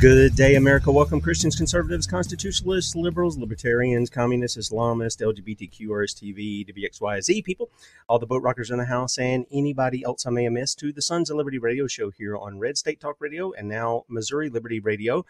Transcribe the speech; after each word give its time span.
Good 0.00 0.34
day, 0.34 0.54
America. 0.54 0.90
Welcome, 0.90 1.20
Christians, 1.20 1.56
conservatives, 1.56 2.06
constitutionalists, 2.06 2.96
liberals, 2.96 3.36
libertarians, 3.36 4.08
communists, 4.08 4.56
Islamists, 4.56 5.20
LGBTQ, 5.20 5.88
RSTV, 5.88 6.74
WXYZ 6.74 7.44
people, 7.44 7.68
all 8.08 8.18
the 8.18 8.24
boat 8.24 8.42
rockers 8.42 8.70
in 8.70 8.78
the 8.78 8.86
house, 8.86 9.18
and 9.18 9.44
anybody 9.52 10.02
else 10.02 10.24
I 10.24 10.30
may 10.30 10.44
have 10.44 10.54
missed 10.54 10.78
to 10.78 10.90
the 10.90 11.02
Sons 11.02 11.28
of 11.28 11.36
Liberty 11.36 11.58
radio 11.58 11.86
show 11.86 12.10
here 12.10 12.34
on 12.34 12.58
Red 12.58 12.78
State 12.78 12.98
Talk 12.98 13.16
Radio 13.18 13.52
and 13.52 13.68
now 13.68 14.04
Missouri 14.08 14.48
Liberty 14.48 14.80
Radio. 14.80 15.26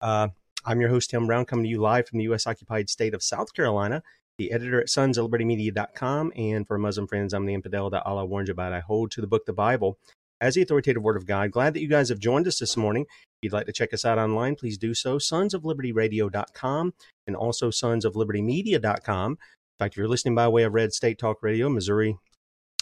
Uh, 0.00 0.28
I'm 0.64 0.80
your 0.80 0.88
host, 0.88 1.10
Tim 1.10 1.26
Brown, 1.26 1.44
coming 1.44 1.66
to 1.66 1.70
you 1.70 1.78
live 1.78 2.08
from 2.08 2.16
the 2.16 2.24
U.S. 2.24 2.46
occupied 2.46 2.88
state 2.88 3.12
of 3.12 3.22
South 3.22 3.52
Carolina, 3.52 4.02
the 4.38 4.52
editor 4.52 4.80
at 4.80 4.88
sons 4.88 5.18
of 5.18 5.24
liberty 5.24 5.44
media.com. 5.44 6.32
And 6.34 6.66
for 6.66 6.78
Muslim 6.78 7.08
friends, 7.08 7.34
I'm 7.34 7.44
the 7.44 7.52
infidel 7.52 7.90
that 7.90 8.06
Allah 8.06 8.24
warned 8.24 8.48
you 8.48 8.52
about. 8.52 8.72
I 8.72 8.80
hold 8.80 9.10
to 9.10 9.20
the 9.20 9.26
book, 9.26 9.44
the 9.44 9.52
Bible 9.52 9.98
as 10.40 10.54
the 10.54 10.62
authoritative 10.62 11.02
word 11.02 11.16
of 11.16 11.26
God. 11.26 11.50
Glad 11.50 11.74
that 11.74 11.82
you 11.82 11.88
guys 11.88 12.08
have 12.08 12.18
joined 12.18 12.46
us 12.46 12.58
this 12.58 12.76
morning. 12.76 13.06
If 13.40 13.46
you'd 13.46 13.52
like 13.52 13.66
to 13.66 13.72
check 13.72 13.94
us 13.94 14.04
out 14.04 14.18
online, 14.18 14.56
please 14.56 14.76
do 14.76 14.94
so. 14.94 15.16
Sons 15.18 15.54
of 15.54 15.64
Liberty 15.64 15.92
and 15.92 17.36
also 17.36 17.70
sons 17.70 18.04
of 18.04 18.16
Liberty 18.16 18.42
Media.com. 18.42 19.30
In 19.30 19.36
fact, 19.78 19.94
if 19.94 19.96
you're 19.96 20.08
listening 20.08 20.34
by 20.34 20.48
way 20.48 20.64
of 20.64 20.74
Red 20.74 20.92
State 20.92 21.20
Talk 21.20 21.36
Radio, 21.40 21.68
Missouri 21.68 22.16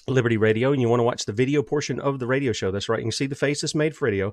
Liberty 0.08 0.38
Radio, 0.38 0.72
and 0.72 0.80
you 0.80 0.88
want 0.88 1.00
to 1.00 1.04
watch 1.04 1.26
the 1.26 1.32
video 1.34 1.62
portion 1.62 2.00
of 2.00 2.20
the 2.20 2.26
radio 2.26 2.52
show, 2.52 2.70
that's 2.70 2.88
right. 2.88 3.00
You 3.00 3.04
can 3.04 3.12
see 3.12 3.26
the 3.26 3.34
face 3.34 3.60
that's 3.60 3.74
made 3.74 3.94
for 3.94 4.06
radio. 4.06 4.32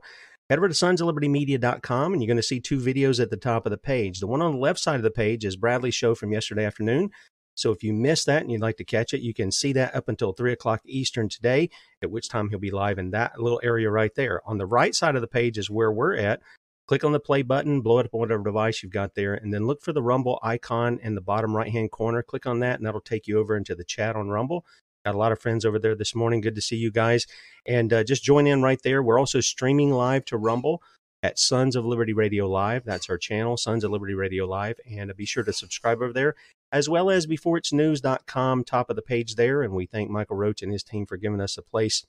Head 0.50 0.60
over 0.60 0.70
to 0.70 0.74
sons 0.74 1.02
of 1.02 1.08
Liberty 1.08 1.28
Media.com, 1.28 2.14
and 2.14 2.22
you're 2.22 2.28
going 2.28 2.38
to 2.38 2.44
see 2.44 2.62
two 2.62 2.80
videos 2.80 3.22
at 3.22 3.30
the 3.30 3.36
top 3.36 3.66
of 3.66 3.72
the 3.72 3.78
page. 3.78 4.22
The 4.22 4.28
one 4.28 4.42
on 4.42 4.54
the 4.54 4.60
left 4.60 4.80
side 4.80 4.96
of 4.96 5.04
the 5.04 5.12
page 5.12 5.44
is 5.44 5.58
Bradley's 5.58 5.96
show 5.96 6.16
from 6.16 6.32
yesterday 6.32 6.64
afternoon. 6.64 7.10
So 7.56 7.72
if 7.72 7.84
you 7.84 7.94
missed 7.94 8.26
that 8.26 8.42
and 8.42 8.52
you'd 8.52 8.62
like 8.62 8.78
to 8.78 8.84
catch 8.84 9.14
it, 9.14 9.22
you 9.22 9.34
can 9.34 9.52
see 9.52 9.74
that 9.74 9.96
up 9.96 10.09
until 10.09 10.34
3 10.34 10.52
o'clock 10.53 10.81
Eastern 10.86 11.30
today, 11.30 11.69
at 12.02 12.12
which 12.12 12.30
time 12.30 12.50
he'll 12.50 12.59
be 12.59 12.72
live 12.72 12.97
in 12.97 13.12
that 13.12 13.40
little 13.40 13.62
area 13.64 13.90
right 13.90 14.14
there. 14.16 14.41
On 14.46 14.58
the 14.58 14.66
right 14.66 14.96
side 14.96 15.16
of 15.16 15.22
the 15.22 15.28
page 15.28 15.58
is 15.58 15.69
where 15.69 15.91
we're 15.91 16.16
at. 16.16 16.41
Click 16.86 17.06
on 17.06 17.14
the 17.14 17.19
play 17.19 17.44
button, 17.44 17.81
blow 17.81 18.00
it 18.00 18.06
up 18.06 18.14
on 18.14 18.19
whatever 18.19 18.44
device 18.44 18.84
you've 18.84 18.91
got 18.91 19.16
there, 19.16 19.34
and 19.34 19.53
then 19.53 19.66
look 19.66 19.81
for 19.81 19.94
the 19.94 20.02
Rumble 20.02 20.38
icon 20.44 21.00
in 21.02 21.16
the 21.16 21.22
bottom 21.22 21.56
right 21.56 21.72
hand 21.72 21.91
corner. 21.91 22.22
Click 22.22 22.46
on 22.46 22.59
that, 22.59 22.78
and 22.78 22.86
that'll 22.86 23.00
take 23.00 23.25
you 23.25 23.40
over 23.40 23.56
into 23.56 23.74
the 23.74 23.85
chat 23.85 24.18
on 24.18 24.28
Rumble. 24.28 24.66
Got 25.06 25.16
a 25.16 25.18
lot 25.18 25.31
of 25.31 25.40
friends 25.40 25.66
over 25.66 25.80
there 25.80 25.96
this 25.96 26.16
morning. 26.16 26.41
Good 26.41 26.56
to 26.56 26.62
see 26.62 26.75
you 26.75 26.91
guys. 26.91 27.25
And 27.66 27.91
uh, 27.94 28.03
just 28.03 28.24
join 28.24 28.47
in 28.47 28.62
right 28.62 28.81
there. 28.84 29.02
We're 29.02 29.20
also 29.20 29.40
streaming 29.40 29.91
live 29.91 30.25
to 30.25 30.38
Rumble 30.38 30.81
at 31.22 31.40
Sons 31.40 31.75
of 31.75 31.85
Liberty 31.85 32.14
Radio 32.14 32.47
Live. 32.47 32.84
That's 32.84 33.09
our 33.09 33.18
channel, 33.18 33.56
Sons 33.56 33.84
of 33.84 33.91
Liberty 33.91 34.14
Radio 34.14 34.46
Live. 34.46 34.78
And 34.90 35.09
uh, 35.09 35.14
be 35.14 35.25
sure 35.25 35.44
to 35.44 35.53
subscribe 35.53 36.02
over 36.02 36.14
there 36.14 36.35
as 36.73 36.89
well 36.89 37.11
as 37.11 37.28
beforeitsnews.com, 37.28 38.63
top 38.63 38.89
of 38.89 38.95
the 38.95 39.01
page 39.03 39.35
there. 39.35 39.61
And 39.61 39.73
we 39.73 39.85
thank 39.85 40.09
Michael 40.09 40.35
Roach 40.35 40.63
and 40.63 40.72
his 40.72 40.84
team 40.84 41.06
for 41.06 41.17
giving 41.17 41.39
us 41.39 41.56
a 41.56 41.61
place 41.61 42.03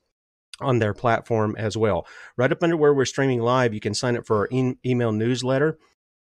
on 0.58 0.78
their 0.78 0.94
platform 0.94 1.54
as 1.58 1.76
well. 1.76 2.06
Right 2.38 2.50
up 2.50 2.62
under 2.62 2.76
where 2.76 2.94
we're 2.94 3.04
streaming 3.04 3.40
live, 3.40 3.74
you 3.74 3.80
can 3.80 3.92
sign 3.92 4.16
up 4.16 4.26
for 4.26 4.38
our 4.38 4.48
email 4.50 5.12
newsletter. 5.12 5.78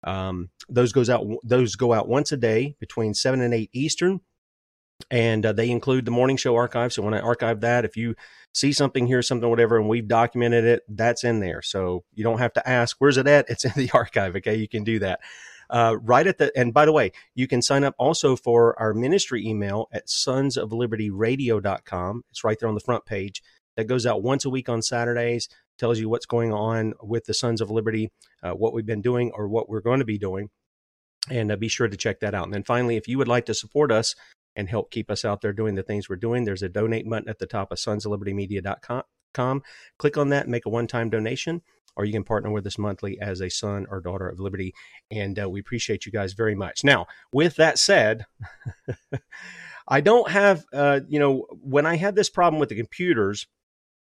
Um, 0.05 0.49
those 0.69 0.93
goes 0.93 1.09
out. 1.09 1.27
Those 1.43 1.75
go 1.75 1.91
out 1.91 2.07
once 2.07 2.31
a 2.31 2.37
day 2.37 2.77
between 2.79 3.13
seven 3.13 3.41
and 3.41 3.53
eight 3.53 3.69
Eastern, 3.73 4.21
and 5.11 5.45
uh, 5.45 5.51
they 5.51 5.69
include 5.69 6.05
the 6.05 6.11
morning 6.11 6.37
show 6.37 6.55
archive. 6.55 6.93
So 6.93 7.01
when 7.01 7.13
I 7.13 7.19
archive 7.19 7.59
that, 7.61 7.83
if 7.83 7.97
you 7.97 8.15
see 8.53 8.71
something 8.71 9.07
here, 9.07 9.21
something 9.21 9.49
whatever, 9.49 9.77
and 9.77 9.89
we've 9.89 10.07
documented 10.07 10.63
it, 10.63 10.83
that's 10.87 11.25
in 11.25 11.41
there. 11.41 11.61
So 11.61 12.05
you 12.13 12.23
don't 12.23 12.39
have 12.39 12.53
to 12.53 12.69
ask 12.69 12.95
where's 12.99 13.17
it 13.17 13.27
at. 13.27 13.49
It's 13.49 13.65
in 13.65 13.73
the 13.75 13.91
archive. 13.93 14.37
Okay, 14.37 14.55
you 14.55 14.69
can 14.69 14.85
do 14.85 14.99
that 14.99 15.19
uh, 15.69 15.95
right 16.01 16.27
at 16.27 16.37
the 16.37 16.51
and 16.55 16.73
by 16.73 16.85
the 16.85 16.91
way 16.91 17.11
you 17.35 17.47
can 17.47 17.61
sign 17.61 17.83
up 17.83 17.95
also 17.97 18.35
for 18.35 18.79
our 18.79 18.93
ministry 18.93 19.45
email 19.45 19.87
at 19.91 20.09
sons 20.09 20.57
of 20.57 20.71
liberty 20.71 21.09
radio.com 21.09 22.23
it's 22.29 22.43
right 22.43 22.57
there 22.59 22.69
on 22.69 22.75
the 22.75 22.81
front 22.81 23.05
page. 23.05 23.41
That 23.77 23.87
goes 23.87 24.05
out 24.05 24.23
once 24.23 24.43
a 24.43 24.49
week 24.49 24.67
on 24.67 24.81
saturdays 24.81 25.47
tells 25.77 25.99
you 25.99 26.09
what's 26.09 26.25
going 26.25 26.51
on 26.51 26.93
with 27.01 27.25
the 27.25 27.33
sons 27.33 27.61
of 27.61 27.71
liberty 27.71 28.11
uh, 28.43 28.51
what 28.51 28.73
we've 28.73 28.85
been 28.85 29.01
doing 29.01 29.31
or 29.33 29.47
what 29.47 29.69
we're 29.69 29.79
going 29.79 29.99
to 29.99 30.05
be 30.05 30.17
doing. 30.17 30.49
And 31.29 31.51
uh, 31.51 31.55
be 31.55 31.67
sure 31.67 31.87
to 31.87 31.95
check 31.95 32.19
that 32.19 32.33
out. 32.33 32.45
And 32.45 32.53
then 32.53 32.63
finally 32.63 32.97
if 32.97 33.07
you 33.07 33.17
would 33.17 33.27
like 33.27 33.45
to 33.45 33.53
support 33.53 33.91
us 33.91 34.15
and 34.55 34.67
help 34.67 34.91
keep 34.91 35.09
us 35.09 35.23
out 35.23 35.41
there 35.41 35.53
doing 35.53 35.75
the 35.75 35.83
things 35.83 36.09
we're 36.09 36.15
doing 36.15 36.43
there's 36.43 36.63
a 36.63 36.69
donate 36.69 37.09
button 37.09 37.29
at 37.29 37.39
the 37.39 37.45
top 37.45 37.71
of 37.71 37.79
sons 37.79 38.05
of 38.05 38.11
liberty 38.11 38.33
media.com 38.33 39.61
click 39.97 40.17
on 40.17 40.29
that 40.29 40.47
make 40.47 40.65
a 40.65 40.69
one-time 40.69 41.09
donation 41.09 41.61
or 41.95 42.05
you 42.05 42.13
can 42.13 42.23
partner 42.23 42.51
with 42.51 42.65
us 42.65 42.77
monthly 42.77 43.19
as 43.19 43.41
a 43.41 43.49
son 43.49 43.85
or 43.89 43.99
daughter 43.99 44.27
of 44.27 44.39
liberty. 44.39 44.73
And 45.11 45.39
uh, 45.39 45.49
we 45.49 45.59
appreciate 45.59 46.05
you 46.05 46.11
guys 46.11 46.33
very 46.33 46.55
much. 46.55 46.83
Now, 46.83 47.07
with 47.33 47.55
that 47.57 47.77
said, 47.77 48.25
I 49.87 50.01
don't 50.01 50.29
have, 50.29 50.65
uh, 50.71 51.01
you 51.07 51.19
know, 51.19 51.45
when 51.61 51.85
I 51.85 51.95
had 51.95 52.15
this 52.15 52.29
problem 52.29 52.59
with 52.59 52.69
the 52.69 52.75
computers, 52.75 53.47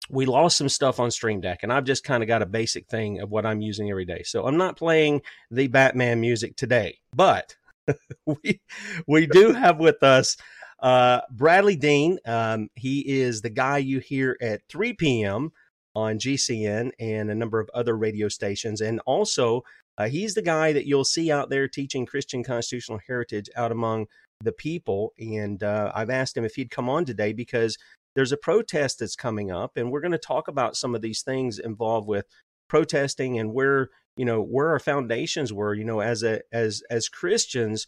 we 0.09 0.25
lost 0.25 0.56
some 0.56 0.69
stuff 0.69 1.00
on 1.00 1.10
Stream 1.10 1.41
Deck, 1.41 1.60
and 1.62 1.72
I've 1.72 1.84
just 1.84 2.04
kind 2.04 2.22
of 2.22 2.28
got 2.28 2.42
a 2.42 2.47
basic 2.47 2.87
thing 2.88 3.20
of 3.20 3.31
what 3.31 3.44
I'm 3.44 3.60
using 3.60 3.91
every 3.91 4.04
day. 4.04 4.22
So 4.25 4.47
I'm 4.47 4.56
not 4.56 4.76
playing 4.76 5.22
the 5.50 5.66
Batman 5.66 6.20
music 6.20 6.56
today, 6.56 6.98
but 7.14 7.56
we 8.26 8.60
we 9.06 9.26
do 9.26 9.53
have 9.53 9.78
with 9.78 10.03
us 10.03 10.37
uh, 10.81 11.20
Bradley 11.31 11.76
Dean. 11.76 12.19
Um, 12.25 12.69
he 12.75 13.00
is 13.00 13.43
the 13.43 13.50
guy 13.50 13.78
you 13.78 13.98
hear 13.98 14.37
at 14.41 14.62
3 14.69 14.93
p.m 14.94 15.53
on 15.97 16.19
GCN 16.19 16.91
and 17.01 17.31
a 17.31 17.34
number 17.34 17.59
of 17.59 17.71
other 17.73 17.97
radio 17.97 18.29
stations. 18.29 18.83
And 18.83 19.01
also, 19.07 19.62
uh, 19.97 20.09
he's 20.09 20.34
the 20.34 20.43
guy 20.43 20.75
that 20.75 20.87
you'll 20.87 21.07
see 21.07 21.33
out 21.33 21.49
there 21.49 21.67
teaching 21.67 22.05
Christian 22.05 22.45
constitutional 22.45 23.01
heritage 23.07 23.49
out 23.57 23.73
among 23.73 24.06
the 24.43 24.53
people. 24.53 25.15
And 25.19 25.62
uh, 25.62 25.91
I've 25.95 26.11
asked 26.11 26.37
him 26.37 26.45
if 26.45 26.55
he'd 26.55 26.71
come 26.71 26.91
on 26.91 27.06
today 27.06 27.33
because 27.33 27.79
there's 28.15 28.31
a 28.31 28.37
protest 28.37 28.99
that's 28.99 29.17
coming 29.17 29.51
up, 29.51 29.73
and 29.77 29.91
we're 29.91 30.03
going 30.03 30.12
to 30.12 30.19
talk 30.19 30.49
about 30.49 30.77
some 30.77 30.95
of 30.95 31.01
these 31.01 31.23
things 31.23 31.59
involved 31.59 32.06
with 32.06 32.27
protesting 32.69 33.39
and 33.39 33.55
where 33.55 33.89
you 34.17 34.25
know 34.25 34.43
where 34.43 34.69
our 34.69 34.79
foundations 34.79 35.53
were. 35.53 35.75
You 35.75 35.85
know, 35.85 36.00
as 36.00 36.23
a 36.23 36.41
as 36.53 36.82
as 36.91 37.09
Christians, 37.09 37.87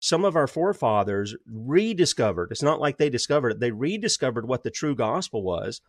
some 0.00 0.24
of 0.24 0.36
our 0.36 0.46
forefathers 0.46 1.34
rediscovered. 1.46 2.48
It's 2.50 2.62
not 2.62 2.80
like 2.80 2.98
they 2.98 3.10
discovered 3.10 3.50
it; 3.50 3.60
they 3.60 3.72
rediscovered 3.72 4.46
what 4.46 4.62
the 4.62 4.70
true 4.70 4.94
gospel 4.94 5.42
was 5.42 5.80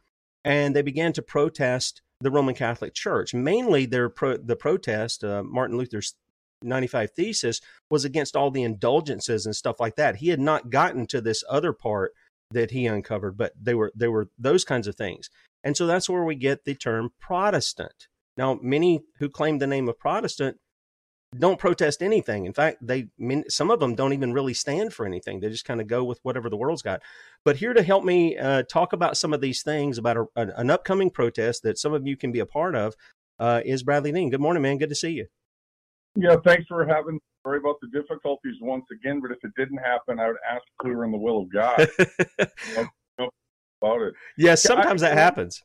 and 0.43 0.75
they 0.75 0.81
began 0.81 1.13
to 1.13 1.21
protest 1.21 2.01
the 2.19 2.31
Roman 2.31 2.55
Catholic 2.55 2.93
Church. 2.93 3.33
Mainly, 3.33 3.85
their 3.85 4.09
pro- 4.09 4.37
the 4.37 4.55
protest, 4.55 5.23
uh, 5.23 5.43
Martin 5.43 5.77
Luther's 5.77 6.15
95 6.61 7.11
thesis, 7.11 7.61
was 7.89 8.05
against 8.05 8.35
all 8.35 8.51
the 8.51 8.63
indulgences 8.63 9.45
and 9.45 9.55
stuff 9.55 9.79
like 9.79 9.95
that. 9.95 10.17
He 10.17 10.29
had 10.29 10.39
not 10.39 10.69
gotten 10.69 11.05
to 11.07 11.21
this 11.21 11.43
other 11.49 11.73
part 11.73 12.13
that 12.51 12.71
he 12.71 12.85
uncovered, 12.85 13.37
but 13.37 13.53
they 13.61 13.73
were 13.73 13.91
they 13.95 14.07
were 14.07 14.29
those 14.37 14.63
kinds 14.63 14.87
of 14.87 14.95
things. 14.95 15.29
And 15.63 15.75
so 15.77 15.87
that's 15.87 16.09
where 16.09 16.23
we 16.23 16.35
get 16.35 16.65
the 16.65 16.75
term 16.75 17.11
Protestant. 17.19 18.07
Now, 18.35 18.59
many 18.61 19.01
who 19.19 19.29
claim 19.29 19.59
the 19.59 19.67
name 19.67 19.87
of 19.87 19.99
Protestant 19.99 20.57
don't 21.37 21.59
protest 21.59 22.01
anything. 22.01 22.45
In 22.45 22.53
fact, 22.53 22.77
they 22.85 23.07
some 23.49 23.71
of 23.71 23.79
them 23.79 23.95
don't 23.95 24.13
even 24.13 24.33
really 24.33 24.53
stand 24.53 24.93
for 24.93 25.05
anything. 25.05 25.39
They 25.39 25.49
just 25.49 25.65
kind 25.65 25.81
of 25.81 25.87
go 25.87 26.03
with 26.03 26.19
whatever 26.23 26.49
the 26.49 26.57
world's 26.57 26.81
got. 26.81 27.01
But 27.43 27.57
here 27.57 27.73
to 27.73 27.83
help 27.83 28.03
me 28.03 28.37
uh, 28.37 28.63
talk 28.63 28.93
about 28.93 29.17
some 29.17 29.33
of 29.33 29.41
these 29.41 29.61
things 29.63 29.97
about 29.97 30.17
a, 30.17 30.25
an, 30.35 30.51
an, 30.55 30.69
upcoming 30.69 31.09
protest 31.09 31.63
that 31.63 31.77
some 31.77 31.93
of 31.93 32.07
you 32.07 32.15
can 32.15 32.31
be 32.31 32.39
a 32.39 32.45
part 32.45 32.75
of 32.75 32.95
uh, 33.39 33.61
is 33.65 33.83
Bradley 33.83 34.11
Dean. 34.11 34.29
Good 34.29 34.41
morning, 34.41 34.63
man. 34.63 34.77
Good 34.77 34.89
to 34.89 34.95
see 34.95 35.11
you. 35.11 35.27
Yeah, 36.15 36.35
thanks 36.43 36.65
for 36.67 36.85
having. 36.85 37.19
Sorry 37.45 37.57
about 37.57 37.75
the 37.81 37.87
difficulties 37.87 38.55
once 38.61 38.85
again, 38.91 39.19
but 39.19 39.31
if 39.31 39.39
it 39.43 39.51
didn't 39.57 39.79
happen, 39.79 40.19
I 40.19 40.27
would 40.27 40.37
ask 40.49 40.63
clear 40.79 41.03
in 41.03 41.11
the 41.11 41.17
will 41.17 41.41
of 41.41 41.51
God. 41.51 41.89
about 43.83 44.01
it. 44.01 44.13
Yeah, 44.37 44.55
sometimes 44.55 45.03
I, 45.03 45.09
that 45.09 45.17
happens. 45.17 45.61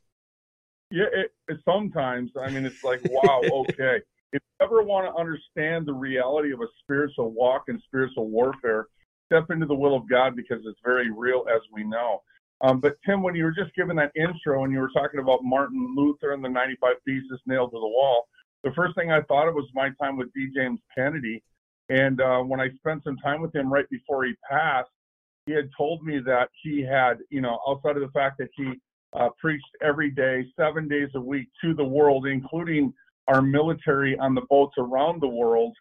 Yeah, 0.90 1.04
it, 1.12 1.30
it, 1.48 1.58
sometimes. 1.64 2.30
I 2.40 2.50
mean, 2.50 2.64
it's 2.64 2.82
like, 2.82 3.00
wow, 3.10 3.42
okay. 3.52 4.00
If 4.32 4.42
you 4.42 4.66
ever 4.66 4.82
want 4.82 5.06
to 5.06 5.20
understand 5.20 5.86
the 5.86 5.92
reality 5.92 6.52
of 6.52 6.60
a 6.60 6.66
spiritual 6.82 7.30
walk 7.32 7.64
and 7.68 7.80
spiritual 7.86 8.28
warfare, 8.28 8.86
step 9.26 9.50
into 9.50 9.66
the 9.66 9.74
will 9.74 9.96
of 9.96 10.08
God 10.08 10.36
because 10.36 10.58
it's 10.64 10.80
very 10.84 11.10
real, 11.10 11.44
as 11.54 11.60
we 11.72 11.84
know. 11.84 12.22
Um, 12.60 12.80
but 12.80 12.96
Tim, 13.06 13.22
when 13.22 13.34
you 13.34 13.44
were 13.44 13.52
just 13.52 13.74
giving 13.76 13.96
that 13.96 14.12
intro 14.16 14.64
and 14.64 14.72
you 14.72 14.80
were 14.80 14.90
talking 14.92 15.20
about 15.20 15.44
Martin 15.44 15.94
Luther 15.96 16.32
and 16.32 16.44
the 16.44 16.48
95 16.48 16.94
Theses 17.06 17.40
nailed 17.46 17.70
to 17.70 17.78
the 17.78 17.86
wall, 17.86 18.26
the 18.64 18.72
first 18.74 18.94
thing 18.96 19.12
I 19.12 19.22
thought 19.22 19.48
of 19.48 19.54
was 19.54 19.68
my 19.74 19.90
time 20.00 20.16
with 20.16 20.32
D. 20.34 20.48
James 20.54 20.80
Kennedy. 20.96 21.42
And 21.88 22.20
uh, 22.20 22.40
when 22.40 22.60
I 22.60 22.68
spent 22.76 23.04
some 23.04 23.16
time 23.18 23.40
with 23.40 23.54
him 23.54 23.72
right 23.72 23.88
before 23.90 24.24
he 24.24 24.34
passed, 24.50 24.90
he 25.46 25.52
had 25.52 25.70
told 25.76 26.02
me 26.04 26.18
that 26.26 26.48
he 26.62 26.82
had, 26.82 27.18
you 27.30 27.40
know, 27.40 27.58
outside 27.66 27.96
of 27.96 28.02
the 28.02 28.12
fact 28.12 28.38
that 28.38 28.48
he 28.54 28.74
uh, 29.14 29.28
preached 29.40 29.64
every 29.80 30.10
day, 30.10 30.44
seven 30.58 30.88
days 30.88 31.08
a 31.14 31.20
week 31.20 31.48
to 31.62 31.72
the 31.74 31.84
world, 31.84 32.26
including 32.26 32.92
our 33.28 33.42
military 33.42 34.18
on 34.18 34.34
the 34.34 34.42
boats 34.50 34.74
around 34.78 35.22
the 35.22 35.28
world. 35.28 35.76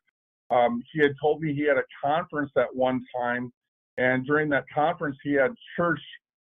Um, 0.52 0.82
he 0.94 1.02
had 1.02 1.14
told 1.20 1.42
me 1.42 1.54
he 1.54 1.68
had 1.68 1.78
a 1.78 1.84
conference 2.04 2.52
at 2.58 2.74
one 2.74 3.04
time, 3.20 3.52
and 3.98 4.26
during 4.26 4.50
that 4.50 4.66
conference, 4.74 5.18
he 5.24 5.34
had 5.34 5.52
church 5.76 6.00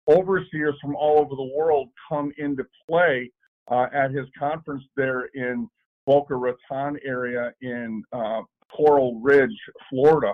overseers 0.07 0.75
from 0.81 0.95
all 0.95 1.19
over 1.19 1.35
the 1.35 1.51
world 1.55 1.89
come 2.07 2.31
into 2.37 2.65
play 2.87 3.31
uh, 3.69 3.87
at 3.93 4.11
his 4.11 4.25
conference 4.37 4.83
there 4.95 5.29
in 5.33 5.67
Boca 6.05 6.35
Raton 6.35 6.97
area 7.05 7.53
in 7.61 8.03
uh, 8.11 8.41
Coral 8.75 9.19
Ridge, 9.19 9.55
Florida. 9.89 10.33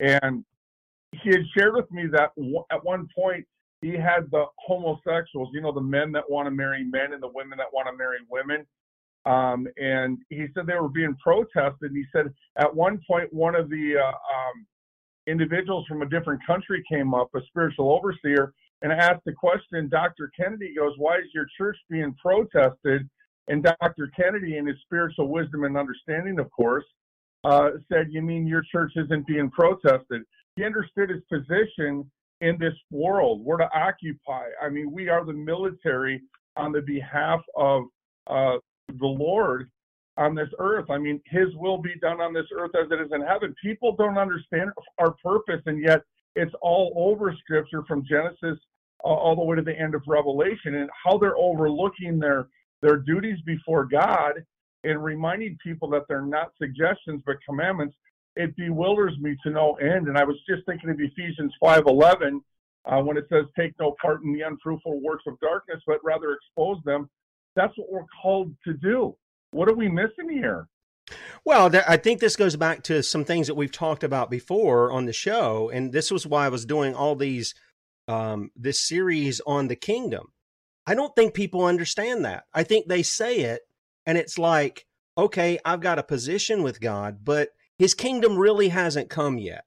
And 0.00 0.44
he 1.12 1.30
had 1.30 1.42
shared 1.56 1.74
with 1.74 1.90
me 1.90 2.06
that 2.12 2.30
at 2.70 2.84
one 2.84 3.08
point 3.16 3.46
he 3.80 3.90
had 3.90 4.30
the 4.30 4.46
homosexuals, 4.58 5.50
you 5.52 5.60
know, 5.60 5.72
the 5.72 5.80
men 5.80 6.12
that 6.12 6.28
want 6.28 6.46
to 6.46 6.50
marry 6.50 6.84
men 6.84 7.12
and 7.12 7.22
the 7.22 7.30
women 7.34 7.58
that 7.58 7.72
want 7.72 7.88
to 7.88 7.96
marry 7.96 8.18
women. 8.30 8.66
Um, 9.26 9.66
and 9.76 10.18
he 10.30 10.46
said 10.54 10.66
they 10.66 10.74
were 10.74 10.88
being 10.88 11.16
protested. 11.22 11.90
He 11.92 12.04
said 12.12 12.32
at 12.56 12.74
one 12.74 13.00
point 13.06 13.32
one 13.32 13.56
of 13.56 13.68
the 13.68 13.96
uh, 13.98 14.08
um, 14.08 14.66
individuals 15.26 15.84
from 15.88 16.02
a 16.02 16.08
different 16.08 16.40
country 16.46 16.82
came 16.88 17.12
up, 17.12 17.28
a 17.34 17.40
spiritual 17.48 17.92
overseer, 17.92 18.54
and 18.82 18.92
asked 18.92 19.24
the 19.26 19.32
question. 19.32 19.88
Dr. 19.88 20.30
Kennedy 20.38 20.74
goes, 20.76 20.94
"Why 20.96 21.16
is 21.18 21.34
your 21.34 21.46
church 21.58 21.76
being 21.90 22.14
protested?" 22.22 23.08
And 23.48 23.64
Dr. 23.64 24.10
Kennedy, 24.16 24.58
in 24.58 24.66
his 24.66 24.76
spiritual 24.82 25.28
wisdom 25.28 25.64
and 25.64 25.76
understanding, 25.76 26.38
of 26.38 26.50
course, 26.52 26.84
uh, 27.42 27.70
said, 27.92 28.12
"You 28.12 28.22
mean 28.22 28.46
your 28.46 28.62
church 28.70 28.92
isn't 28.94 29.26
being 29.26 29.50
protested?" 29.50 30.22
He 30.54 30.64
understood 30.64 31.10
his 31.10 31.22
position 31.24 32.08
in 32.42 32.58
this 32.58 32.74
world. 32.92 33.44
We're 33.44 33.56
to 33.56 33.68
occupy. 33.76 34.50
I 34.62 34.68
mean, 34.68 34.92
we 34.92 35.08
are 35.08 35.24
the 35.24 35.32
military 35.32 36.22
on 36.56 36.70
the 36.70 36.82
behalf 36.82 37.40
of 37.56 37.84
uh, 38.28 38.58
the 38.88 39.06
Lord 39.06 39.70
on 40.16 40.34
this 40.34 40.48
earth. 40.58 40.90
I 40.90 40.98
mean, 40.98 41.20
His 41.26 41.48
will 41.56 41.78
be 41.78 41.94
done 42.00 42.20
on 42.20 42.32
this 42.32 42.46
earth 42.56 42.72
as 42.74 42.90
it 42.90 43.00
is 43.00 43.12
in 43.12 43.20
heaven. 43.20 43.54
People 43.62 43.94
don't 43.96 44.18
understand 44.18 44.70
our 44.98 45.12
purpose, 45.22 45.62
and 45.66 45.82
yet 45.82 46.02
it's 46.34 46.54
all 46.62 46.92
over 46.96 47.34
Scripture 47.44 47.82
from 47.86 48.04
Genesis 48.04 48.58
all 49.00 49.36
the 49.36 49.44
way 49.44 49.54
to 49.54 49.62
the 49.62 49.78
end 49.78 49.94
of 49.94 50.02
Revelation, 50.06 50.76
and 50.76 50.90
how 51.04 51.18
they're 51.18 51.36
overlooking 51.36 52.18
their 52.18 52.48
their 52.82 52.96
duties 52.96 53.38
before 53.46 53.84
God 53.84 54.44
and 54.84 55.02
reminding 55.02 55.56
people 55.62 55.88
that 55.90 56.02
they're 56.08 56.22
not 56.22 56.52
suggestions 56.58 57.22
but 57.24 57.36
commandments 57.48 57.94
it 58.36 58.54
bewilders 58.56 59.18
me 59.18 59.34
to 59.42 59.50
no 59.50 59.74
end. 59.76 60.08
And 60.08 60.18
I 60.18 60.24
was 60.24 60.36
just 60.48 60.64
thinking 60.66 60.90
of 60.90 61.00
Ephesians 61.00 61.52
5:11 61.62 62.42
uh, 62.84 63.02
when 63.02 63.16
it 63.16 63.26
says, 63.28 63.46
"Take 63.56 63.78
no 63.80 63.96
part 64.00 64.22
in 64.22 64.32
the 64.32 64.42
unfruitful 64.42 65.00
works 65.00 65.24
of 65.26 65.40
darkness, 65.40 65.82
but 65.86 66.04
rather 66.04 66.32
expose 66.32 66.82
them." 66.84 67.10
That's 67.56 67.76
what 67.76 67.90
we're 67.90 68.06
called 68.22 68.54
to 68.64 68.74
do. 68.74 69.16
What 69.50 69.68
are 69.68 69.74
we 69.74 69.88
missing 69.88 70.28
here? 70.30 70.68
Well, 71.44 71.70
I 71.86 71.96
think 71.96 72.20
this 72.20 72.36
goes 72.36 72.56
back 72.56 72.82
to 72.84 73.02
some 73.02 73.24
things 73.24 73.46
that 73.46 73.54
we've 73.54 73.72
talked 73.72 74.04
about 74.04 74.30
before 74.30 74.92
on 74.92 75.06
the 75.06 75.12
show, 75.12 75.70
and 75.70 75.92
this 75.92 76.10
was 76.10 76.26
why 76.26 76.46
I 76.46 76.50
was 76.50 76.66
doing 76.66 76.94
all 76.94 77.14
these 77.14 77.54
um, 78.08 78.50
this 78.54 78.80
series 78.80 79.40
on 79.46 79.68
the 79.68 79.76
kingdom. 79.76 80.26
I 80.86 80.94
don't 80.94 81.14
think 81.16 81.34
people 81.34 81.64
understand 81.64 82.24
that. 82.24 82.44
I 82.52 82.62
think 82.62 82.86
they 82.86 83.02
say 83.02 83.40
it, 83.40 83.62
and 84.04 84.18
it's 84.18 84.38
like, 84.38 84.86
okay, 85.16 85.58
I've 85.64 85.80
got 85.80 85.98
a 85.98 86.04
position 86.04 86.62
with 86.62 86.80
God, 86.80 87.18
but 87.24 87.50
his 87.78 87.94
kingdom 87.94 88.36
really 88.36 88.68
hasn't 88.68 89.10
come 89.10 89.38
yet. 89.38 89.64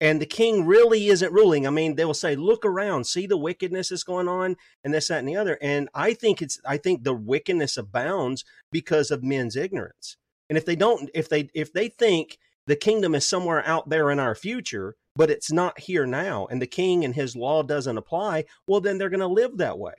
And 0.00 0.20
the 0.20 0.26
king 0.26 0.66
really 0.66 1.08
isn't 1.08 1.32
ruling. 1.32 1.66
I 1.66 1.70
mean, 1.70 1.94
they 1.94 2.04
will 2.04 2.12
say, 2.12 2.36
look 2.36 2.66
around, 2.66 3.06
see 3.06 3.26
the 3.26 3.38
wickedness 3.38 3.88
that's 3.88 4.02
going 4.02 4.28
on, 4.28 4.56
and 4.84 4.92
this, 4.92 5.08
that, 5.08 5.20
and 5.20 5.28
the 5.28 5.36
other. 5.36 5.56
And 5.62 5.88
I 5.94 6.12
think 6.12 6.42
it's 6.42 6.60
I 6.66 6.76
think 6.76 7.02
the 7.04 7.14
wickedness 7.14 7.76
abounds 7.76 8.44
because 8.70 9.10
of 9.10 9.22
men's 9.22 9.56
ignorance. 9.56 10.18
And 10.50 10.58
if 10.58 10.66
they 10.66 10.76
don't, 10.76 11.10
if 11.14 11.28
they 11.28 11.48
if 11.54 11.72
they 11.72 11.88
think 11.88 12.38
the 12.66 12.76
kingdom 12.76 13.14
is 13.14 13.26
somewhere 13.26 13.66
out 13.66 13.88
there 13.88 14.10
in 14.10 14.18
our 14.18 14.34
future, 14.34 14.96
but 15.14 15.30
it's 15.30 15.50
not 15.50 15.80
here 15.80 16.06
now, 16.06 16.46
and 16.50 16.60
the 16.60 16.66
king 16.66 17.04
and 17.04 17.14
his 17.14 17.34
law 17.34 17.62
doesn't 17.62 17.96
apply, 17.96 18.44
well, 18.66 18.80
then 18.80 18.98
they're 18.98 19.08
going 19.08 19.20
to 19.20 19.26
live 19.26 19.56
that 19.56 19.78
way. 19.78 19.94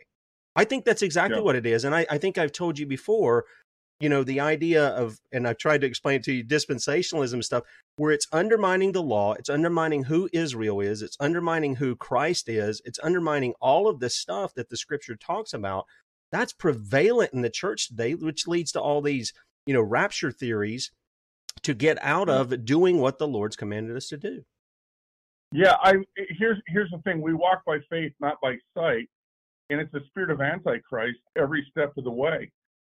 I 0.56 0.64
think 0.64 0.86
that's 0.86 1.02
exactly 1.04 1.38
yeah. 1.38 1.44
what 1.44 1.56
it 1.56 1.66
is. 1.66 1.86
And 1.86 1.96
I, 1.96 2.06
I 2.10 2.18
think 2.18 2.38
I've 2.38 2.52
told 2.52 2.80
you 2.80 2.86
before 2.86 3.46
you 4.00 4.10
know 4.10 4.24
the 4.24 4.40
idea 4.40 4.88
of 4.90 5.20
and 5.32 5.48
i've 5.48 5.58
tried 5.58 5.82
to 5.82 5.88
explain 5.88 6.22
to 6.22 6.34
you 6.34 6.44
dispensationalism 6.44 7.44
stuff 7.44 7.64
where 7.96 8.12
it's 8.12 8.28
undermining 8.32 8.92
the 8.92 9.02
law 9.02 9.34
it's 9.34 9.50
undermining 9.50 10.04
who 10.04 10.30
israel 10.34 10.80
is 10.80 11.02
it's 11.02 11.18
undermining 11.20 11.76
who 11.76 11.96
christ 11.96 12.50
is 12.50 12.82
it's 12.86 13.00
undermining 13.02 13.54
all 13.60 13.88
of 13.88 14.00
this 14.00 14.16
stuff 14.16 14.54
that 14.54 14.70
the 14.70 14.78
scripture 14.78 15.16
talks 15.16 15.54
about 15.54 15.86
that's 16.32 16.54
prevalent 16.54 17.34
in 17.34 17.42
the 17.42 17.50
church 17.50 17.88
today 17.88 18.14
which 18.14 18.48
leads 18.48 18.72
to 18.72 18.82
all 18.82 19.02
these 19.02 19.34
you 19.66 19.74
know 19.74 19.82
rapture 19.82 20.32
theories 20.32 20.92
to 21.64 21.74
get 21.74 21.98
out 22.02 22.28
mm. 22.28 22.40
of 22.40 22.66
doing 22.66 23.00
what 23.00 23.18
the 23.18 23.28
lord's 23.28 23.56
commanded 23.56 23.96
us 23.96 24.08
to 24.08 24.18
do. 24.18 24.44
Yeah 25.52 25.76
i 25.82 25.94
here's 26.38 26.58
here's 26.68 26.92
the 26.92 27.00
thing 27.00 27.22
we 27.22 27.34
walk 27.34 27.64
by 27.66 27.80
faith 27.90 28.14
not 28.20 28.38
by 28.42 28.58
sight 28.76 29.10
and 29.70 29.80
it's 29.82 29.92
the 29.92 30.02
spirit 30.08 30.30
of 30.30 30.42
antichrist 30.42 31.20
every 31.36 31.66
step 31.72 31.94
of 31.98 32.04
the 32.04 32.12
way 32.12 32.52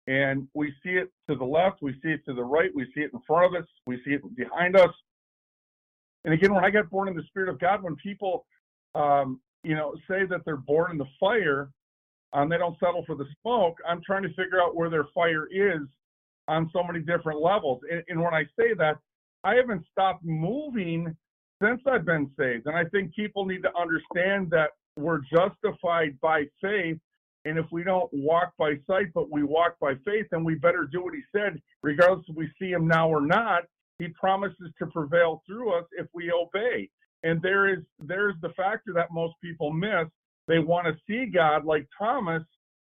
and 0.06 0.49
we 0.55 0.73
see 0.82 0.91
it 0.91 1.11
to 1.29 1.37
the 1.37 1.44
left, 1.44 1.82
we 1.82 1.93
see 2.02 2.11
it 2.11 2.25
to 2.26 2.35
the 2.35 2.43
right, 2.43 2.70
we 2.75 2.85
see 2.94 3.02
it 3.02 3.11
in 3.12 3.20
front 3.26 3.55
of 3.55 3.62
us, 3.62 3.69
we 3.87 3.97
see 4.05 4.12
it 4.12 4.36
behind 4.36 4.77
us. 4.77 4.91
And 6.24 6.34
again, 6.34 6.55
when 6.55 6.65
I 6.65 6.70
got 6.70 6.91
born 6.91 7.08
in 7.08 7.17
the 7.17 7.22
Spirit 7.29 7.48
of 7.48 7.58
God, 7.58 7.82
when 7.82 7.96
people, 7.96 8.46
um, 8.94 9.41
you 9.63 9.74
know, 9.74 9.94
say 10.08 10.27
that 10.29 10.41
they're 10.44 10.56
born 10.56 10.91
in 10.91 10.98
the 10.98 11.06
fire, 11.19 11.70
and 12.32 12.43
um, 12.43 12.48
they 12.48 12.58
don't 12.58 12.79
settle 12.79 13.05
for 13.06 13.17
the 13.17 13.27
smoke, 13.43 13.79
I'm 13.89 14.01
trying 14.05 14.22
to 14.22 14.29
figure 14.31 14.60
out 14.60 14.77
where 14.77 14.91
their 14.91 15.06
fire 15.15 15.48
is 15.51 15.82
on 16.48 16.70
so 16.72 16.82
many 16.82 17.01
different 17.01 17.41
levels. 17.41 17.81
And, 17.91 18.03
and 18.08 18.20
when 18.20 18.34
I 18.34 18.44
say 18.58 18.74
that, 18.79 18.98
I 19.43 19.55
haven't 19.55 19.84
stopped 19.91 20.24
moving 20.24 21.17
since 21.63 21.81
I've 21.86 22.05
been 22.05 22.31
saved. 22.39 22.67
And 22.67 22.77
I 22.77 22.84
think 22.84 23.15
people 23.15 23.44
need 23.46 23.63
to 23.63 23.70
understand 23.77 24.51
that 24.51 24.70
we're 24.96 25.20
justified 25.32 26.19
by 26.20 26.44
faith 26.60 26.98
and 27.44 27.59
if 27.59 27.67
we 27.70 27.82
don't 27.82 28.13
walk 28.13 28.53
by 28.59 28.75
sight, 28.87 29.06
but 29.15 29.31
we 29.31 29.43
walk 29.43 29.77
by 29.81 29.94
faith, 30.05 30.27
then 30.31 30.44
we 30.44 30.56
better 30.56 30.89
do 30.91 31.03
what 31.03 31.15
he 31.15 31.23
said, 31.35 31.61
regardless 31.82 32.27
if 32.29 32.37
we 32.37 32.51
see 32.59 32.70
him 32.70 32.87
now 32.87 33.09
or 33.09 33.20
not. 33.20 33.63
He 33.99 34.09
promises 34.09 34.73
to 34.79 34.87
prevail 34.87 35.43
through 35.47 35.73
us 35.75 35.85
if 35.93 36.06
we 36.15 36.32
obey. 36.32 36.89
And 37.23 37.41
there 37.43 37.69
is 37.69 37.81
there's 37.99 38.35
the 38.41 38.51
factor 38.51 38.93
that 38.94 39.13
most 39.13 39.35
people 39.43 39.73
miss. 39.73 40.06
They 40.49 40.59
want 40.59 40.87
to 40.87 40.94
see 41.06 41.31
God 41.31 41.65
like 41.65 41.87
Thomas 41.99 42.43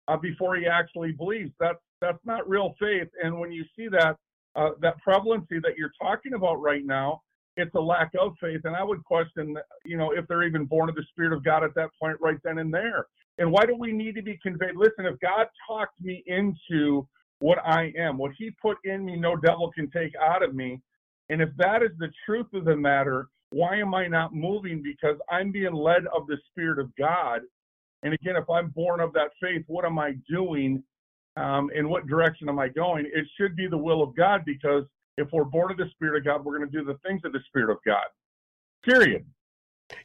uh, 0.08 0.18
before 0.18 0.56
he 0.58 0.66
actually 0.68 1.14
believes. 1.14 1.52
That's 1.60 1.80
that's 2.02 2.20
not 2.26 2.48
real 2.48 2.76
faith. 2.80 3.08
And 3.24 3.40
when 3.40 3.52
you 3.52 3.64
see 3.76 3.88
that 3.90 4.18
uh, 4.56 4.72
that 4.82 4.96
prevalency 5.02 5.60
that 5.60 5.78
you're 5.78 5.94
talking 6.02 6.34
about 6.34 6.62
right 6.62 6.86
now, 6.86 7.22
it's 7.56 7.74
a 7.76 7.80
lack 7.80 8.12
of 8.20 8.34
faith. 8.42 8.62
And 8.66 8.76
I 8.76 8.84
would 8.84 9.04
question, 9.04 9.56
you 9.86 9.98
know, 9.98 10.12
if 10.12 10.28
they're 10.28 10.44
even 10.44 10.66
born 10.66 10.90
of 10.90 10.96
the 10.96 11.06
Spirit 11.12 11.34
of 11.34 11.44
God 11.44 11.64
at 11.64 11.74
that 11.76 11.90
point, 12.02 12.18
right 12.20 12.38
then 12.44 12.58
and 12.60 12.74
there. 12.74 13.08
And 13.38 13.52
why 13.52 13.66
do 13.66 13.76
we 13.76 13.92
need 13.92 14.16
to 14.16 14.22
be 14.22 14.40
conveyed? 14.42 14.76
Listen, 14.76 15.06
if 15.06 15.20
God 15.20 15.48
talked 15.68 16.02
me 16.02 16.24
into 16.28 17.08
what 17.40 17.60
I 17.60 17.94
am, 17.98 18.18
what 18.18 18.32
He 18.38 18.52
put 18.62 18.78
in 18.84 19.06
me, 19.06 19.16
no 19.16 19.36
devil 19.36 19.72
can 19.72 19.90
take 19.92 20.14
out 20.22 20.44
of 20.44 20.56
me. 20.56 20.82
And 21.30 21.42
if 21.42 21.50
that 21.58 21.84
is 21.84 21.92
the 22.00 22.10
truth 22.26 22.48
of 22.54 22.66
the 22.66 22.76
matter, 22.76 23.28
why 23.52 23.78
am 23.78 23.94
I 23.94 24.08
not 24.08 24.34
moving? 24.34 24.82
Because 24.82 25.18
I'm 25.30 25.52
being 25.52 25.74
led 25.74 26.06
of 26.16 26.28
the 26.28 26.38
Spirit 26.50 26.80
of 26.80 26.94
God. 26.96 27.42
And 28.04 28.14
again, 28.14 28.36
if 28.36 28.50
I'm 28.50 28.70
born 28.70 29.00
of 29.00 29.14
that 29.14 29.32
faith, 29.42 29.64
what 29.68 29.86
am 29.86 30.00
I 30.00 30.14
doing? 30.30 30.84
Um, 31.36 31.70
in 31.76 31.88
what 31.88 32.08
direction 32.08 32.50
am 32.50 32.58
I 32.58 32.68
going? 32.68 33.06
It 33.06 33.28
should 33.40 33.56
be 33.56 33.68
the 33.68 33.78
will 33.78 34.02
of 34.02 34.16
God 34.16 34.44
because 34.44 34.86
if 35.18 35.28
we're 35.32 35.44
born 35.44 35.72
of 35.72 35.78
the 35.78 35.90
Spirit 35.92 36.18
of 36.18 36.26
God, 36.26 36.44
we're 36.44 36.58
going 36.58 36.70
to 36.70 36.78
do 36.78 36.84
the 36.84 36.98
things 37.06 37.22
of 37.26 37.32
the 37.32 37.40
Spirit 37.48 37.72
of 37.72 37.78
God. 37.86 38.06
Period. 38.84 39.26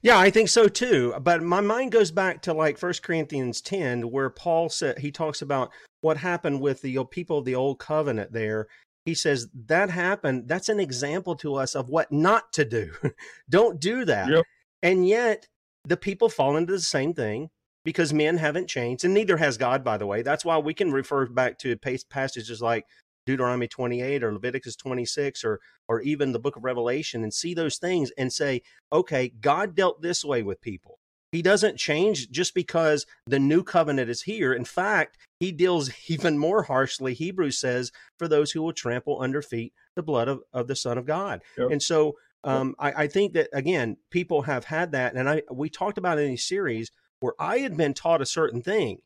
Yeah, 0.03 0.19
I 0.19 0.31
think 0.31 0.49
so 0.49 0.69
too. 0.69 1.15
But 1.21 1.43
my 1.43 1.61
mind 1.61 1.93
goes 1.93 2.11
back 2.11 2.43
to 2.43 2.53
like 2.53 2.79
First 2.79 3.03
Corinthians 3.03 3.61
10, 3.61 4.11
where 4.11 4.31
Paul 4.31 4.69
said 4.69 4.99
he 4.99 5.11
talks 5.11 5.43
about 5.43 5.71
what 6.03 6.17
happened 6.17 6.61
with 6.61 6.83
the 6.83 7.05
people 7.11 7.39
of 7.39 7.45
the 7.45 7.55
old 7.55 7.79
covenant 7.79 8.33
there. 8.33 8.69
He 9.05 9.15
says 9.15 9.49
that 9.67 9.91
happened. 9.91 10.47
That's 10.47 10.69
an 10.69 10.79
example 10.79 11.35
to 11.37 11.57
us 11.57 11.75
of 11.75 11.89
what 11.89 12.12
not 12.12 12.53
to 12.53 12.65
do. 12.65 12.93
Don't 13.51 13.81
do 13.81 14.05
that. 14.05 14.29
Yep. 14.29 14.45
And 14.83 15.07
yet 15.09 15.47
the 15.85 15.97
people 15.97 16.29
fall 16.29 16.57
into 16.57 16.73
the 16.73 16.81
same 16.81 17.12
thing. 17.15 17.51
because 17.85 18.12
men 18.12 18.37
haven't 18.37 18.69
changed, 18.69 19.05
and 19.05 19.12
neither 19.15 19.37
has 19.37 19.57
God, 19.59 19.83
by 19.83 19.99
the 19.99 20.07
way. 20.07 20.23
That's 20.23 20.45
why 20.45 20.59
we 20.59 20.75
can 20.75 20.93
refer 20.93 21.27
back 21.27 21.59
to 21.59 21.77
passages 21.77 22.62
like 22.62 22.87
Deuteronomy 23.26 23.69
28 23.69 24.23
or 24.23 24.33
Leviticus 24.33 24.76
26 24.76 25.45
or 25.45 25.61
or 25.88 26.00
even 26.00 26.33
the 26.33 26.38
book 26.38 26.57
of 26.57 26.64
Revelation 26.64 27.23
and 27.23 27.33
see 27.33 27.55
those 27.55 27.79
things 27.79 28.11
and 28.17 28.33
say, 28.33 28.62
okay, 28.93 29.33
God 29.41 29.75
dealt 29.75 30.02
this 30.02 30.25
way 30.25 30.43
with 30.43 30.61
people. 30.61 30.99
He 31.33 31.41
doesn't 31.41 31.79
change 31.79 32.31
just 32.31 32.55
because 32.55 33.07
the 33.26 33.38
new 33.38 33.62
covenant 33.62 34.11
is 34.11 34.23
here. 34.23 34.52
In 34.52 34.67
fact, 34.67 35.17
he 35.41 35.50
deals 35.50 35.91
even 36.09 36.38
more 36.38 36.64
harshly, 36.64 37.14
Hebrews 37.14 37.59
says, 37.59 37.91
for 38.19 38.29
those 38.29 38.52
who 38.52 38.62
will 38.62 38.75
trample 38.75 39.21
under 39.21 39.43
feet 39.43 39.73
the 39.97 40.02
blood 40.02 40.29
of, 40.29 40.43
of 40.52 40.69
the 40.69 40.76
Son 40.76 40.99
of 40.99 41.07
God. 41.07 41.43
Yep. 41.57 41.71
And 41.71 41.83
so 41.83 42.17
um, 42.45 42.75
I, 42.79 43.05
I, 43.05 43.07
think 43.07 43.35
that 43.35 43.49
again, 43.52 43.99
people 44.11 44.43
have 44.43 44.64
had 44.64 44.93
that, 44.93 45.14
and 45.14 45.29
I 45.29 45.43
we 45.50 45.71
talked 45.71 45.97
about 45.97 46.19
in 46.19 46.33
a 46.33 46.37
series 46.37 46.91
where 47.21 47.35
I 47.38 47.59
had 47.59 47.76
been 47.76 47.95
taught 47.95 48.21
a 48.21 48.26
certain 48.26 48.62
thing, 48.62 48.99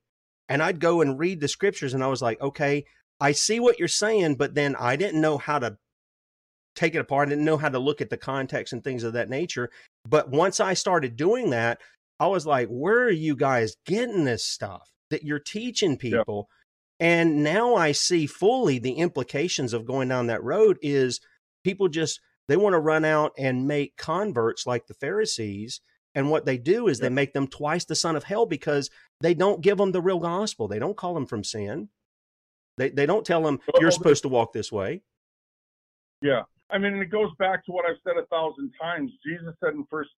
and 0.49 0.63
I'd 0.63 0.81
go 0.81 1.03
and 1.03 1.19
read 1.19 1.41
the 1.41 1.49
scriptures, 1.49 1.93
and 1.93 2.03
I 2.03 2.07
was 2.07 2.23
like, 2.23 2.41
okay, 2.41 2.87
I 3.21 3.33
see 3.33 3.61
what 3.61 3.79
you're 3.79 3.89
saying, 3.89 4.35
but 4.35 4.55
then 4.55 4.77
I 4.77 4.97
didn't 4.97 5.21
know 5.21 5.39
how 5.39 5.59
to 5.59 5.79
take 6.75 6.95
it 6.95 6.99
apart. 6.99 7.29
I 7.29 7.31
didn't 7.31 7.45
know 7.45 7.57
how 7.57 7.71
to 7.71 7.79
look 7.79 8.01
at 8.01 8.11
the 8.11 8.17
context 8.17 8.73
and 8.73 8.85
things 8.85 9.03
of 9.03 9.15
that 9.15 9.31
nature. 9.31 9.71
But 10.09 10.31
once 10.31 10.61
I 10.61 10.75
started 10.75 11.17
doing 11.17 11.51
that, 11.51 11.81
I 12.21 12.27
was 12.29 12.47
like, 12.47 12.69
where 12.69 13.05
are 13.05 13.11
you 13.11 13.35
guys 13.37 13.77
getting 13.87 14.25
this 14.25 14.45
stuff 14.45 14.91
that 15.11 15.25
you're 15.25 15.39
teaching 15.39 15.97
people? 15.97 16.49
Yeah. 16.49 17.09
And 17.09 17.43
now 17.43 17.75
I 17.75 17.93
see 17.93 18.27
fully 18.27 18.79
the 18.79 18.93
implications 18.93 19.73
of 19.73 19.87
going 19.87 20.09
down 20.09 20.29
that 20.29 20.43
road 20.43 20.79
is 20.81 21.21
people 21.65 21.89
just 21.89 22.21
they 22.49 22.57
want 22.57 22.75
to 22.75 22.79
run 22.79 23.05
out 23.05 23.33
and 23.37 23.67
make 23.67 23.97
converts 23.97 24.67
like 24.67 24.87
the 24.87 24.95
Pharisees. 24.95 25.81
And 26.15 26.31
what 26.31 26.47
they 26.47 26.57
do 26.57 26.89
is 26.89 26.99
yeah. 26.99 27.05
they 27.05 27.15
make 27.15 27.35
them 27.35 27.49
twice 27.49 27.85
the 27.85 27.95
son 27.95 28.17
of 28.17 28.25
hell 28.25 28.47
because 28.47 28.89
they 29.21 29.35
don't 29.35 29.61
give 29.61 29.77
them 29.77 29.93
the 29.93 30.01
real 30.01 30.21
gospel. 30.21 30.69
They 30.69 30.79
don't 30.79 30.97
call 30.97 31.13
them 31.13 31.27
from 31.27 31.45
sin. 31.45 31.89
They 32.77 32.91
they 32.91 33.07
don't 33.07 33.25
tell 33.25 33.43
them 33.43 33.59
you're 33.81 33.91
supposed 33.91 34.23
to 34.23 34.29
walk 34.29 34.53
this 34.53 34.71
way. 34.71 35.03
Yeah, 36.23 36.43
I 36.71 36.79
mean, 36.79 36.95
it 36.97 37.11
goes 37.11 37.31
back 37.39 37.65
to 37.67 37.73
what 37.73 37.85
I've 37.89 37.97
said 38.05 38.17
a 38.17 38.27
thousand 38.27 38.73
times. 38.81 39.11
Jesus 39.25 39.55
said 39.63 39.75
in 39.75 39.85
First 39.91 40.11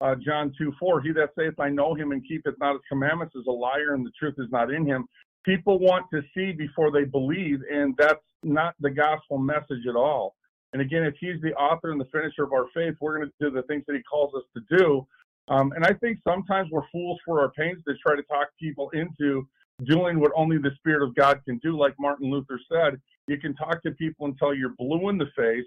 uh, 0.00 0.14
John 0.16 0.52
two 0.58 0.72
four, 0.78 1.00
"He 1.00 1.12
that 1.12 1.30
saith 1.38 1.58
I 1.58 1.68
know 1.68 1.94
him 1.94 2.12
and 2.12 2.26
keepeth 2.26 2.54
not 2.58 2.72
his 2.72 2.82
commandments 2.88 3.34
is 3.34 3.46
a 3.46 3.52
liar, 3.52 3.94
and 3.94 4.04
the 4.04 4.12
truth 4.18 4.34
is 4.38 4.50
not 4.50 4.72
in 4.72 4.86
him." 4.86 5.06
People 5.44 5.78
want 5.78 6.06
to 6.12 6.22
see 6.34 6.52
before 6.52 6.90
they 6.90 7.04
believe, 7.04 7.60
and 7.70 7.94
that's 7.98 8.24
not 8.42 8.74
the 8.80 8.90
gospel 8.90 9.36
message 9.38 9.86
at 9.88 9.94
all. 9.94 10.34
And 10.72 10.80
again, 10.80 11.04
if 11.04 11.14
he's 11.20 11.40
the 11.42 11.54
author 11.54 11.92
and 11.92 12.00
the 12.00 12.06
finisher 12.06 12.44
of 12.44 12.52
our 12.52 12.66
faith, 12.74 12.94
we're 13.00 13.18
going 13.18 13.30
to 13.30 13.48
do 13.48 13.54
the 13.54 13.62
things 13.62 13.84
that 13.86 13.94
he 13.94 14.02
calls 14.02 14.34
us 14.34 14.42
to 14.56 14.76
do. 14.76 15.06
Um, 15.48 15.72
and 15.72 15.84
I 15.84 15.92
think 15.92 16.18
sometimes 16.26 16.70
we're 16.72 16.88
fools 16.90 17.20
for 17.24 17.40
our 17.40 17.50
pains 17.50 17.78
to 17.86 17.94
try 18.02 18.16
to 18.16 18.22
talk 18.22 18.48
people 18.58 18.90
into 18.90 19.46
doing 19.84 20.20
what 20.20 20.32
only 20.36 20.58
the 20.58 20.70
Spirit 20.76 21.06
of 21.06 21.14
God 21.14 21.40
can 21.44 21.58
do. 21.58 21.78
Like 21.78 21.94
Martin 21.98 22.30
Luther 22.30 22.60
said, 22.70 23.00
you 23.26 23.38
can 23.38 23.54
talk 23.54 23.82
to 23.82 23.90
people 23.92 24.26
until 24.26 24.54
you're 24.54 24.74
blue 24.78 25.08
in 25.08 25.18
the 25.18 25.28
face, 25.36 25.64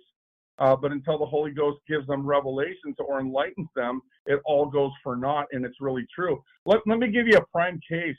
uh, 0.59 0.75
but 0.75 0.91
until 0.91 1.17
the 1.17 1.25
Holy 1.25 1.51
Ghost 1.51 1.79
gives 1.87 2.07
them 2.07 2.25
revelations 2.25 2.95
or 2.99 3.19
enlightens 3.19 3.67
them, 3.75 4.01
it 4.25 4.39
all 4.45 4.67
goes 4.67 4.91
for 5.03 5.15
naught, 5.15 5.47
and 5.51 5.65
it's 5.65 5.81
really 5.81 6.05
true. 6.13 6.41
Let, 6.65 6.79
let 6.85 6.99
me 6.99 7.11
give 7.11 7.27
you 7.27 7.37
a 7.37 7.45
prime 7.51 7.79
case. 7.89 8.15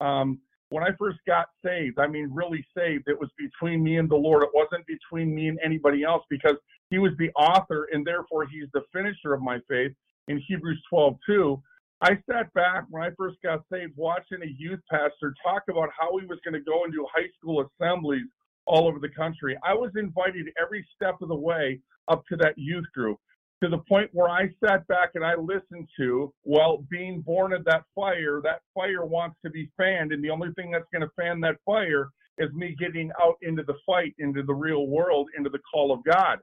Um, 0.00 0.40
when 0.70 0.84
I 0.84 0.90
first 0.98 1.18
got 1.26 1.46
saved, 1.64 1.98
I 1.98 2.06
mean, 2.06 2.30
really 2.32 2.64
saved, 2.76 3.04
it 3.08 3.18
was 3.18 3.28
between 3.36 3.82
me 3.82 3.98
and 3.98 4.08
the 4.08 4.16
Lord. 4.16 4.42
It 4.44 4.50
wasn't 4.54 4.86
between 4.86 5.34
me 5.34 5.48
and 5.48 5.58
anybody 5.64 6.04
else 6.04 6.24
because 6.30 6.56
He 6.90 6.98
was 6.98 7.12
the 7.18 7.30
author, 7.30 7.88
and 7.92 8.06
therefore 8.06 8.46
He's 8.46 8.68
the 8.72 8.82
finisher 8.92 9.34
of 9.34 9.42
my 9.42 9.58
faith 9.68 9.92
in 10.28 10.40
Hebrews 10.46 10.80
12 10.88 11.16
2. 11.26 11.62
I 12.02 12.16
sat 12.30 12.52
back 12.54 12.84
when 12.88 13.02
I 13.02 13.10
first 13.18 13.36
got 13.42 13.62
saved 13.70 13.92
watching 13.96 14.38
a 14.42 14.54
youth 14.58 14.80
pastor 14.90 15.34
talk 15.44 15.64
about 15.68 15.90
how 15.98 16.16
he 16.18 16.26
was 16.26 16.38
going 16.44 16.54
to 16.54 16.60
go 16.60 16.84
and 16.84 16.92
do 16.92 17.06
high 17.14 17.28
school 17.38 17.66
assemblies 17.66 18.26
all 18.66 18.88
over 18.88 18.98
the 18.98 19.10
country. 19.10 19.58
I 19.64 19.74
was 19.74 19.90
invited 19.96 20.46
every 20.60 20.86
step 20.96 21.16
of 21.20 21.28
the 21.28 21.34
way 21.34 21.78
up 22.08 22.22
to 22.30 22.36
that 22.36 22.54
youth 22.56 22.86
group 22.94 23.18
to 23.62 23.68
the 23.68 23.78
point 23.88 24.08
where 24.14 24.30
I 24.30 24.48
sat 24.64 24.86
back 24.86 25.10
and 25.14 25.24
I 25.24 25.34
listened 25.34 25.88
to, 25.98 26.32
well, 26.44 26.84
being 26.90 27.20
born 27.20 27.52
of 27.52 27.64
that 27.66 27.82
fire, 27.94 28.40
that 28.44 28.62
fire 28.74 29.04
wants 29.04 29.36
to 29.44 29.50
be 29.50 29.70
fanned. 29.76 30.12
And 30.12 30.24
the 30.24 30.30
only 30.30 30.48
thing 30.56 30.70
that's 30.70 30.88
going 30.92 31.02
to 31.02 31.10
fan 31.20 31.40
that 31.42 31.56
fire 31.66 32.08
is 32.38 32.50
me 32.54 32.74
getting 32.78 33.10
out 33.20 33.36
into 33.42 33.62
the 33.62 33.74
fight, 33.84 34.14
into 34.18 34.42
the 34.42 34.54
real 34.54 34.86
world, 34.86 35.28
into 35.36 35.50
the 35.50 35.60
call 35.70 35.92
of 35.92 36.02
God. 36.04 36.38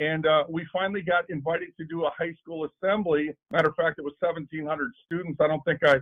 And 0.00 0.26
uh, 0.26 0.44
we 0.48 0.66
finally 0.72 1.02
got 1.02 1.28
invited 1.30 1.68
to 1.78 1.84
do 1.84 2.04
a 2.04 2.10
high 2.18 2.34
school 2.42 2.66
assembly. 2.66 3.30
Matter 3.50 3.68
of 3.68 3.76
fact, 3.76 3.98
it 3.98 4.04
was 4.04 4.14
1,700 4.20 4.90
students. 5.04 5.40
I 5.40 5.46
don't 5.46 5.62
think 5.64 5.80
I 5.84 5.96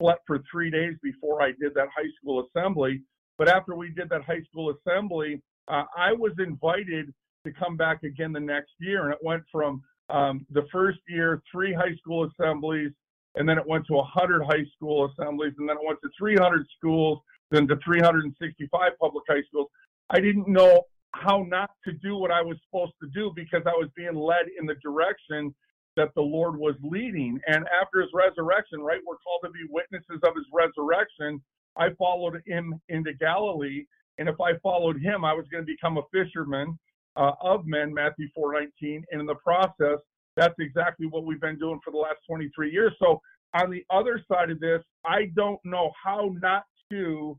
slept 0.00 0.22
for 0.26 0.42
three 0.50 0.70
days 0.70 0.94
before 1.02 1.42
I 1.42 1.52
did 1.60 1.74
that 1.74 1.88
high 1.96 2.10
school 2.20 2.46
assembly. 2.46 3.02
But 3.38 3.48
after 3.48 3.76
we 3.76 3.90
did 3.90 4.08
that 4.10 4.24
high 4.24 4.42
school 4.50 4.74
assembly, 4.74 5.42
uh, 5.68 5.84
I 5.96 6.12
was 6.12 6.32
invited 6.38 7.12
to 7.46 7.52
come 7.52 7.76
back 7.76 8.02
again 8.02 8.32
the 8.32 8.40
next 8.40 8.72
year. 8.80 9.04
And 9.04 9.12
it 9.12 9.20
went 9.22 9.44
from 9.52 9.82
um, 10.08 10.46
the 10.50 10.66
first 10.72 10.98
year, 11.08 11.42
three 11.52 11.72
high 11.72 11.94
school 11.96 12.28
assemblies, 12.28 12.90
and 13.36 13.48
then 13.48 13.58
it 13.58 13.66
went 13.66 13.86
to 13.86 13.94
100 13.94 14.44
high 14.44 14.64
school 14.74 15.10
assemblies, 15.10 15.52
and 15.58 15.68
then 15.68 15.76
it 15.76 15.86
went 15.86 16.00
to 16.02 16.10
300 16.18 16.66
schools, 16.76 17.20
then 17.50 17.68
to 17.68 17.76
365 17.84 18.92
public 19.00 19.24
high 19.28 19.42
schools. 19.48 19.68
I 20.10 20.20
didn't 20.20 20.48
know 20.48 20.82
how 21.22 21.44
not 21.48 21.70
to 21.84 21.92
do 21.92 22.16
what 22.16 22.30
I 22.30 22.42
was 22.42 22.56
supposed 22.66 22.92
to 23.02 23.08
do 23.14 23.32
because 23.34 23.62
I 23.66 23.76
was 23.76 23.88
being 23.96 24.14
led 24.14 24.46
in 24.58 24.66
the 24.66 24.76
direction 24.82 25.54
that 25.96 26.10
the 26.14 26.22
Lord 26.22 26.58
was 26.58 26.74
leading. 26.82 27.40
And 27.46 27.66
after 27.82 28.00
his 28.00 28.10
resurrection, 28.12 28.80
right, 28.80 29.00
we're 29.06 29.16
called 29.16 29.40
to 29.44 29.50
be 29.50 29.66
witnesses 29.70 30.20
of 30.22 30.34
his 30.36 30.44
resurrection. 30.52 31.42
I 31.76 31.88
followed 31.98 32.42
him 32.46 32.80
into 32.88 33.14
Galilee. 33.14 33.84
And 34.18 34.28
if 34.28 34.40
I 34.40 34.58
followed 34.62 35.00
him, 35.00 35.24
I 35.24 35.32
was 35.32 35.46
going 35.50 35.64
to 35.64 35.66
become 35.66 35.98
a 35.98 36.02
fisherman 36.12 36.78
uh, 37.16 37.32
of 37.40 37.66
men, 37.66 37.92
Matthew 37.92 38.28
4:19. 38.36 39.02
And 39.10 39.20
in 39.20 39.26
the 39.26 39.36
process, 39.36 39.98
that's 40.36 40.54
exactly 40.58 41.06
what 41.06 41.24
we've 41.24 41.40
been 41.40 41.58
doing 41.58 41.80
for 41.84 41.90
the 41.90 41.98
last 41.98 42.18
23 42.28 42.70
years. 42.70 42.92
So 42.98 43.20
on 43.54 43.70
the 43.70 43.84
other 43.90 44.22
side 44.30 44.50
of 44.50 44.60
this, 44.60 44.82
I 45.04 45.30
don't 45.34 45.60
know 45.64 45.90
how 46.02 46.30
not 46.42 46.64
to 46.92 47.38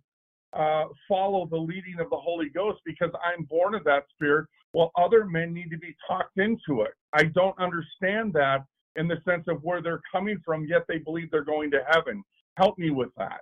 uh, 0.53 0.85
follow 1.07 1.47
the 1.49 1.57
leading 1.57 1.99
of 1.99 2.09
the 2.09 2.17
Holy 2.17 2.49
Ghost 2.49 2.79
because 2.85 3.11
I'm 3.23 3.45
born 3.45 3.75
of 3.75 3.83
that 3.83 4.03
spirit, 4.13 4.47
while 4.71 4.91
other 4.97 5.25
men 5.25 5.53
need 5.53 5.69
to 5.71 5.77
be 5.77 5.95
talked 6.07 6.37
into 6.37 6.81
it. 6.81 6.93
I 7.13 7.23
don't 7.23 7.57
understand 7.59 8.33
that 8.33 8.63
in 8.95 9.07
the 9.07 9.17
sense 9.25 9.43
of 9.47 9.63
where 9.63 9.81
they're 9.81 10.01
coming 10.11 10.39
from, 10.43 10.65
yet 10.65 10.83
they 10.87 10.97
believe 10.97 11.29
they're 11.31 11.43
going 11.43 11.71
to 11.71 11.81
heaven. 11.89 12.23
Help 12.57 12.77
me 12.77 12.89
with 12.89 13.09
that. 13.17 13.41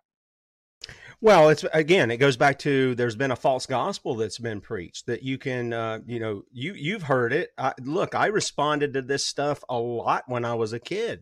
Well, 1.22 1.50
it's 1.50 1.64
again, 1.74 2.12
it 2.12 2.18
goes 2.18 2.36
back 2.36 2.60
to 2.60 2.94
there's 2.96 3.16
been 3.16 3.32
a 3.32 3.38
false 3.38 3.66
gospel 3.66 4.16
that's 4.16 4.38
been 4.38 4.60
preached 4.60 5.06
that 5.08 5.24
you 5.24 5.38
can, 5.38 5.72
uh, 5.72 6.00
you 6.06 6.20
know, 6.20 6.44
you 6.52 6.74
you've 6.74 7.04
heard 7.04 7.32
it. 7.32 7.52
I, 7.58 7.74
look, 7.82 8.14
I 8.14 8.28
responded 8.28 8.94
to 8.94 9.02
this 9.02 9.26
stuff 9.26 9.64
a 9.70 9.80
lot 9.80 10.26
when 10.28 10.44
I 10.44 10.56
was 10.56 10.74
a 10.74 10.80
kid. 10.80 11.22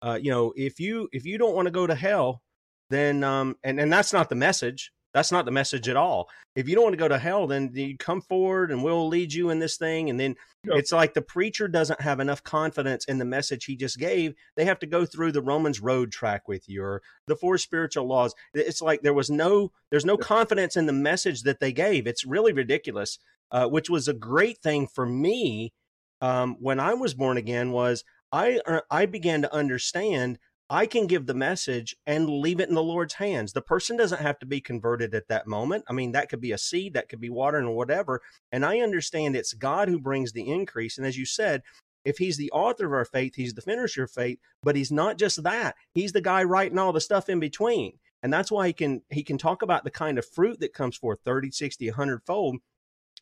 Uh, 0.00 0.18
you 0.22 0.30
know, 0.30 0.52
if 0.56 0.78
you 0.78 1.08
if 1.12 1.26
you 1.26 1.36
don't 1.36 1.54
want 1.54 1.66
to 1.66 1.72
go 1.72 1.86
to 1.86 1.94
hell, 1.94 2.42
then 2.90 3.24
um, 3.24 3.56
and 3.64 3.80
and 3.80 3.92
that's 3.92 4.12
not 4.12 4.28
the 4.28 4.34
message. 4.36 4.92
That's 5.14 5.30
not 5.30 5.44
the 5.44 5.52
message 5.52 5.88
at 5.88 5.96
all. 5.96 6.28
If 6.56 6.68
you 6.68 6.74
don't 6.74 6.84
want 6.84 6.94
to 6.94 6.98
go 6.98 7.08
to 7.08 7.18
hell, 7.18 7.46
then 7.46 7.70
you 7.72 7.96
come 7.96 8.20
forward 8.20 8.72
and 8.72 8.82
we'll 8.82 9.06
lead 9.06 9.32
you 9.32 9.50
in 9.50 9.60
this 9.60 9.76
thing. 9.76 10.10
And 10.10 10.18
then 10.18 10.34
yep. 10.64 10.78
it's 10.78 10.92
like 10.92 11.14
the 11.14 11.22
preacher 11.22 11.68
doesn't 11.68 12.00
have 12.00 12.18
enough 12.18 12.42
confidence 12.42 13.04
in 13.04 13.18
the 13.18 13.24
message 13.24 13.64
he 13.64 13.76
just 13.76 13.98
gave. 13.98 14.34
They 14.56 14.64
have 14.64 14.80
to 14.80 14.86
go 14.86 15.06
through 15.06 15.30
the 15.32 15.40
Romans 15.40 15.80
road 15.80 16.10
track 16.10 16.48
with 16.48 16.68
you 16.68 16.82
or 16.82 17.00
the 17.28 17.36
four 17.36 17.58
spiritual 17.58 18.08
laws. 18.08 18.34
It's 18.54 18.82
like 18.82 19.02
there 19.02 19.14
was 19.14 19.30
no, 19.30 19.70
there's 19.90 20.04
no 20.04 20.16
confidence 20.16 20.76
in 20.76 20.86
the 20.86 20.92
message 20.92 21.42
that 21.42 21.60
they 21.60 21.72
gave. 21.72 22.08
It's 22.08 22.26
really 22.26 22.52
ridiculous, 22.52 23.18
uh, 23.52 23.68
which 23.68 23.88
was 23.88 24.08
a 24.08 24.14
great 24.14 24.58
thing 24.58 24.88
for 24.88 25.06
me 25.06 25.72
um, 26.20 26.56
when 26.58 26.80
I 26.80 26.94
was 26.94 27.14
born 27.14 27.36
again 27.36 27.70
was 27.70 28.02
I, 28.32 28.60
uh, 28.66 28.80
I 28.90 29.06
began 29.06 29.42
to 29.42 29.54
understand 29.54 30.38
I 30.70 30.86
can 30.86 31.06
give 31.06 31.26
the 31.26 31.34
message 31.34 31.94
and 32.06 32.28
leave 32.28 32.58
it 32.58 32.70
in 32.70 32.74
the 32.74 32.82
Lord's 32.82 33.14
hands. 33.14 33.52
The 33.52 33.60
person 33.60 33.96
doesn't 33.96 34.22
have 34.22 34.38
to 34.38 34.46
be 34.46 34.60
converted 34.60 35.14
at 35.14 35.28
that 35.28 35.46
moment. 35.46 35.84
I 35.88 35.92
mean, 35.92 36.12
that 36.12 36.30
could 36.30 36.40
be 36.40 36.52
a 36.52 36.58
seed, 36.58 36.94
that 36.94 37.08
could 37.08 37.20
be 37.20 37.28
water 37.28 37.58
and 37.58 37.74
whatever. 37.74 38.22
And 38.50 38.64
I 38.64 38.78
understand 38.78 39.36
it's 39.36 39.52
God 39.52 39.88
who 39.88 40.00
brings 40.00 40.32
the 40.32 40.50
increase. 40.50 40.96
And 40.96 41.06
as 41.06 41.18
you 41.18 41.26
said, 41.26 41.62
if 42.04 42.18
he's 42.18 42.36
the 42.36 42.50
author 42.50 42.86
of 42.86 42.92
our 42.92 43.04
faith, 43.04 43.34
he's 43.34 43.54
the 43.54 43.62
finisher 43.62 44.04
of 44.04 44.10
faith, 44.10 44.38
but 44.62 44.76
he's 44.76 44.92
not 44.92 45.18
just 45.18 45.42
that. 45.42 45.74
He's 45.92 46.12
the 46.12 46.20
guy 46.20 46.42
writing 46.44 46.78
all 46.78 46.92
the 46.92 47.00
stuff 47.00 47.28
in 47.28 47.40
between. 47.40 47.98
And 48.22 48.32
that's 48.32 48.50
why 48.50 48.68
he 48.68 48.72
can 48.72 49.02
he 49.10 49.22
can 49.22 49.36
talk 49.36 49.60
about 49.60 49.84
the 49.84 49.90
kind 49.90 50.18
of 50.18 50.26
fruit 50.26 50.60
that 50.60 50.72
comes 50.72 50.96
forth 50.96 51.20
30, 51.24 51.50
60, 51.50 51.88
100 51.90 52.22
fold 52.24 52.56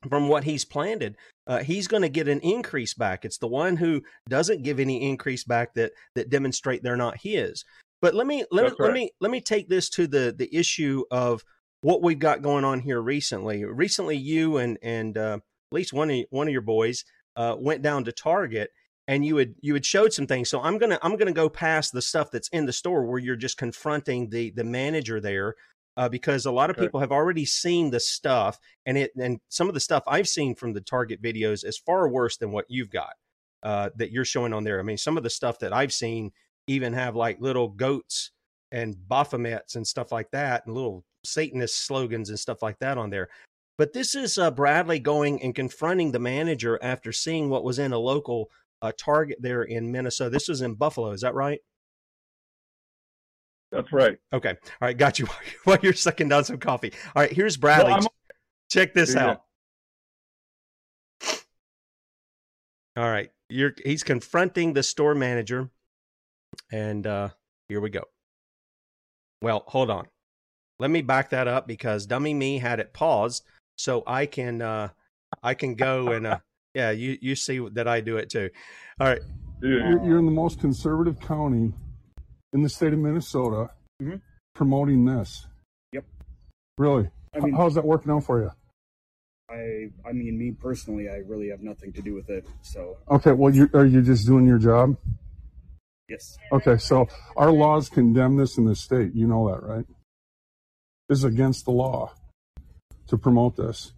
from 0.09 0.29
what 0.29 0.45
he's 0.45 0.65
planted, 0.65 1.17
uh, 1.47 1.59
he's 1.59 1.89
going 1.89 2.03
to 2.03 2.09
get 2.09 2.29
an 2.29 2.41
increase 2.41 2.95
back. 2.95 3.25
It's 3.25 3.39
the 3.39 3.49
one 3.49 3.77
who 3.77 4.03
doesn't 4.29 4.63
give 4.63 4.81
any 4.81 5.09
increase 5.09 5.45
back 5.45 5.75
that 5.75 5.93
that 6.15 6.31
demonstrate 6.31 6.83
they're 6.83 6.97
not 6.97 7.21
his. 7.23 7.65
But 8.01 8.15
let 8.15 8.27
me 8.27 8.45
let, 8.51 8.65
me, 8.65 8.77
let 8.79 8.93
me 8.93 9.11
let 9.21 9.31
me 9.31 9.41
take 9.41 9.69
this 9.69 9.89
to 9.91 10.07
the 10.07 10.35
the 10.37 10.55
issue 10.55 11.05
of 11.11 11.45
what 11.83 12.03
we've 12.03 12.19
got 12.19 12.43
going 12.43 12.65
on 12.65 12.81
here 12.81 13.01
recently. 13.01 13.65
Recently, 13.65 14.17
you 14.17 14.57
and 14.57 14.79
and 14.83 15.17
uh, 15.17 15.39
at 15.39 15.75
least 15.75 15.93
one 15.93 16.11
of 16.11 16.25
one 16.31 16.49
of 16.49 16.53
your 16.53 16.63
boys 16.63 17.05
uh, 17.37 17.57
went 17.59 17.83
down 17.83 18.05
to 18.05 18.13
Target, 18.13 18.71
and 19.07 19.25
you 19.25 19.37
had 19.37 19.55
you 19.61 19.75
had 19.75 19.85
showed 19.87 20.13
some 20.13 20.27
things. 20.27 20.49
So 20.49 20.61
I'm 20.61 20.79
gonna 20.79 20.99
I'm 21.03 21.17
gonna 21.17 21.33
go 21.33 21.49
past 21.49 21.93
the 21.93 22.03
stuff 22.03 22.31
that's 22.31 22.49
in 22.49 22.67
the 22.67 22.73
store 22.73 23.05
where 23.05 23.19
you're 23.19 23.37
just 23.37 23.57
confronting 23.57 24.31
the 24.31 24.51
the 24.51 24.65
manager 24.65 25.21
there. 25.21 25.55
Uh, 25.97 26.09
because 26.09 26.47
a 26.47 26.51
lot 26.51 26.71
of 26.71 26.77
people 26.79 27.01
have 27.01 27.13
already 27.13 27.45
seen 27.45 27.91
the 27.91 28.01
stuff, 28.01 28.59
and 28.87 28.97
it 28.97 29.13
and 29.17 29.41
some 29.51 29.69
of 29.69 29.75
the 29.75 29.81
stuff 29.81 30.03
I've 30.07 30.29
seen 30.29 30.55
from 30.55 30.73
the 30.73 30.81
Target 30.81 31.21
videos 31.21 31.67
is 31.67 31.77
far 31.77 32.09
worse 32.09 32.39
than 32.39 32.51
what 32.51 32.65
you've 32.69 32.89
got 32.89 33.13
uh, 33.63 33.91
that 33.97 34.11
you're 34.11 34.25
showing 34.25 34.55
on 34.55 34.65
there. 34.65 34.81
I 34.81 34.83
mean, 34.83 34.97
some 34.97 35.19
of 35.19 35.23
the 35.23 35.31
stuff 35.31 35.59
that 35.59 35.73
I've 35.73 35.93
seen 35.93 36.33
even 36.67 36.95
have 36.95 37.15
like 37.15 37.41
little 37.41 37.69
goats 37.69 38.31
and 38.71 38.97
Baphomets 38.97 39.77
and 39.77 39.87
stuff 39.87 40.13
like 40.13 40.31
that, 40.31 40.65
and 40.65 40.75
little 40.75 41.05
Satanist 41.25 41.87
slogans 41.87 42.31
and 42.31 42.39
stuff 42.39 42.63
like 42.63 42.79
that 42.79 42.97
on 42.97 43.11
there. 43.11 43.29
But 43.79 43.93
this 43.93 44.15
is 44.15 44.39
uh, 44.39 44.51
Bradley 44.51 44.99
going 44.99 45.43
and 45.43 45.55
confronting 45.55 46.13
the 46.13 46.19
manager 46.19 46.79
after 46.83 47.13
seeing 47.13 47.49
what 47.49 47.65
was 47.65 47.79
in 47.79 47.93
a 47.93 47.99
local 47.99 48.49
uh, 48.81 48.93
Target 48.99 49.39
there 49.41 49.63
in 49.63 49.91
Minnesota. 49.91 50.31
This 50.31 50.49
was 50.49 50.63
in 50.63 50.75
Buffalo, 50.75 51.11
is 51.11 51.21
that 51.23 51.35
right? 51.35 51.61
That's 53.73 53.91
right. 53.91 54.19
Okay, 54.35 54.51
all 54.51 54.57
right, 54.83 54.97
got 54.97 55.19
you. 55.19 55.27
While 55.65 55.79
you're 55.83 55.95
sucking 55.95 56.29
down 56.29 56.45
some 56.45 56.59
coffee. 56.59 56.93
All 57.17 57.23
right, 57.23 57.33
here's 57.33 57.57
Bradley. 57.57 58.07
Check 58.71 58.93
this 58.93 59.15
Yeah. 59.15 59.31
out. 59.31 59.43
All 62.95 63.09
right, 63.09 63.31
you're 63.49 63.75
he's 63.83 64.05
confronting 64.05 64.75
the 64.75 64.83
store 64.83 65.15
manager, 65.15 65.71
and 66.71 67.07
uh, 67.07 67.31
here 67.69 67.81
we 67.81 67.89
go. 67.89 68.03
Well, 69.41 69.65
hold 69.67 69.91
on. 69.91 70.07
Let 70.79 70.91
me 70.91 71.01
back 71.01 71.31
that 71.31 71.49
up 71.49 71.67
because 71.67 72.05
dummy 72.05 72.35
me 72.35 72.59
had 72.59 72.79
it 72.81 72.93
paused, 72.93 73.45
so 73.77 74.03
I 74.07 74.27
can 74.27 74.61
uh, 74.61 74.89
I 75.43 75.55
can 75.55 75.75
go 75.75 76.09
and 76.13 76.27
uh, 76.27 76.39
yeah, 76.75 76.91
you 76.91 77.17
you 77.23 77.35
see 77.35 77.67
that 77.73 77.89
I 77.89 78.03
do 78.03 78.19
it 78.19 78.29
too. 78.29 78.51
All 79.01 79.07
right, 79.07 79.23
You're, 79.63 80.05
you're 80.05 80.19
in 80.19 80.27
the 80.27 80.31
most 80.31 80.61
conservative 80.61 81.19
county 81.19 81.73
in 82.53 82.63
the 82.63 82.69
state 82.69 82.93
of 82.93 82.99
Minnesota 82.99 83.71
Mhm. 84.01 84.21
promoting 84.55 85.05
this. 85.05 85.47
Yep. 85.93 86.05
Really? 86.79 87.11
I 87.35 87.41
mean, 87.41 87.55
How's 87.55 87.75
that 87.75 87.85
working 87.85 88.13
out 88.13 88.25
for 88.25 88.41
you? 88.43 88.51
I, 89.49 89.91
I 90.09 90.13
mean, 90.13 90.39
me 90.39 90.53
personally, 90.53 91.09
I 91.09 91.17
really 91.17 91.49
have 91.49 91.63
nothing 91.63 91.93
to 91.95 92.03
do 92.03 92.15
with 92.15 92.31
it. 92.31 92.47
So, 92.63 92.99
Okay, 93.11 93.33
well, 93.33 93.55
you, 93.55 93.69
are 93.75 93.85
you 93.87 94.03
just 94.03 94.27
doing 94.27 94.47
your 94.47 94.59
job? 94.59 94.97
yes, 96.09 96.37
Okay, 96.53 96.77
so 96.79 97.07
our 97.37 97.51
laws 97.53 97.89
condemn 97.89 98.37
this 98.37 98.57
in 98.59 98.65
the 98.65 98.75
state. 98.75 99.15
You 99.15 99.27
know 99.27 99.49
that, 99.51 99.63
right? 99.63 99.87
This 101.09 101.19
is 101.19 101.25
against 101.25 101.65
the 101.67 101.71
law 101.71 102.15
to 103.09 103.19
promote 103.19 103.57
this. 103.57 103.93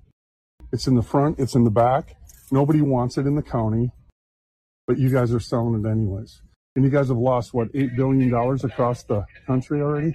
It's 0.72 0.86
in 0.88 0.94
the 0.96 1.02
front, 1.02 1.38
it's 1.38 1.54
in 1.54 1.62
the 1.64 1.70
back. 1.70 2.16
Nobody 2.50 2.80
wants 2.80 3.16
it 3.16 3.26
in 3.26 3.36
the 3.36 3.42
county, 3.42 3.92
but 4.86 4.98
you 4.98 5.08
guys 5.10 5.32
are 5.32 5.40
selling 5.40 5.84
it 5.84 5.88
anyways. 5.88 6.42
And 6.76 6.84
you 6.84 6.90
guys 6.90 7.08
have 7.08 7.16
lost, 7.16 7.54
what, 7.54 7.72
$8 7.72 7.96
billion 7.96 8.34
across 8.34 9.04
the 9.04 9.24
country 9.46 9.80
already 9.80 10.14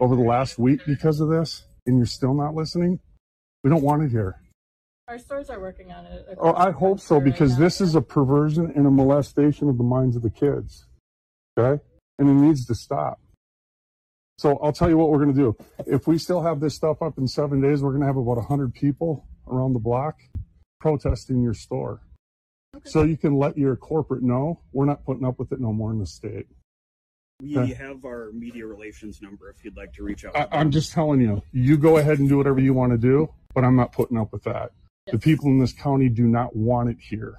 over 0.00 0.16
the 0.16 0.22
last 0.22 0.58
week 0.58 0.80
because 0.86 1.20
of 1.20 1.28
this? 1.28 1.64
And 1.86 1.96
you're 1.96 2.06
still 2.06 2.34
not 2.34 2.54
listening? 2.54 3.00
We 3.64 3.70
don't 3.70 3.82
want 3.82 4.02
it 4.02 4.10
here. 4.10 4.36
Our 5.08 5.18
stores 5.18 5.48
are 5.48 5.58
working 5.58 5.90
on 5.90 6.04
it. 6.04 6.26
Oh, 6.36 6.52
I 6.52 6.70
hope 6.70 7.00
so 7.00 7.16
right 7.16 7.24
because 7.24 7.54
now. 7.54 7.64
this 7.64 7.80
is 7.80 7.94
a 7.94 8.02
perversion 8.02 8.70
and 8.76 8.86
a 8.86 8.90
molestation 8.90 9.70
of 9.70 9.78
the 9.78 9.84
minds 9.84 10.16
of 10.16 10.22
the 10.22 10.30
kids. 10.30 10.84
Okay? 11.58 11.82
And 12.18 12.28
it 12.28 12.34
needs 12.34 12.66
to 12.66 12.74
stop. 12.74 13.18
So 14.36 14.58
I'll 14.62 14.72
tell 14.72 14.90
you 14.90 14.98
what 14.98 15.10
we're 15.10 15.24
going 15.24 15.34
to 15.34 15.40
do. 15.40 15.56
If 15.86 16.06
we 16.06 16.18
still 16.18 16.42
have 16.42 16.60
this 16.60 16.74
stuff 16.74 17.00
up 17.00 17.16
in 17.16 17.26
seven 17.26 17.62
days, 17.62 17.82
we're 17.82 17.90
going 17.90 18.02
to 18.02 18.06
have 18.06 18.18
about 18.18 18.36
100 18.36 18.74
people 18.74 19.26
around 19.48 19.72
the 19.72 19.80
block 19.80 20.16
protesting 20.80 21.42
your 21.42 21.54
store. 21.54 22.02
So 22.84 23.02
you 23.02 23.16
can 23.16 23.36
let 23.36 23.56
your 23.58 23.76
corporate 23.76 24.22
know 24.22 24.60
we're 24.72 24.86
not 24.86 25.04
putting 25.04 25.24
up 25.24 25.38
with 25.38 25.52
it 25.52 25.60
no 25.60 25.72
more 25.72 25.90
in 25.92 25.98
the 25.98 26.06
state. 26.06 26.46
we 27.40 27.56
Okay. 27.58 27.72
have 27.74 28.04
our 28.04 28.30
media 28.32 28.66
relations 28.66 29.20
number 29.22 29.48
if 29.50 29.64
you'd 29.64 29.76
like 29.76 29.92
to 29.94 30.02
reach 30.02 30.24
out. 30.24 30.36
I, 30.36 30.48
I'm 30.52 30.70
just 30.70 30.92
telling 30.92 31.20
you, 31.20 31.42
you 31.52 31.76
go 31.76 31.98
ahead 31.98 32.18
and 32.18 32.28
do 32.28 32.36
whatever 32.36 32.58
you 32.60 32.74
want 32.74 32.92
to 32.92 32.98
do, 32.98 33.28
but 33.54 33.64
I'm 33.64 33.76
not 33.76 33.92
putting 33.92 34.18
up 34.18 34.32
with 34.32 34.42
that. 34.44 34.72
The 35.10 35.18
people 35.18 35.46
in 35.46 35.58
this 35.58 35.72
county 35.72 36.08
do 36.08 36.24
not 36.26 36.54
want 36.56 36.90
it 36.90 36.96
here. 37.00 37.34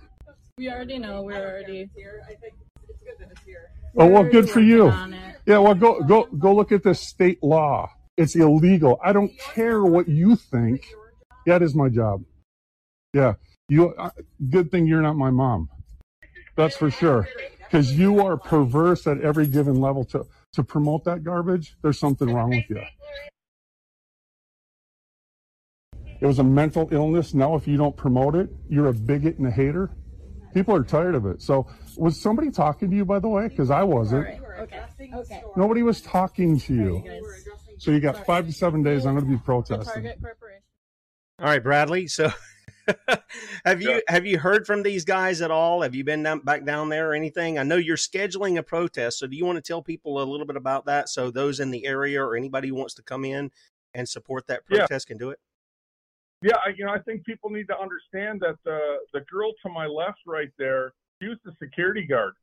We 0.58 0.70
already 0.72 0.98
know. 1.00 1.22
We're 1.24 1.36
already. 1.36 1.90
here. 1.96 2.22
I 2.26 2.34
think 2.36 2.54
it's 2.88 3.02
good 3.04 3.14
that 3.20 3.32
it's 3.32 3.42
here. 3.46 3.70
Oh 3.98 4.08
well, 4.08 4.24
good 4.24 4.50
for 4.50 4.60
you. 4.62 4.86
Yeah, 5.46 5.58
well, 5.60 5.76
go 5.76 6.02
go 6.02 6.24
go 6.26 6.54
look 6.56 6.72
at 6.72 6.84
the 6.84 6.94
state 6.96 7.42
law. 7.44 7.90
It's 8.18 8.36
illegal. 8.36 9.00
I 9.04 9.14
don't 9.14 9.32
care 9.38 9.84
what 9.84 10.08
you 10.08 10.36
think. 10.36 10.88
That 11.46 11.62
is 11.62 11.76
my 11.76 11.90
job. 11.90 12.24
Yeah, 13.14 13.34
you. 13.70 13.90
Uh, 13.96 14.10
good 14.50 14.72
thing 14.72 14.88
you're 14.88 15.02
not 15.02 15.16
my 15.16 15.30
mom. 15.30 15.70
That's 16.56 16.76
for 16.76 16.92
sure. 16.92 17.28
Because 17.60 17.94
you 17.98 18.20
are 18.26 18.36
perverse 18.38 19.08
at 19.08 19.22
every 19.22 19.48
given 19.48 19.80
level 19.80 20.04
to 20.06 20.26
to 20.54 20.64
promote 20.64 21.04
that 21.06 21.24
garbage. 21.24 21.76
There's 21.82 22.00
something 22.00 22.34
wrong 22.34 22.50
with 22.50 22.70
you. 22.70 22.82
It 26.22 26.26
was 26.26 26.40
a 26.40 26.44
mental 26.44 26.90
illness. 26.92 27.34
Now, 27.34 27.56
if 27.56 27.68
you 27.68 27.78
don't 27.78 27.96
promote 27.96 28.36
it, 28.36 28.50
you're 28.68 28.88
a 28.88 28.94
bigot 28.94 29.38
and 29.38 29.48
a 29.48 29.52
hater. 29.52 29.92
People 30.54 30.76
are 30.76 30.84
tired 30.84 31.16
of 31.16 31.26
it. 31.26 31.42
So, 31.42 31.68
was 31.96 32.20
somebody 32.20 32.52
talking 32.52 32.90
to 32.90 32.96
you, 32.96 33.06
by 33.06 33.20
the 33.20 33.30
way? 33.30 33.48
Because 33.48 33.70
I 33.72 33.84
wasn't. 33.84 34.28
Okay. 34.28 34.40
Okay. 34.60 35.44
Nobody 35.56 35.84
was 35.84 36.02
talking 36.02 36.60
to 36.60 36.74
You 36.74 37.04
you. 37.06 37.24
So 37.78 37.92
you 37.92 38.02
got 38.02 38.26
five 38.26 38.46
to 38.46 38.52
seven 38.52 38.84
days. 38.84 39.06
I'm 39.06 39.16
going 39.16 39.26
to 39.26 39.32
be 39.32 39.38
protesting. 39.38 40.04
Target 40.04 40.22
Corporation. 40.22 40.64
all 41.40 41.46
right, 41.46 41.64
Bradley. 41.64 42.08
So 42.08 42.32
have 43.66 43.82
you 43.82 43.90
Yeah. 43.92 44.00
have 44.08 44.26
you 44.26 44.38
heard 44.40 44.66
from 44.66 44.84
these 44.84 45.06
guys 45.06 45.42
at 45.42 45.52
all? 45.52 45.82
Have 45.82 45.96
you 45.96 46.04
been 46.04 46.24
down, 46.24 46.40
back 46.40 46.66
down 46.66 46.90
there 46.90 47.12
or 47.12 47.14
anything? 47.14 47.58
I 47.60 47.64
know 47.64 47.76
you're 47.78 47.98
scheduling 47.98 48.58
a 48.58 48.64
protest. 48.64 49.20
So 49.20 49.28
do 49.28 49.36
you 49.36 49.46
want 49.46 49.58
to 49.58 49.62
tell 49.62 49.82
people 49.82 50.22
a 50.22 50.26
little 50.26 50.46
bit 50.46 50.56
about 50.56 50.86
that 50.86 51.10
so 51.10 51.32
those 51.32 51.60
in 51.60 51.72
the 51.72 51.86
area 51.86 52.24
or 52.24 52.36
anybody 52.36 52.70
who 52.70 52.76
wants 52.76 52.94
to 52.96 53.04
come 53.04 53.26
in 53.26 53.52
and 53.94 54.08
support 54.08 54.48
that 54.48 54.62
Yeah. 54.70 54.80
protest 54.80 55.08
can 55.08 55.18
do 55.18 55.30
it? 55.32 55.40
Yeah, 56.42 56.56
I- 56.66 56.70
you 56.78 56.86
know, 56.86 56.94
I 56.94 57.00
think 57.00 57.26
people 57.26 57.50
need 57.50 57.68
to 57.68 57.78
understand 57.80 58.40
that 58.42 58.56
the 58.64 59.00
the 59.14 59.22
girl 59.22 59.52
to 59.64 59.70
my 59.70 59.86
left, 59.86 60.20
right 60.26 60.52
there, 60.58 60.94
she 61.22 61.28
was 61.28 61.38
the 61.44 61.54
security 61.62 62.06
guard. 62.06 62.34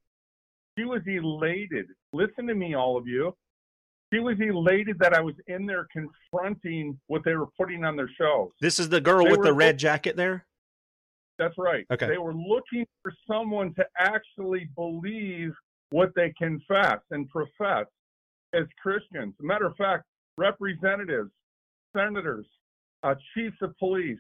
She 0.79 0.85
was 0.85 1.01
elated. 1.07 1.87
Listen 2.13 2.47
to 2.47 2.55
me, 2.55 2.75
all 2.75 2.97
of 2.99 3.07
you. 3.07 3.35
She 4.13 4.21
was 4.21 4.37
elated 4.41 4.99
that 5.01 5.15
I 5.15 5.21
was 5.21 5.35
in 5.49 5.67
there 5.67 5.87
confronting 5.93 6.99
what 7.09 7.23
they 7.25 7.35
were 7.35 7.49
putting 7.59 7.85
on 7.85 7.97
their 7.97 8.11
shelves. 8.17 8.55
This 8.61 8.79
is 8.79 8.89
the 8.89 9.01
girl 9.01 9.25
They 9.25 9.31
with 9.33 9.43
the 9.43 9.53
red 9.53 9.79
jacket 9.79 10.17
there? 10.17 10.47
That's 11.39 11.59
right. 11.59 11.85
Okay. 11.91 12.07
They 12.07 12.19
were 12.19 12.35
looking 12.35 12.87
for 13.03 13.13
someone 13.29 13.75
to 13.75 13.85
actually 13.99 14.69
believe 14.77 15.53
what 15.91 16.13
they 16.15 16.33
confess 16.39 17.01
and 17.11 17.29
profess 17.29 17.87
as 18.55 18.65
Christians. 18.81 19.35
Matter 19.41 19.67
of 19.67 19.77
fact, 19.77 20.05
representatives, 20.39 21.31
senators, 21.95 22.47
uh, 23.03 23.15
chiefs 23.35 23.57
of 23.61 23.77
police, 23.79 24.19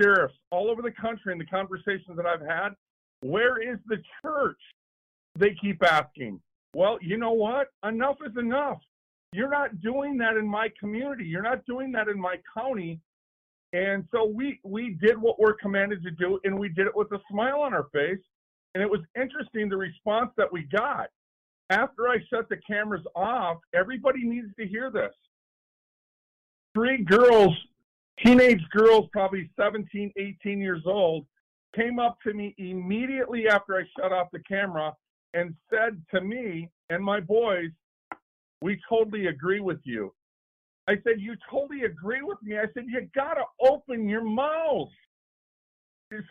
sheriffs 0.00 0.34
all 0.50 0.70
over 0.70 0.82
the 0.82 0.90
country 0.90 1.32
in 1.32 1.38
the 1.38 1.46
conversations 1.46 2.16
that 2.16 2.26
I've 2.26 2.40
had, 2.40 2.70
where 3.20 3.60
is 3.62 3.78
the 3.86 3.98
church? 4.22 4.58
They 5.38 5.54
keep 5.54 5.82
asking. 5.82 6.40
Well, 6.74 6.98
you 7.00 7.16
know 7.16 7.32
what? 7.32 7.68
Enough 7.86 8.16
is 8.26 8.36
enough. 8.36 8.78
You're 9.32 9.50
not 9.50 9.80
doing 9.80 10.18
that 10.18 10.36
in 10.36 10.46
my 10.46 10.68
community. 10.78 11.24
You're 11.24 11.42
not 11.42 11.64
doing 11.64 11.90
that 11.92 12.08
in 12.08 12.20
my 12.20 12.36
county. 12.56 13.00
And 13.72 14.06
so 14.12 14.26
we 14.26 14.60
we 14.62 14.98
did 15.00 15.20
what 15.20 15.40
we're 15.40 15.54
commanded 15.54 16.02
to 16.02 16.10
do, 16.10 16.38
and 16.44 16.58
we 16.58 16.68
did 16.68 16.86
it 16.86 16.94
with 16.94 17.10
a 17.12 17.18
smile 17.30 17.60
on 17.60 17.72
our 17.72 17.88
face. 17.92 18.20
And 18.74 18.82
it 18.82 18.90
was 18.90 19.00
interesting 19.16 19.68
the 19.68 19.76
response 19.76 20.30
that 20.36 20.50
we 20.50 20.64
got. 20.64 21.08
After 21.70 22.08
I 22.08 22.18
shut 22.28 22.48
the 22.50 22.58
cameras 22.66 23.04
off, 23.14 23.58
everybody 23.74 24.24
needs 24.24 24.48
to 24.58 24.66
hear 24.66 24.90
this. 24.90 25.12
Three 26.74 27.02
girls, 27.02 27.54
teenage 28.24 28.62
girls, 28.70 29.08
probably 29.12 29.50
17, 29.58 30.12
18 30.16 30.60
years 30.60 30.82
old, 30.86 31.26
came 31.74 31.98
up 31.98 32.18
to 32.26 32.34
me 32.34 32.54
immediately 32.58 33.48
after 33.48 33.76
I 33.76 33.84
shut 33.98 34.12
off 34.12 34.28
the 34.32 34.40
camera 34.40 34.94
and 35.34 35.54
said 35.70 36.02
to 36.14 36.20
me 36.20 36.68
and 36.90 37.02
my 37.02 37.20
boys, 37.20 37.70
We 38.62 38.80
totally 38.88 39.26
agree 39.26 39.60
with 39.60 39.80
you. 39.84 40.14
I 40.88 40.94
said, 41.04 41.14
You 41.18 41.34
totally 41.50 41.82
agree 41.82 42.22
with 42.22 42.38
me. 42.42 42.56
I 42.58 42.66
said, 42.74 42.84
You 42.86 43.08
got 43.14 43.34
to 43.34 43.44
open 43.60 44.08
your 44.08 44.24
mouth. 44.24 44.88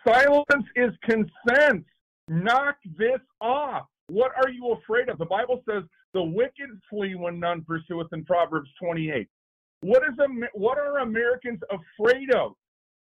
Silence 0.08 0.66
is 0.76 0.92
consent. 1.04 1.86
Knock 2.28 2.78
this 2.98 3.20
off. 3.42 3.88
What 4.08 4.32
are 4.38 4.50
you 4.50 4.74
afraid 4.74 5.10
of? 5.10 5.18
The 5.18 5.26
Bible 5.26 5.62
says, 5.70 5.84
The 6.14 6.24
wicked 6.24 6.70
flee 6.90 7.16
when 7.16 7.40
none 7.40 7.64
pursueth 7.64 8.08
in 8.14 8.24
Proverbs 8.26 8.70
28. 8.82 9.28
What, 9.82 10.04
is, 10.04 10.16
what 10.54 10.78
are 10.78 11.00
Americans 11.00 11.60
afraid 11.70 12.34
of? 12.34 12.54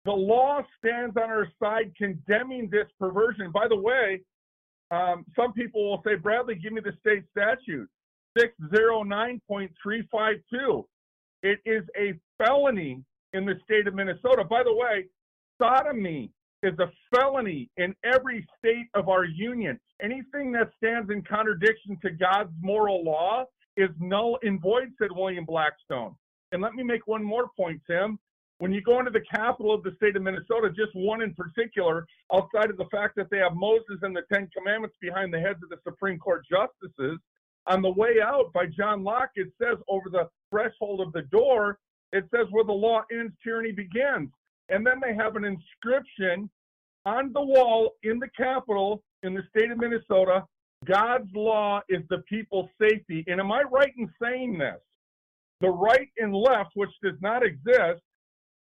The 0.06 0.12
law 0.12 0.62
stands 0.78 1.16
on 1.16 1.30
our 1.30 1.48
side 1.62 1.92
condemning 1.96 2.68
this 2.70 2.86
perversion. 2.98 3.50
By 3.52 3.68
the 3.68 3.76
way, 3.76 4.20
um, 4.90 5.24
some 5.36 5.52
people 5.52 5.90
will 5.90 6.02
say, 6.06 6.14
Bradley, 6.14 6.56
give 6.56 6.72
me 6.72 6.80
the 6.80 6.92
state 7.00 7.24
statute 7.30 7.88
609.352. 8.38 10.84
It 11.42 11.58
is 11.64 11.82
a 11.96 12.14
felony 12.38 13.02
in 13.32 13.44
the 13.44 13.54
state 13.64 13.86
of 13.86 13.94
Minnesota. 13.94 14.44
By 14.44 14.62
the 14.62 14.74
way, 14.74 15.06
sodomy 15.60 16.30
is 16.62 16.78
a 16.78 16.90
felony 17.14 17.68
in 17.76 17.94
every 18.04 18.46
state 18.58 18.86
of 18.94 19.08
our 19.08 19.24
union. 19.24 19.78
Anything 20.02 20.52
that 20.52 20.70
stands 20.78 21.10
in 21.10 21.22
contradiction 21.22 21.98
to 22.02 22.10
God's 22.10 22.52
moral 22.60 23.04
law 23.04 23.44
is 23.76 23.90
null 24.00 24.38
and 24.42 24.60
void, 24.60 24.92
said 24.98 25.12
William 25.12 25.44
Blackstone. 25.44 26.16
And 26.52 26.62
let 26.62 26.74
me 26.74 26.82
make 26.82 27.06
one 27.06 27.22
more 27.22 27.50
point, 27.56 27.80
Tim. 27.86 28.18
When 28.58 28.72
you 28.72 28.80
go 28.80 29.00
into 29.00 29.10
the 29.10 29.20
capital 29.20 29.74
of 29.74 29.82
the 29.82 29.92
state 29.96 30.16
of 30.16 30.22
Minnesota, 30.22 30.70
just 30.70 30.94
one 30.94 31.22
in 31.22 31.34
particular, 31.34 32.06
outside 32.32 32.70
of 32.70 32.76
the 32.76 32.88
fact 32.90 33.16
that 33.16 33.28
they 33.30 33.38
have 33.38 33.54
Moses 33.54 33.98
and 34.02 34.14
the 34.14 34.22
Ten 34.32 34.48
Commandments 34.56 34.96
behind 35.00 35.34
the 35.34 35.40
heads 35.40 35.58
of 35.62 35.70
the 35.70 35.78
Supreme 35.82 36.18
Court 36.18 36.46
justices, 36.48 37.18
on 37.66 37.82
the 37.82 37.90
way 37.90 38.16
out 38.22 38.52
by 38.52 38.66
John 38.66 39.02
Locke, 39.02 39.30
it 39.36 39.48
says 39.60 39.78
over 39.88 40.10
the 40.10 40.28
threshold 40.50 41.00
of 41.00 41.12
the 41.12 41.22
door, 41.22 41.78
it 42.12 42.24
says 42.34 42.46
where 42.50 42.64
the 42.64 42.72
law 42.72 43.02
ends, 43.12 43.34
tyranny 43.42 43.72
begins. 43.72 44.30
And 44.68 44.86
then 44.86 45.00
they 45.02 45.14
have 45.14 45.36
an 45.36 45.44
inscription 45.44 46.48
on 47.06 47.32
the 47.32 47.42
wall 47.42 47.92
in 48.02 48.18
the 48.18 48.28
Capitol 48.36 49.02
in 49.22 49.34
the 49.34 49.42
state 49.50 49.70
of 49.70 49.78
Minnesota 49.78 50.44
God's 50.84 51.30
law 51.34 51.80
is 51.88 52.02
the 52.10 52.18
people's 52.28 52.68
safety. 52.80 53.24
And 53.26 53.40
am 53.40 53.52
I 53.52 53.62
right 53.62 53.92
in 53.96 54.10
saying 54.22 54.58
this? 54.58 54.80
The 55.60 55.70
right 55.70 56.08
and 56.18 56.34
left, 56.34 56.70
which 56.74 56.90
does 57.02 57.20
not 57.20 57.42
exist, 57.44 58.02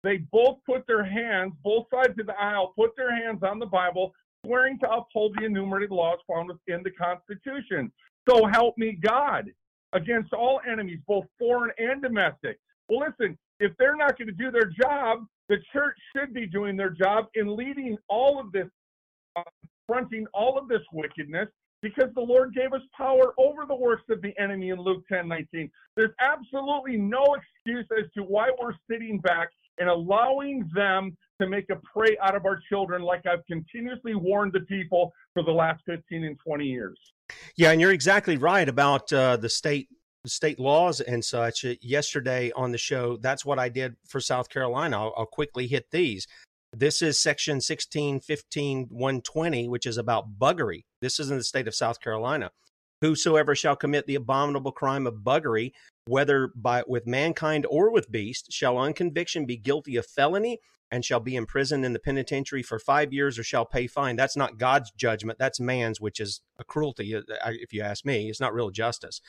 they 0.04 0.18
both 0.32 0.58
put 0.66 0.86
their 0.88 1.04
hands, 1.04 1.54
both 1.64 1.86
sides 1.94 2.20
of 2.20 2.26
the 2.26 2.40
aisle, 2.40 2.74
put 2.76 2.96
their 2.96 3.16
hands 3.16 3.42
on 3.44 3.60
the 3.60 3.66
Bible, 3.66 4.14
swearing 4.46 4.78
to 4.80 4.92
uphold 4.92 5.36
the 5.38 5.46
enumerated 5.46 5.92
laws 5.92 6.20
found 6.28 6.50
within 6.50 6.84
the 6.84 6.92
Constitution. 6.92 7.92
So 8.29 8.45
help 8.45 8.77
me 8.77 8.97
God 9.01 9.51
against 9.93 10.34
all 10.34 10.62
enemies, 10.69 10.99
both 11.07 11.25
foreign 11.38 11.71
and 11.77 12.01
domestic. 12.01 12.60
Well, 12.88 13.07
listen, 13.07 13.38
if 13.60 13.71
they're 13.77 13.95
not 13.95 14.17
going 14.17 14.27
to 14.27 14.34
do 14.34 14.51
their 14.51 14.65
job, 14.65 15.25
the 15.49 15.57
church 15.73 15.97
should 16.15 16.34
be 16.34 16.45
doing 16.45 16.77
their 16.77 16.89
job 16.89 17.25
in 17.36 17.55
leading 17.55 17.97
all 18.07 18.39
of 18.39 18.51
this, 18.51 18.67
uh, 19.36 19.43
fronting 19.88 20.25
all 20.34 20.57
of 20.57 20.67
this 20.67 20.81
wickedness, 20.93 21.47
because 21.81 22.10
the 22.15 22.21
Lord 22.21 22.53
gave 22.53 22.73
us 22.73 22.81
power 22.95 23.34
over 23.38 23.65
the 23.67 23.75
works 23.75 24.03
of 24.10 24.21
the 24.21 24.34
enemy 24.39 24.69
in 24.69 24.79
Luke 24.79 25.03
10 25.12 25.27
19. 25.27 25.69
There's 25.95 26.13
absolutely 26.19 26.97
no 26.97 27.36
excuse 27.36 27.86
as 27.97 28.10
to 28.13 28.23
why 28.23 28.49
we're 28.62 28.73
sitting 28.89 29.19
back 29.19 29.49
and 29.77 29.89
allowing 29.89 30.69
them 30.73 31.17
to 31.41 31.47
make 31.47 31.69
a 31.71 31.75
prey 31.75 32.17
out 32.21 32.36
of 32.36 32.45
our 32.45 32.60
children, 32.69 33.01
like 33.01 33.25
I've 33.25 33.45
continuously 33.47 34.13
warned 34.15 34.53
the 34.53 34.60
people 34.62 35.12
for 35.34 35.43
the 35.43 35.51
last 35.51 35.81
15 35.88 36.23
and 36.23 36.38
20 36.45 36.65
years. 36.65 36.99
Yeah, 37.56 37.72
and 37.72 37.82
you're 37.82 37.91
exactly 37.91 38.38
right 38.38 38.67
about 38.67 39.12
uh, 39.12 39.38
the 39.38 39.50
state 39.50 39.88
state 40.26 40.60
laws 40.60 41.02
and 41.02 41.24
such. 41.24 41.65
Yesterday 41.82 42.52
on 42.56 42.72
the 42.72 42.78
show, 42.78 43.17
that's 43.17 43.46
what 43.46 43.60
I 43.60 43.70
did 43.70 43.96
for 44.08 44.20
South 44.20 44.50
Carolina. 44.50 45.00
I'll, 45.00 45.13
I'll 45.17 45.26
quickly 45.26 45.67
hit 45.67 45.86
these. 45.91 46.28
This 46.74 47.02
is 47.02 47.20
section 47.20 47.56
1615 47.56 48.88
120, 48.91 49.67
which 49.67 49.86
is 49.86 49.98
about 49.98 50.39
buggery. 50.39 50.84
This 51.02 51.20
is 51.20 51.30
in 51.30 51.38
the 51.38 51.44
state 51.44 51.67
of 51.67 51.76
South 51.76 52.00
Carolina. 52.00 52.52
Whosoever 53.02 53.56
shall 53.56 53.76
commit 53.76 54.06
the 54.06 54.15
abominable 54.15 54.72
crime 54.72 55.08
of 55.08 55.15
buggery, 55.15 55.72
whether 56.08 56.52
by 56.56 56.84
with 56.88 57.08
mankind 57.08 57.65
or 57.70 57.91
with 57.91 58.12
beast, 58.12 58.54
shall 58.54 58.78
on 58.78 58.94
conviction 58.94 59.46
be 59.46 59.58
guilty 59.58 59.98
of 59.98 60.06
felony 60.06 60.60
and 60.91 61.06
shall 61.06 61.21
be 61.21 61.36
imprisoned 61.36 61.86
in 61.86 61.93
the 61.93 61.99
penitentiary 61.99 62.62
for 62.62 62.77
five 62.77 63.13
years 63.13 63.39
or 63.39 63.43
shall 63.43 63.65
pay 63.65 63.88
fine. 63.88 64.15
That's 64.17 64.36
not 64.36 64.58
God's 64.58 64.91
judgment. 64.91 65.39
That's 65.39 65.60
man's, 65.60 66.01
which 66.01 66.19
is 66.19 66.41
a 66.60 66.63
cruelty, 66.63 67.15
uh, 67.15 67.21
if 67.45 67.71
you 67.71 67.82
ask 67.82 68.06
me. 68.06 68.30
It's 68.30 68.41
not 68.41 68.54
real 68.54 68.69
justice. 68.69 69.21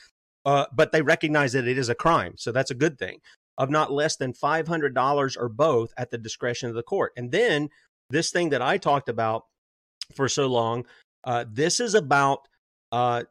Uh, 0.45 0.65
but 0.73 0.91
they 0.91 1.01
recognize 1.01 1.53
that 1.53 1.67
it 1.67 1.77
is 1.77 1.87
a 1.87 1.95
crime. 1.95 2.33
So 2.37 2.51
that's 2.51 2.71
a 2.71 2.75
good 2.75 2.99
thing. 2.99 3.19
Of 3.57 3.69
not 3.69 3.91
less 3.91 4.17
than 4.17 4.33
$500 4.33 5.37
or 5.37 5.49
both 5.49 5.93
at 5.97 6.11
the 6.11 6.17
discretion 6.17 6.69
of 6.69 6.75
the 6.75 6.83
court. 6.83 7.13
And 7.15 7.31
then 7.31 7.69
this 8.09 8.31
thing 8.31 8.49
that 8.49 8.61
I 8.61 8.77
talked 8.77 9.07
about 9.07 9.45
for 10.13 10.27
so 10.27 10.47
long, 10.47 10.85
uh, 11.23 11.45
this 11.49 11.79
is 11.79 11.95
about 11.95 12.47
uh, 12.91 13.23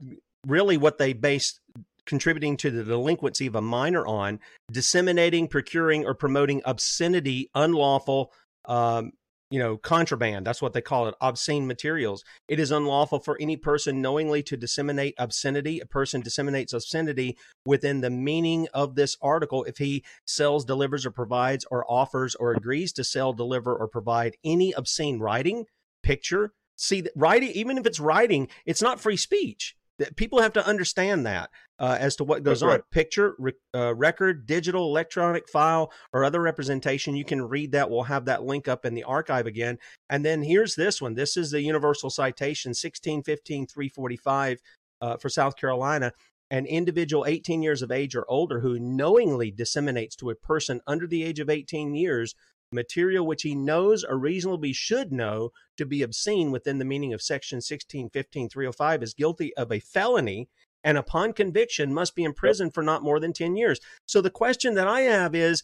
really 0.46 0.78
what 0.78 0.98
they 0.98 1.12
base 1.12 1.60
contributing 2.06 2.56
to 2.58 2.70
the 2.70 2.84
delinquency 2.84 3.46
of 3.46 3.54
a 3.54 3.62
minor 3.62 4.06
on 4.06 4.40
disseminating, 4.70 5.48
procuring, 5.48 6.04
or 6.04 6.14
promoting 6.14 6.62
obscenity, 6.64 7.48
unlawful, 7.54 8.32
um, 8.66 9.12
you 9.50 9.58
know, 9.58 9.76
contraband. 9.76 10.46
That's 10.46 10.62
what 10.62 10.72
they 10.72 10.80
call 10.80 11.08
it, 11.08 11.14
obscene 11.20 11.66
materials. 11.66 12.24
It 12.48 12.58
is 12.58 12.70
unlawful 12.70 13.20
for 13.20 13.36
any 13.38 13.58
person 13.58 14.00
knowingly 14.00 14.42
to 14.44 14.56
disseminate 14.56 15.14
obscenity. 15.18 15.78
A 15.80 15.86
person 15.86 16.22
disseminates 16.22 16.72
obscenity 16.72 17.36
within 17.66 18.00
the 18.00 18.10
meaning 18.10 18.66
of 18.72 18.94
this 18.94 19.16
article 19.20 19.64
if 19.64 19.76
he 19.76 20.04
sells, 20.26 20.64
delivers, 20.64 21.04
or 21.04 21.10
provides, 21.10 21.66
or 21.70 21.84
offers, 21.86 22.34
or 22.34 22.52
agrees 22.52 22.92
to 22.94 23.04
sell, 23.04 23.34
deliver, 23.34 23.76
or 23.76 23.88
provide 23.88 24.36
any 24.42 24.72
obscene 24.72 25.20
writing, 25.20 25.66
picture. 26.02 26.52
See, 26.76 27.04
writing, 27.14 27.50
even 27.50 27.76
if 27.76 27.86
it's 27.86 28.00
writing, 28.00 28.48
it's 28.64 28.82
not 28.82 29.00
free 29.00 29.18
speech 29.18 29.76
people 30.16 30.40
have 30.40 30.52
to 30.54 30.66
understand 30.66 31.26
that 31.26 31.50
uh, 31.82 31.96
as 31.98 32.14
to 32.16 32.24
what 32.24 32.44
goes 32.44 32.60
That's 32.60 32.62
on. 32.62 32.68
Right. 32.68 32.90
Picture, 32.92 33.34
re- 33.38 33.52
uh, 33.74 33.92
record, 33.94 34.46
digital, 34.46 34.86
electronic 34.86 35.48
file, 35.48 35.92
or 36.12 36.24
other 36.24 36.40
representation. 36.40 37.16
You 37.16 37.24
can 37.24 37.42
read 37.42 37.72
that. 37.72 37.90
We'll 37.90 38.04
have 38.04 38.24
that 38.26 38.44
link 38.44 38.68
up 38.68 38.86
in 38.86 38.94
the 38.94 39.02
archive 39.02 39.46
again. 39.46 39.78
And 40.08 40.24
then 40.24 40.42
here's 40.42 40.76
this 40.76 41.02
one. 41.02 41.14
This 41.14 41.36
is 41.36 41.50
the 41.50 41.60
Universal 41.60 42.10
Citation 42.10 42.70
1615 42.70 43.66
345 43.66 44.60
uh, 45.00 45.16
for 45.16 45.28
South 45.28 45.56
Carolina. 45.56 46.12
An 46.52 46.66
individual 46.66 47.24
18 47.26 47.62
years 47.62 47.82
of 47.82 47.90
age 47.90 48.14
or 48.14 48.30
older 48.30 48.60
who 48.60 48.78
knowingly 48.78 49.50
disseminates 49.50 50.14
to 50.16 50.30
a 50.30 50.36
person 50.36 50.80
under 50.86 51.08
the 51.08 51.24
age 51.24 51.40
of 51.40 51.50
18 51.50 51.94
years 51.94 52.34
material 52.74 53.26
which 53.26 53.42
he 53.42 53.54
knows 53.54 54.02
or 54.02 54.16
reasonably 54.16 54.72
should 54.72 55.12
know 55.12 55.50
to 55.76 55.84
be 55.84 56.02
obscene 56.02 56.50
within 56.50 56.78
the 56.78 56.86
meaning 56.86 57.12
of 57.12 57.20
section 57.20 57.56
1615 57.56 58.48
305 58.48 59.02
is 59.02 59.12
guilty 59.12 59.54
of 59.56 59.70
a 59.70 59.78
felony 59.78 60.48
and 60.84 60.98
upon 60.98 61.32
conviction 61.32 61.94
must 61.94 62.14
be 62.14 62.24
imprisoned 62.24 62.74
for 62.74 62.82
not 62.82 63.02
more 63.02 63.20
than 63.20 63.32
10 63.32 63.56
years. 63.56 63.80
So 64.06 64.20
the 64.20 64.30
question 64.30 64.74
that 64.74 64.88
I 64.88 65.02
have 65.02 65.34
is 65.34 65.62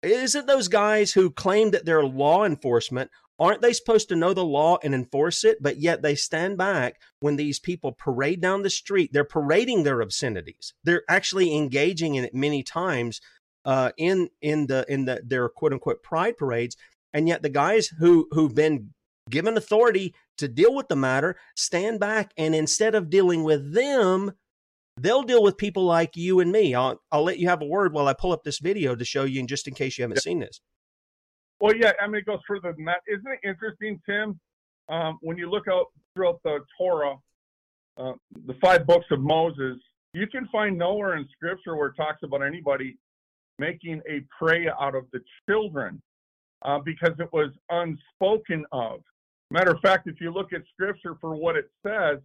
is 0.00 0.36
it 0.36 0.46
those 0.46 0.68
guys 0.68 1.12
who 1.12 1.30
claim 1.30 1.72
that 1.72 1.84
they're 1.84 2.04
law 2.04 2.44
enforcement 2.44 3.10
aren't 3.40 3.62
they 3.62 3.72
supposed 3.72 4.08
to 4.08 4.16
know 4.16 4.32
the 4.32 4.44
law 4.44 4.78
and 4.82 4.94
enforce 4.94 5.44
it 5.44 5.62
but 5.62 5.78
yet 5.78 6.02
they 6.02 6.14
stand 6.14 6.56
back 6.56 7.00
when 7.20 7.36
these 7.36 7.58
people 7.58 7.92
parade 7.92 8.40
down 8.40 8.62
the 8.62 8.70
street? 8.70 9.10
They're 9.12 9.24
parading 9.24 9.82
their 9.82 10.00
obscenities. 10.00 10.74
They're 10.84 11.02
actually 11.08 11.56
engaging 11.56 12.14
in 12.14 12.24
it 12.24 12.34
many 12.34 12.62
times 12.62 13.20
uh, 13.64 13.92
in 13.96 14.30
in 14.40 14.66
the 14.66 14.84
in 14.88 15.04
the 15.04 15.20
their 15.24 15.48
quote 15.48 15.72
unquote 15.72 16.02
pride 16.02 16.36
parades, 16.36 16.76
and 17.12 17.28
yet 17.28 17.42
the 17.42 17.48
guys 17.48 17.88
who 17.98 18.28
who've 18.30 18.54
been 18.54 18.90
given 19.28 19.56
authority 19.56 20.14
to 20.38 20.48
deal 20.48 20.74
with 20.74 20.88
the 20.88 20.96
matter 20.96 21.36
stand 21.54 22.00
back 22.00 22.32
and 22.36 22.54
instead 22.54 22.94
of 22.94 23.10
dealing 23.10 23.44
with 23.44 23.74
them, 23.74 24.32
they'll 25.00 25.22
deal 25.22 25.42
with 25.42 25.56
people 25.56 25.84
like 25.84 26.16
you 26.16 26.40
and 26.40 26.52
me. 26.52 26.74
I'll 26.74 27.00
I'll 27.10 27.24
let 27.24 27.38
you 27.38 27.48
have 27.48 27.62
a 27.62 27.66
word 27.66 27.92
while 27.92 28.08
I 28.08 28.14
pull 28.14 28.32
up 28.32 28.44
this 28.44 28.58
video 28.58 28.94
to 28.94 29.04
show 29.04 29.24
you, 29.24 29.40
and 29.40 29.48
just 29.48 29.68
in 29.68 29.74
case 29.74 29.98
you 29.98 30.02
haven't 30.02 30.22
seen 30.22 30.38
this. 30.40 30.60
Well, 31.60 31.74
yeah, 31.74 31.92
I 32.00 32.06
mean 32.06 32.16
it 32.16 32.26
goes 32.26 32.40
further 32.46 32.72
than 32.72 32.84
that. 32.84 33.00
Isn't 33.06 33.26
it 33.26 33.40
interesting, 33.48 34.00
Tim? 34.08 34.38
Um, 34.88 35.18
when 35.20 35.36
you 35.36 35.50
look 35.50 35.68
out 35.68 35.86
throughout 36.14 36.40
the 36.44 36.60
Torah, 36.78 37.16
uh, 37.96 38.12
the 38.46 38.54
five 38.60 38.86
books 38.86 39.06
of 39.10 39.20
Moses, 39.20 39.76
you 40.14 40.26
can 40.26 40.48
find 40.48 40.78
nowhere 40.78 41.16
in 41.16 41.26
Scripture 41.32 41.76
where 41.76 41.88
it 41.88 41.94
talks 41.96 42.22
about 42.22 42.42
anybody 42.42 42.96
making 43.58 44.00
a 44.08 44.22
prey 44.38 44.68
out 44.80 44.94
of 44.94 45.04
the 45.12 45.20
children 45.48 46.00
uh, 46.64 46.78
because 46.84 47.12
it 47.18 47.28
was 47.32 47.50
unspoken 47.70 48.64
of. 48.72 49.00
Matter 49.50 49.72
of 49.72 49.80
fact, 49.80 50.06
if 50.06 50.20
you 50.20 50.30
look 50.32 50.52
at 50.52 50.62
scripture 50.72 51.16
for 51.20 51.34
what 51.34 51.56
it 51.56 51.70
says, 51.84 52.18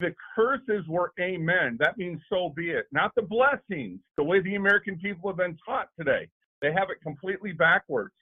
the 0.00 0.14
curses 0.34 0.86
were 0.88 1.12
amen. 1.20 1.76
That 1.78 1.98
means 1.98 2.20
so 2.28 2.52
be 2.54 2.70
it, 2.70 2.86
not 2.92 3.12
the 3.14 3.22
blessings, 3.22 4.00
the 4.16 4.24
way 4.24 4.40
the 4.40 4.56
American 4.56 4.98
people 4.98 5.30
have 5.30 5.36
been 5.36 5.56
taught 5.64 5.88
today. 5.98 6.28
They 6.62 6.72
have 6.72 6.90
it 6.90 7.02
completely 7.02 7.52
backwards. 7.52 8.14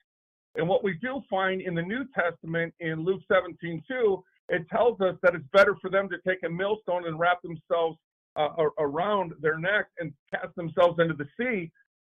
And 0.56 0.68
what 0.68 0.82
we 0.84 0.94
do 0.94 1.22
find 1.30 1.60
in 1.60 1.74
the 1.74 1.82
New 1.82 2.04
Testament 2.14 2.74
in 2.80 3.04
Luke 3.04 3.22
17, 3.30 3.82
2, 3.88 4.24
it 4.50 4.68
tells 4.70 5.00
us 5.00 5.14
that 5.22 5.34
it's 5.34 5.46
better 5.52 5.76
for 5.80 5.90
them 5.90 6.08
to 6.08 6.16
take 6.26 6.42
a 6.44 6.48
millstone 6.48 7.06
and 7.06 7.18
wrap 7.18 7.40
themselves 7.42 7.96
uh, 8.36 8.48
around 8.78 9.32
their 9.40 9.58
neck 9.58 9.86
and 9.98 10.12
cast 10.32 10.54
themselves 10.56 10.98
into 11.00 11.14
the 11.14 11.26
sea 11.38 11.70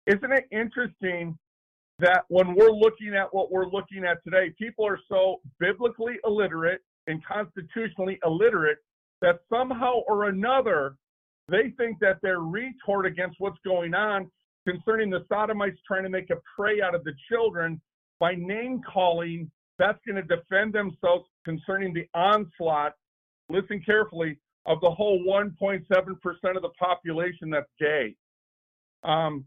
isn't 0.07 0.31
it 0.31 0.45
interesting 0.51 1.37
that 1.99 2.25
when 2.27 2.53
we're 2.55 2.71
looking 2.71 3.15
at 3.15 3.33
what 3.33 3.51
we're 3.51 3.67
looking 3.67 4.03
at 4.05 4.23
today, 4.23 4.53
people 4.57 4.85
are 4.85 4.99
so 5.09 5.41
biblically 5.59 6.15
illiterate 6.25 6.81
and 7.07 7.25
constitutionally 7.25 8.19
illiterate 8.25 8.77
that 9.25 9.39
somehow 9.49 10.01
or 10.07 10.25
another 10.25 10.97
they 11.49 11.73
think 11.77 11.97
that 11.99 12.21
their 12.21 12.41
retort 12.41 13.07
against 13.07 13.37
what's 13.39 13.57
going 13.65 13.95
on 13.95 14.29
concerning 14.67 15.09
the 15.09 15.25
sodomites 15.27 15.79
trying 15.87 16.03
to 16.03 16.09
make 16.09 16.29
a 16.29 16.35
prey 16.55 16.79
out 16.79 16.93
of 16.93 17.03
the 17.03 17.13
children 17.27 17.81
by 18.19 18.35
name 18.35 18.81
calling 18.81 19.49
that's 19.79 19.97
going 20.07 20.15
to 20.15 20.35
defend 20.35 20.73
themselves 20.73 21.25
concerning 21.43 21.91
the 21.91 22.07
onslaught 22.13 22.93
listen 23.49 23.81
carefully 23.83 24.37
of 24.67 24.79
the 24.81 24.89
whole 24.89 25.19
1.7% 25.27 25.81
of 26.55 26.61
the 26.61 26.69
population 26.79 27.49
that's 27.49 27.69
gay 27.79 28.15
um, 29.03 29.43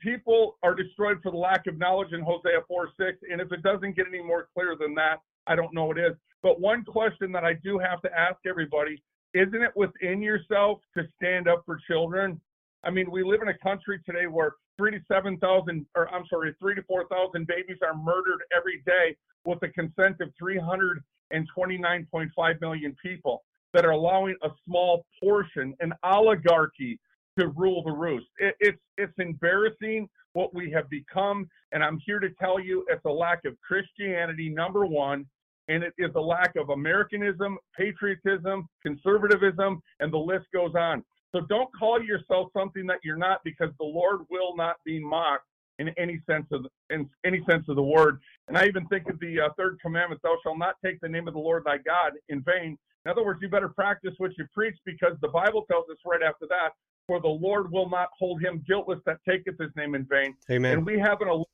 people 0.00 0.58
are 0.62 0.74
destroyed 0.76 1.18
for 1.24 1.32
the 1.32 1.38
lack 1.38 1.66
of 1.66 1.76
knowledge 1.76 2.12
in 2.12 2.20
Hosea 2.20 2.60
4 2.66 2.88
6. 2.98 3.18
And 3.30 3.40
if 3.40 3.52
it 3.52 3.62
doesn't 3.62 3.94
get 3.94 4.06
any 4.08 4.22
more 4.22 4.48
clear 4.54 4.76
than 4.78 4.94
that, 4.96 5.20
I 5.46 5.54
don't 5.54 5.72
know 5.72 5.84
what 5.84 5.98
is. 5.98 6.14
But 6.42 6.60
one 6.60 6.84
question 6.84 7.32
that 7.32 7.44
I 7.44 7.54
do 7.64 7.78
have 7.78 8.00
to 8.02 8.10
ask 8.16 8.38
everybody 8.46 9.02
isn't 9.34 9.62
it 9.62 9.76
within 9.76 10.22
yourself 10.22 10.80
to 10.96 11.04
stand 11.16 11.48
up 11.48 11.62
for 11.66 11.78
children? 11.86 12.40
I 12.84 12.90
mean, 12.90 13.10
we 13.10 13.24
live 13.24 13.42
in 13.42 13.48
a 13.48 13.58
country 13.58 14.00
today 14.06 14.26
where 14.26 14.52
three 14.76 14.92
to 14.92 15.00
7,000, 15.08 15.86
or 15.96 16.14
I'm 16.14 16.24
sorry, 16.30 16.54
three 16.60 16.74
to 16.74 16.82
4,000 16.82 17.46
babies 17.46 17.78
are 17.86 17.96
murdered 17.96 18.40
every 18.56 18.82
day 18.86 19.16
with 19.44 19.60
the 19.60 19.68
consent 19.68 20.16
of 20.20 20.32
329.5 20.40 22.60
million 22.60 22.96
people 23.02 23.44
that 23.74 23.84
are 23.84 23.90
allowing 23.90 24.36
a 24.42 24.48
small 24.64 25.04
portion, 25.22 25.74
an 25.80 25.92
oligarchy, 26.02 26.98
to 27.38 27.48
rule 27.48 27.82
the 27.84 27.92
roost. 27.92 28.26
It, 28.38 28.56
it's 28.58 28.80
it's 28.96 29.12
embarrassing 29.18 30.08
what 30.32 30.52
we 30.54 30.72
have 30.72 30.88
become, 30.90 31.46
and 31.72 31.84
I'm 31.84 32.00
here 32.04 32.18
to 32.18 32.30
tell 32.30 32.58
you 32.58 32.84
it's 32.88 33.04
a 33.04 33.10
lack 33.10 33.44
of 33.44 33.54
Christianity, 33.60 34.48
number 34.48 34.86
one, 34.86 35.24
and 35.68 35.82
it 35.82 35.92
is 35.98 36.10
a 36.16 36.20
lack 36.20 36.56
of 36.56 36.70
Americanism, 36.70 37.58
patriotism, 37.76 38.68
conservatism, 38.82 39.80
and 40.00 40.12
the 40.12 40.18
list 40.18 40.46
goes 40.52 40.74
on. 40.74 41.04
So 41.34 41.42
don't 41.42 41.68
call 41.78 42.02
yourself 42.02 42.48
something 42.56 42.86
that 42.86 43.00
you're 43.04 43.18
not, 43.18 43.40
because 43.44 43.70
the 43.78 43.84
Lord 43.84 44.20
will 44.30 44.56
not 44.56 44.76
be 44.84 44.98
mocked 44.98 45.44
in 45.78 45.90
any 45.90 46.20
sense 46.28 46.46
of 46.50 46.64
the, 46.64 46.94
in 46.94 47.08
any 47.24 47.42
sense 47.48 47.64
of 47.68 47.76
the 47.76 47.82
word. 47.82 48.18
And 48.48 48.56
I 48.56 48.66
even 48.66 48.86
think 48.86 49.08
of 49.08 49.20
the 49.20 49.40
uh, 49.40 49.48
third 49.56 49.78
commandment: 49.80 50.20
"Thou 50.22 50.36
shalt 50.42 50.58
not 50.58 50.76
take 50.84 51.00
the 51.00 51.08
name 51.08 51.28
of 51.28 51.34
the 51.34 51.40
Lord 51.40 51.64
thy 51.64 51.78
God 51.78 52.12
in 52.28 52.42
vain." 52.42 52.78
In 53.04 53.10
other 53.10 53.24
words, 53.24 53.40
you 53.42 53.48
better 53.48 53.68
practice 53.68 54.14
what 54.18 54.32
you 54.38 54.46
preach, 54.54 54.76
because 54.84 55.12
the 55.20 55.28
Bible 55.28 55.64
tells 55.70 55.88
us 55.90 55.98
right 56.04 56.22
after 56.22 56.46
that, 56.48 56.70
"For 57.06 57.20
the 57.20 57.28
Lord 57.28 57.70
will 57.70 57.88
not 57.90 58.08
hold 58.18 58.40
him 58.42 58.64
guiltless 58.66 59.00
that 59.04 59.18
taketh 59.28 59.58
his 59.58 59.70
name 59.76 59.94
in 59.94 60.04
vain." 60.06 60.34
Amen. 60.50 60.78
And 60.78 60.86
we 60.86 60.98
have 60.98 61.20
an 61.20 61.44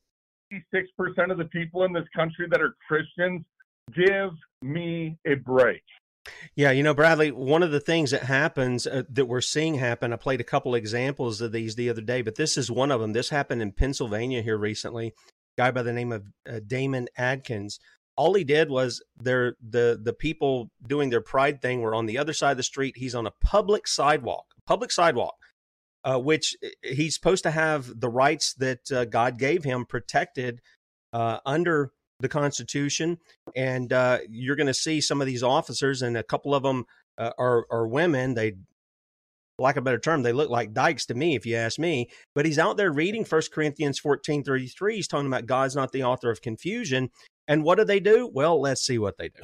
86% 0.52 1.32
of 1.32 1.38
the 1.38 1.46
people 1.46 1.84
in 1.84 1.92
this 1.92 2.08
country 2.14 2.46
that 2.48 2.62
are 2.62 2.76
Christians. 2.86 3.44
Give 3.92 4.30
me 4.62 5.18
a 5.26 5.34
break. 5.34 5.82
Yeah, 6.56 6.70
you 6.70 6.82
know, 6.82 6.94
Bradley, 6.94 7.30
one 7.30 7.62
of 7.62 7.70
the 7.70 7.80
things 7.80 8.10
that 8.12 8.22
happens 8.22 8.86
uh, 8.86 9.02
that 9.10 9.26
we're 9.26 9.42
seeing 9.42 9.74
happen, 9.74 10.12
I 10.12 10.16
played 10.16 10.40
a 10.40 10.44
couple 10.44 10.74
examples 10.74 11.40
of 11.40 11.52
these 11.52 11.74
the 11.74 11.90
other 11.90 12.00
day, 12.00 12.22
but 12.22 12.36
this 12.36 12.56
is 12.56 12.70
one 12.70 12.90
of 12.90 13.00
them. 13.00 13.12
This 13.12 13.28
happened 13.28 13.60
in 13.60 13.72
Pennsylvania 13.72 14.40
here 14.40 14.56
recently. 14.56 15.12
guy 15.58 15.70
by 15.70 15.82
the 15.82 15.92
name 15.92 16.12
of 16.12 16.24
uh, 16.48 16.60
Damon 16.66 17.08
Atkins. 17.16 17.78
All 18.16 18.34
he 18.34 18.44
did 18.44 18.70
was 18.70 19.02
there 19.16 19.56
the 19.60 20.00
the 20.02 20.12
people 20.12 20.70
doing 20.86 21.10
their 21.10 21.20
pride 21.20 21.60
thing 21.60 21.80
were 21.80 21.94
on 21.94 22.06
the 22.06 22.16
other 22.16 22.32
side 22.32 22.52
of 22.52 22.56
the 22.56 22.62
street. 22.62 22.96
He's 22.96 23.14
on 23.14 23.26
a 23.26 23.32
public 23.42 23.86
sidewalk, 23.88 24.46
public 24.66 24.92
sidewalk, 24.92 25.34
uh, 26.04 26.18
which 26.18 26.56
uh, 26.64 26.68
he's 26.82 27.14
supposed 27.14 27.42
to 27.42 27.50
have 27.50 28.00
the 28.00 28.08
rights 28.08 28.54
that 28.54 28.90
uh, 28.92 29.04
God 29.04 29.38
gave 29.38 29.64
him 29.64 29.84
protected 29.84 30.60
uh, 31.12 31.40
under 31.44 31.92
the 32.20 32.28
Constitution, 32.28 33.18
and 33.56 33.92
uh, 33.92 34.18
you're 34.28 34.56
going 34.56 34.66
to 34.66 34.74
see 34.74 35.00
some 35.00 35.20
of 35.20 35.26
these 35.26 35.42
officers, 35.42 36.02
and 36.02 36.16
a 36.16 36.22
couple 36.22 36.54
of 36.54 36.62
them 36.62 36.84
uh, 37.18 37.32
are 37.38 37.66
are 37.70 37.86
women. 37.86 38.34
They, 38.34 38.54
lack 39.58 39.76
a 39.76 39.80
better 39.80 40.00
term, 40.00 40.22
they 40.22 40.32
look 40.32 40.50
like 40.50 40.72
dykes 40.72 41.06
to 41.06 41.14
me, 41.14 41.36
if 41.36 41.46
you 41.46 41.54
ask 41.54 41.78
me. 41.78 42.08
But 42.34 42.44
he's 42.44 42.58
out 42.58 42.76
there 42.76 42.92
reading 42.92 43.24
First 43.24 43.52
Corinthians 43.52 43.98
fourteen 43.98 44.42
thirty 44.42 44.66
three. 44.66 44.96
He's 44.96 45.08
talking 45.08 45.28
about 45.28 45.46
God's 45.46 45.76
not 45.76 45.92
the 45.92 46.02
author 46.04 46.30
of 46.30 46.42
confusion. 46.42 47.10
And 47.46 47.62
what 47.62 47.78
do 47.78 47.84
they 47.84 48.00
do? 48.00 48.30
Well, 48.32 48.60
let's 48.60 48.84
see 48.84 48.98
what 48.98 49.16
they 49.16 49.28
do. 49.28 49.42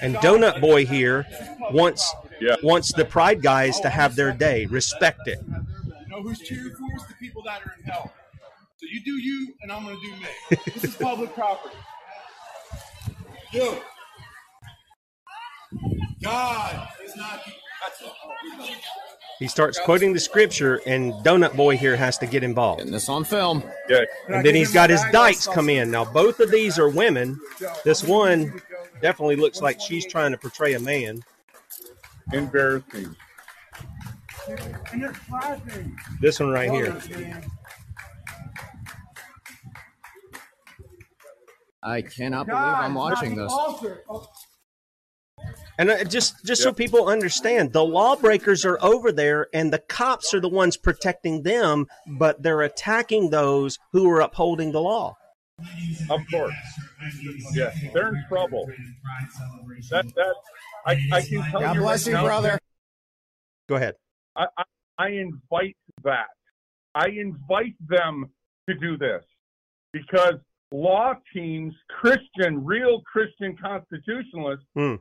And 0.00 0.16
Donut 0.16 0.60
Boy 0.60 0.86
here 0.86 1.26
wants 1.70 2.12
Yeah. 2.40 2.56
wants 2.62 2.92
the 2.92 3.04
Pride 3.04 3.42
guys 3.42 3.80
to 3.80 3.88
oh, 3.88 3.90
have 3.90 4.16
their 4.16 4.32
day. 4.32 4.66
Respect 4.66 5.26
it. 5.26 5.38
You 5.46 6.08
know 6.08 6.22
who's 6.22 6.40
cheering 6.40 6.74
for 6.74 7.00
us? 7.00 7.06
The 7.06 7.14
people 7.14 7.42
that 7.44 7.62
are 7.66 7.74
in 7.78 7.84
hell. 7.84 8.12
So 8.76 8.86
you 8.90 9.02
do 9.04 9.12
you, 9.12 9.54
and 9.62 9.70
I'm 9.70 9.84
going 9.84 9.96
to 9.96 10.02
do 10.02 10.12
me. 10.16 10.72
This 10.72 10.84
is 10.84 10.96
public 10.96 11.34
property. 11.34 11.76
You. 13.52 13.76
God 16.22 16.88
is 17.04 17.16
not. 17.16 17.42
That's. 17.82 18.10
He 19.38 19.48
starts 19.48 19.78
quoting 19.78 20.12
the 20.12 20.20
scripture, 20.20 20.82
and 20.86 21.14
Donut 21.24 21.56
Boy 21.56 21.76
here 21.78 21.96
has 21.96 22.18
to 22.18 22.26
get 22.26 22.44
involved. 22.44 22.80
Getting 22.80 22.92
this 22.92 23.08
on 23.08 23.24
film. 23.24 23.64
Yeah. 23.88 24.04
And 24.28 24.44
then 24.44 24.54
he's 24.54 24.70
got 24.70 24.90
his 24.90 25.02
dykes 25.12 25.46
come 25.46 25.70
in. 25.70 25.90
Now, 25.90 26.04
both 26.04 26.40
of 26.40 26.50
these 26.50 26.78
are 26.78 26.90
women. 26.90 27.40
This 27.82 28.04
one 28.04 28.60
definitely 29.00 29.36
looks 29.36 29.62
like 29.62 29.80
she's 29.80 30.06
trying 30.06 30.32
to 30.32 30.38
portray 30.38 30.74
a 30.74 30.80
man. 30.80 31.24
Embarrassing. 32.32 33.16
And 34.92 35.02
they're 35.02 35.12
clapping. 35.12 35.96
This 36.20 36.40
one 36.40 36.50
right 36.50 36.70
here. 36.70 37.00
I 41.82 42.02
cannot 42.02 42.46
believe 42.46 42.60
I'm 42.60 42.94
watching 42.94 43.36
this. 43.36 43.52
And 45.78 45.88
uh, 45.90 46.04
just 46.04 46.44
just 46.44 46.62
so 46.62 46.72
people 46.72 47.08
understand, 47.08 47.72
the 47.72 47.84
lawbreakers 47.84 48.66
are 48.66 48.78
over 48.82 49.10
there, 49.12 49.48
and 49.54 49.72
the 49.72 49.78
cops 49.78 50.34
are 50.34 50.40
the 50.40 50.48
ones 50.48 50.76
protecting 50.76 51.42
them, 51.42 51.86
but 52.06 52.42
they're 52.42 52.60
attacking 52.60 53.30
those 53.30 53.78
who 53.92 54.10
are 54.10 54.20
upholding 54.20 54.72
the 54.72 54.82
law. 54.82 55.16
Of 56.10 56.20
course. 56.30 56.54
Yeah. 57.52 57.72
They're 57.92 58.08
in 58.08 58.24
trouble. 58.28 58.66
That 59.90 60.06
that 60.14 60.34
I, 60.86 60.92
I 61.12 61.20
can 61.22 61.42
tell 61.50 61.60
God 61.60 61.74
you 61.74 61.80
bless 61.80 62.06
right 62.06 62.10
you, 62.12 62.16
now, 62.16 62.24
brother. 62.24 62.58
Go 63.68 63.76
ahead. 63.76 63.94
I, 64.36 64.46
I, 64.56 64.62
I 64.98 65.08
invite 65.08 65.76
that. 66.04 66.26
I 66.94 67.08
invite 67.08 67.76
them 67.88 68.26
to 68.68 68.74
do 68.74 68.96
this 68.96 69.22
because 69.92 70.34
law 70.72 71.14
teams, 71.34 71.74
Christian, 72.00 72.64
real 72.64 73.00
Christian 73.02 73.56
constitutionalists, 73.56 74.64
Hmm. 74.74 74.96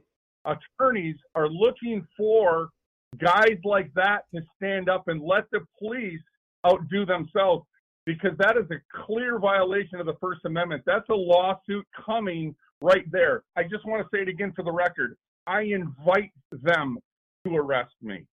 attorneys 0.46 1.16
are 1.36 1.50
looking 1.50 2.06
for 2.18 2.70
guys 3.18 3.58
like 3.64 3.92
that 3.96 4.22
to 4.34 4.42
stand 4.56 4.90
up 4.90 5.08
and 5.08 5.22
let 5.22 5.46
the 5.52 5.62
police 5.80 6.22
outdo 6.66 7.06
themselves 7.06 7.66
because 8.10 8.36
that 8.40 8.58
is 8.58 8.66
a 8.72 9.06
clear 9.06 9.38
violation 9.38 10.00
of 10.00 10.08
the 10.08 10.16
First 10.20 10.42
Amendment. 10.44 10.82
That's 10.84 11.08
a 11.10 11.16
lawsuit 11.16 11.86
coming 12.06 12.56
right 12.82 13.06
there. 13.12 13.44
I 13.56 13.62
just 13.62 13.86
want 13.86 14.02
to 14.02 14.10
say 14.12 14.24
it 14.24 14.28
again 14.28 14.52
for 14.56 14.64
the 14.64 14.72
record. 14.72 15.16
I 15.46 15.62
invite 15.62 16.32
them 16.52 16.98
to 17.46 17.56
arrest 17.56 17.94
me. 18.02 18.26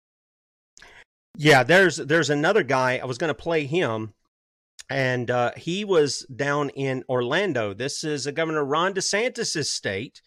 Yeah, 1.37 1.63
there's 1.63 1.97
there's 1.97 2.29
another 2.29 2.63
guy. 2.63 2.99
I 3.03 3.05
was 3.05 3.17
going 3.17 3.27
to 3.27 3.33
play 3.33 3.65
him, 3.65 4.13
and 4.89 5.29
uh, 5.29 5.51
he 5.57 5.83
was 5.83 6.25
down 6.33 6.69
in 6.69 7.03
Orlando. 7.09 7.73
This 7.73 8.05
is 8.05 8.25
a 8.25 8.31
Governor 8.31 8.63
Ron 8.63 8.93
DeSantis' 8.93 9.65
state, 9.65 10.21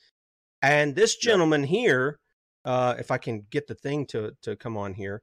and 0.60 0.94
this 0.94 1.16
gentleman 1.16 1.64
here, 1.64 2.18
uh, 2.66 2.96
if 2.98 3.10
I 3.10 3.16
can 3.16 3.46
get 3.48 3.66
the 3.66 3.74
thing 3.74 4.04
to 4.08 4.32
to 4.42 4.56
come 4.56 4.76
on 4.76 4.92
here, 4.92 5.22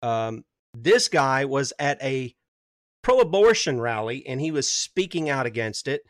um, 0.00 0.44
this 0.74 1.08
guy 1.08 1.44
was 1.44 1.72
at 1.80 2.00
a 2.00 2.36
pro-abortion 3.04 3.80
rally, 3.80 4.26
and 4.26 4.40
he 4.40 4.50
was 4.50 4.68
speaking 4.68 5.30
out 5.30 5.46
against 5.46 5.86
it. 5.86 6.02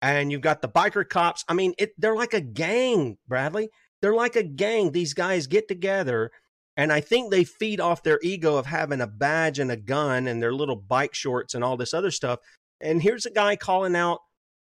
And 0.00 0.32
you've 0.32 0.40
got 0.40 0.62
the 0.62 0.68
biker 0.68 1.08
cops. 1.08 1.44
I 1.48 1.54
mean, 1.54 1.74
it, 1.78 1.90
they're 1.98 2.16
like 2.16 2.34
a 2.34 2.40
gang, 2.40 3.18
Bradley. 3.26 3.68
They're 4.00 4.14
like 4.14 4.36
a 4.36 4.44
gang. 4.44 4.92
These 4.92 5.14
guys 5.14 5.46
get 5.46 5.66
together 5.68 6.30
and 6.78 6.92
I 6.92 7.00
think 7.00 7.32
they 7.32 7.42
feed 7.42 7.80
off 7.80 8.04
their 8.04 8.20
ego 8.22 8.56
of 8.56 8.66
having 8.66 9.00
a 9.00 9.06
badge 9.08 9.58
and 9.58 9.68
a 9.68 9.76
gun 9.76 10.28
and 10.28 10.40
their 10.40 10.54
little 10.54 10.76
bike 10.76 11.12
shorts 11.12 11.52
and 11.52 11.64
all 11.64 11.76
this 11.76 11.92
other 11.92 12.12
stuff. 12.12 12.38
And 12.80 13.02
here's 13.02 13.26
a 13.26 13.32
guy 13.32 13.56
calling 13.56 13.96
out, 13.96 14.20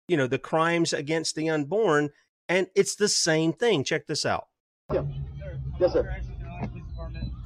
you 0.09 0.17
know, 0.17 0.27
the 0.27 0.39
crimes 0.39 0.95
against 0.95 1.37
the 1.37 1.51
unborn. 1.51 2.09
And 2.49 2.69
it's 2.75 2.97
the 2.97 3.11
same 3.11 3.53
thing. 3.53 3.85
Check 3.85 4.07
this 4.07 4.25
out. 4.25 4.47
Yeah. 4.91 5.03
Yes, 5.79 5.93
sir. 5.93 6.17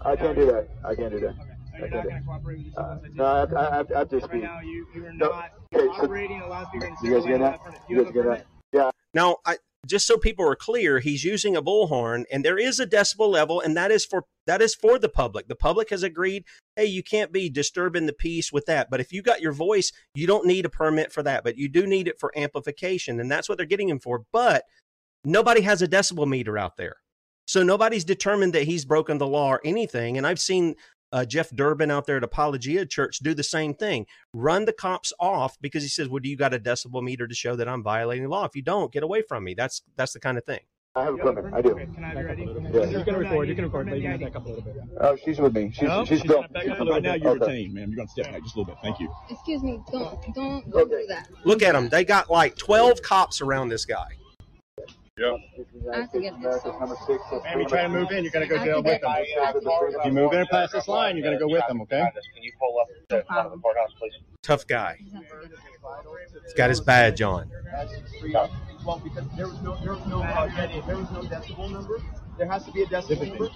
I 0.04 0.14
can't 0.14 0.36
do 0.36 0.46
that. 0.46 0.68
I 0.84 0.94
can't 0.94 1.10
do 1.10 1.18
that. 1.18 1.34
I 1.74 1.78
can't 1.88 1.92
do 1.92 2.08
that. 2.08 2.72
Uh, 2.76 2.98
no, 3.14 3.24
I 3.24 3.38
have, 3.40 3.54
I 3.54 3.74
have, 3.76 3.92
I 3.92 3.98
have 4.00 4.08
to 4.10 4.20
speak. 4.20 4.42
you, 4.64 4.86
you 4.94 5.06
are 5.06 5.12
No, 5.12 5.28
not 5.30 5.50
okay, 5.74 5.86
so- 5.86 5.92
operating 6.04 6.40
a 6.42 6.48
loudspeaker 6.48 6.86
in 6.86 6.96
You 7.02 7.14
guys 7.14 7.26
get 7.26 7.40
that? 7.40 7.60
You 7.88 8.04
guys 8.04 8.12
get 8.12 8.24
that? 8.26 8.46
Yeah. 8.72 8.90
Now, 9.14 9.36
I, 9.44 9.56
just 9.86 10.06
so 10.06 10.16
people 10.16 10.48
are 10.48 10.54
clear, 10.56 11.00
he's 11.00 11.24
using 11.24 11.56
a 11.56 11.62
bullhorn, 11.62 12.24
and 12.32 12.44
there 12.44 12.58
is 12.58 12.78
a 12.78 12.86
decibel 12.86 13.28
level, 13.28 13.60
and 13.60 13.76
that 13.76 13.90
is 13.90 14.04
for 14.06 14.24
that 14.46 14.62
is 14.62 14.74
for 14.74 14.98
the 14.98 15.08
public. 15.08 15.48
The 15.48 15.56
public 15.56 15.90
has 15.90 16.02
agreed, 16.02 16.44
hey, 16.76 16.86
you 16.86 17.02
can't 17.02 17.32
be 17.32 17.48
disturbing 17.50 18.06
the 18.06 18.12
peace 18.12 18.52
with 18.52 18.66
that. 18.66 18.90
But 18.90 19.00
if 19.00 19.12
you 19.12 19.22
got 19.22 19.40
your 19.40 19.52
voice, 19.52 19.92
you 20.14 20.26
don't 20.26 20.46
need 20.46 20.64
a 20.64 20.68
permit 20.70 21.12
for 21.12 21.22
that, 21.24 21.44
but 21.44 21.56
you 21.58 21.68
do 21.68 21.86
need 21.86 22.08
it 22.08 22.18
for 22.18 22.36
amplification, 22.36 23.20
and 23.20 23.30
that's 23.30 23.48
what 23.48 23.56
they're 23.58 23.66
getting 23.66 23.88
him 23.88 23.98
for. 24.00 24.22
But 24.32 24.64
nobody 25.24 25.62
has 25.62 25.82
a 25.82 25.88
decibel 25.88 26.28
meter 26.28 26.56
out 26.56 26.76
there, 26.76 26.96
so 27.46 27.62
nobody's 27.64 28.04
determined 28.04 28.52
that 28.54 28.64
he's 28.64 28.84
broken 28.84 29.18
the 29.18 29.26
law 29.26 29.48
or 29.48 29.60
anything. 29.64 30.16
And 30.16 30.26
I've 30.26 30.40
seen 30.40 30.76
uh, 31.12 31.24
Jeff 31.24 31.50
Durbin 31.50 31.90
out 31.90 32.06
there 32.06 32.16
at 32.16 32.24
Apologia 32.24 32.86
Church 32.86 33.18
do 33.20 33.34
the 33.34 33.42
same 33.42 33.74
thing. 33.74 34.06
Run 34.32 34.64
the 34.64 34.72
cops 34.72 35.12
off 35.20 35.56
because 35.60 35.82
he 35.82 35.88
says, 35.88 36.08
"Well, 36.08 36.20
do 36.20 36.28
you 36.28 36.36
got 36.36 36.54
a 36.54 36.58
decibel 36.58 37.02
meter 37.02 37.26
to 37.28 37.34
show 37.34 37.54
that 37.56 37.68
I'm 37.68 37.82
violating 37.82 38.24
the 38.24 38.30
law? 38.30 38.44
If 38.44 38.56
you 38.56 38.62
don't, 38.62 38.92
get 38.92 39.02
away 39.02 39.22
from 39.22 39.44
me." 39.44 39.54
That's 39.54 39.82
that's 39.96 40.12
the 40.12 40.20
kind 40.20 40.38
of 40.38 40.44
thing. 40.44 40.60
I 40.94 41.04
have 41.04 41.14
equipment. 41.14 41.54
I 41.54 41.62
do. 41.62 41.74
Can 41.74 42.04
I 42.04 42.08
have 42.08 42.18
you 42.18 42.24
ready? 42.26 42.42
Yes. 42.74 42.92
You 42.92 43.02
can 43.02 43.16
record. 43.16 43.48
You 43.48 43.54
can 43.54 43.64
record, 43.64 43.88
but 43.88 43.96
you 43.96 44.02
can 44.02 44.20
back 44.20 44.36
up 44.36 44.44
a 44.44 44.48
little 44.48 44.62
bit. 44.62 44.76
Oh, 45.00 45.16
she's 45.24 45.38
with 45.40 45.54
me. 45.54 45.70
She's 45.72 45.82
No, 45.84 46.04
she's 46.04 46.18
she's 46.20 46.20
still. 46.28 46.42
not 46.42 46.52
back 46.52 46.68
up 46.68 46.80
a 46.80 46.84
Right 46.84 47.02
now, 47.02 47.14
you're 47.14 47.30
Okay. 47.30 47.40
retained, 47.46 47.72
ma'am. 47.72 47.88
You're 47.88 47.96
going 47.96 48.08
to 48.08 48.12
step 48.12 48.30
back 48.30 48.42
just 48.42 48.54
a 48.56 48.58
little 48.58 48.74
bit. 48.74 48.82
Thank 48.82 49.00
you. 49.00 49.10
Excuse 49.30 49.62
me, 49.62 49.80
don't 49.90 50.18
don't 50.34 50.70
don't 50.70 50.90
do 50.90 51.06
that. 51.08 51.28
Look 51.46 51.62
at 51.62 51.72
them. 51.72 51.88
They 51.88 52.04
got 52.04 52.28
like 52.30 52.56
12 52.56 53.00
cops 53.00 53.40
around 53.40 53.70
this 53.70 53.86
guy. 53.86 54.04
Yep. 55.18 55.34
I 55.92 55.96
have 55.98 56.12
to 56.12 56.20
get 56.20 56.40
this. 56.40 56.64
Number 56.64 56.96
you 57.58 57.66
try 57.68 57.82
to 57.82 57.88
move 57.90 58.10
in, 58.12 58.24
you're 58.24 58.32
gonna 58.32 58.46
go 58.46 58.56
I 58.56 58.64
jail 58.64 58.82
with 58.82 59.00
them. 59.02 59.12
If 59.12 60.06
you 60.06 60.12
move 60.12 60.32
in 60.32 60.46
past 60.46 60.72
this 60.72 60.88
line, 60.88 61.16
you're 61.16 61.24
gonna 61.24 61.38
go 61.38 61.48
with 61.48 61.64
them, 61.68 61.82
okay? 61.82 62.10
Can 62.34 62.42
you 62.42 62.52
pull 62.58 62.80
up 62.80 62.88
to 63.10 63.22
front 63.26 63.46
of 63.46 63.52
the 63.52 63.58
courthouse, 63.58 63.90
please? 63.98 64.12
Tough 64.42 64.66
guy. 64.66 64.98
He's 66.44 66.54
got 66.54 66.70
his 66.70 66.80
badge 66.80 67.20
on. 67.20 67.50
Well, 68.86 69.00
because 69.04 69.24
there 69.36 69.48
was 69.48 69.60
no, 69.60 69.76
there 69.82 69.92
was 69.92 70.06
no, 70.06 70.22
uh, 70.22 70.46
there 70.56 70.96
was 70.96 71.10
no 71.10 71.20
decibel 71.20 71.70
number. 71.70 72.00
There 72.38 72.50
has 72.50 72.64
to 72.64 72.72
be 72.72 72.82
a 72.82 72.86
decibel 72.86 73.28
number. 73.28 73.48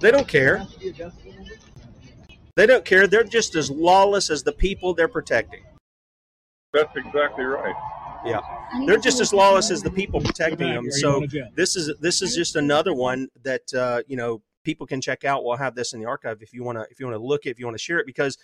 They 0.00 0.10
don't 0.10 0.26
care. 0.26 0.56
There 0.56 0.58
has 0.58 0.72
to 0.72 0.78
be 0.80 0.88
a 0.88 0.92
decibel 0.92 1.36
number. 1.36 1.52
They 2.56 2.66
don't 2.66 2.84
care. 2.84 3.06
They're 3.06 3.24
just 3.24 3.54
as 3.56 3.70
lawless 3.70 4.30
as 4.30 4.42
the 4.42 4.52
people 4.52 4.94
they're 4.94 5.06
protecting. 5.06 5.62
That's 6.72 6.96
exactly 6.96 7.44
right. 7.44 7.74
Yeah. 8.24 8.40
They're 8.86 8.98
just 8.98 9.20
as 9.20 9.32
lawless 9.32 9.70
as 9.70 9.82
the 9.82 9.90
people 9.90 10.20
protecting 10.20 10.68
them. 10.68 10.90
So 10.90 11.26
this 11.54 11.76
is 11.76 11.94
this 12.00 12.22
is 12.22 12.34
just 12.34 12.56
another 12.56 12.94
one 12.94 13.28
that 13.42 13.72
uh, 13.74 14.02
you 14.06 14.16
know 14.16 14.42
people 14.64 14.86
can 14.86 15.00
check 15.00 15.24
out. 15.24 15.44
We'll 15.44 15.56
have 15.56 15.74
this 15.74 15.92
in 15.92 16.00
the 16.00 16.06
archive 16.06 16.38
if 16.40 16.52
you 16.52 16.62
want 16.62 16.78
to 16.78 16.86
if 16.90 17.00
you 17.00 17.06
want 17.06 17.18
to 17.18 17.24
look 17.24 17.46
at 17.46 17.50
if 17.50 17.58
you 17.58 17.66
want 17.66 17.76
to 17.76 17.82
share 17.82 17.98
it 17.98 18.06
because 18.06 18.38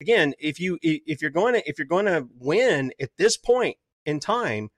again 0.00 0.34
if 0.38 0.60
you 0.60 0.78
if 0.82 1.20
you're 1.20 1.30
going 1.30 1.54
to 1.54 1.68
if 1.68 1.78
you're 1.78 1.86
going 1.86 2.06
to 2.06 2.28
win 2.38 2.92
at 3.00 3.10
this 3.18 3.36
point 3.36 3.76
in 4.06 4.20
time 4.20 4.70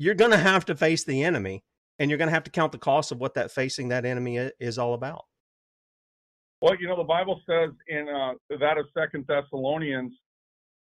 you're 0.00 0.14
going 0.14 0.30
to 0.30 0.38
have 0.38 0.64
to 0.64 0.74
face 0.74 1.04
the 1.04 1.22
enemy 1.22 1.62
and 1.98 2.10
you're 2.10 2.18
going 2.18 2.28
to 2.28 2.34
have 2.34 2.44
to 2.44 2.50
count 2.50 2.72
the 2.72 2.78
cost 2.78 3.12
of 3.12 3.18
what 3.18 3.34
that 3.34 3.50
facing 3.50 3.88
that 3.88 4.04
enemy 4.04 4.38
is 4.58 4.78
all 4.78 4.94
about. 4.94 5.26
Well, 6.62 6.74
you 6.80 6.88
know, 6.88 6.96
the 6.96 7.04
Bible 7.04 7.40
says 7.46 7.70
in 7.88 8.08
uh, 8.08 8.32
that 8.58 8.78
of 8.78 8.86
Second 8.96 9.26
Thessalonians, 9.26 10.12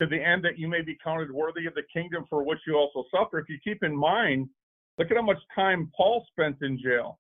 to 0.02 0.08
the 0.08 0.22
end 0.22 0.44
that 0.44 0.58
you 0.58 0.68
may 0.68 0.82
be 0.82 0.98
counted 1.04 1.32
worthy 1.32 1.68
of 1.68 1.76
the 1.76 1.84
kingdom 1.94 2.26
for 2.28 2.44
which 2.44 2.60
you 2.66 2.76
also 2.76 3.04
suffer. 3.16 3.38
If 3.38 3.48
you 3.50 3.60
keep 3.64 3.84
in 3.84 3.96
mind, 3.96 4.50
look 4.98 5.12
at 5.12 5.18
how 5.18 5.24
much 5.24 5.38
time 5.54 5.92
Paul 5.96 6.26
spent 6.32 6.58
in 6.62 6.80
jail. 6.82 7.20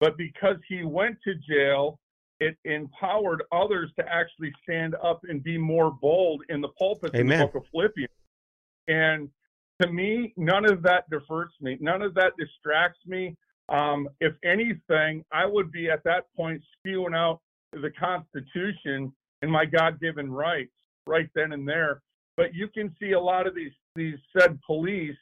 But 0.00 0.16
because 0.16 0.56
he 0.68 0.82
went 0.82 1.18
to 1.24 1.34
jail, 1.48 2.00
it 2.40 2.56
empowered 2.64 3.44
others 3.52 3.90
to 3.98 4.04
actually 4.12 4.52
stand 4.62 4.96
up 5.04 5.20
and 5.28 5.42
be 5.42 5.56
more 5.56 5.92
bold 5.92 6.42
in 6.48 6.60
the 6.60 6.68
pulpit 6.68 7.12
Amen. 7.14 7.32
in 7.32 7.38
the 7.38 7.46
book 7.46 7.54
of 7.62 7.70
Philippians. 7.70 8.10
And 8.88 9.28
to 9.80 9.92
me, 9.92 10.32
none 10.36 10.64
of 10.64 10.82
that 10.82 11.08
diverts 11.10 11.54
me. 11.60 11.78
None 11.80 12.02
of 12.02 12.14
that 12.14 12.32
distracts 12.38 13.00
me. 13.06 13.36
Um, 13.68 14.08
if 14.20 14.32
anything, 14.42 15.24
I 15.30 15.46
would 15.46 15.70
be 15.70 15.90
at 15.90 16.02
that 16.04 16.24
point 16.34 16.60
spewing 16.78 17.14
out 17.14 17.40
the 17.72 17.90
Constitution 17.90 19.12
and 19.42 19.50
my 19.50 19.64
God-given 19.64 20.32
rights 20.32 20.72
right 21.06 21.28
then 21.34 21.52
and 21.52 21.66
there. 21.66 22.02
But 22.36 22.54
you 22.54 22.68
can 22.68 22.94
see 23.00 23.12
a 23.12 23.20
lot 23.20 23.46
of 23.46 23.54
these 23.54 23.72
these 23.96 24.18
said 24.36 24.58
police 24.66 25.16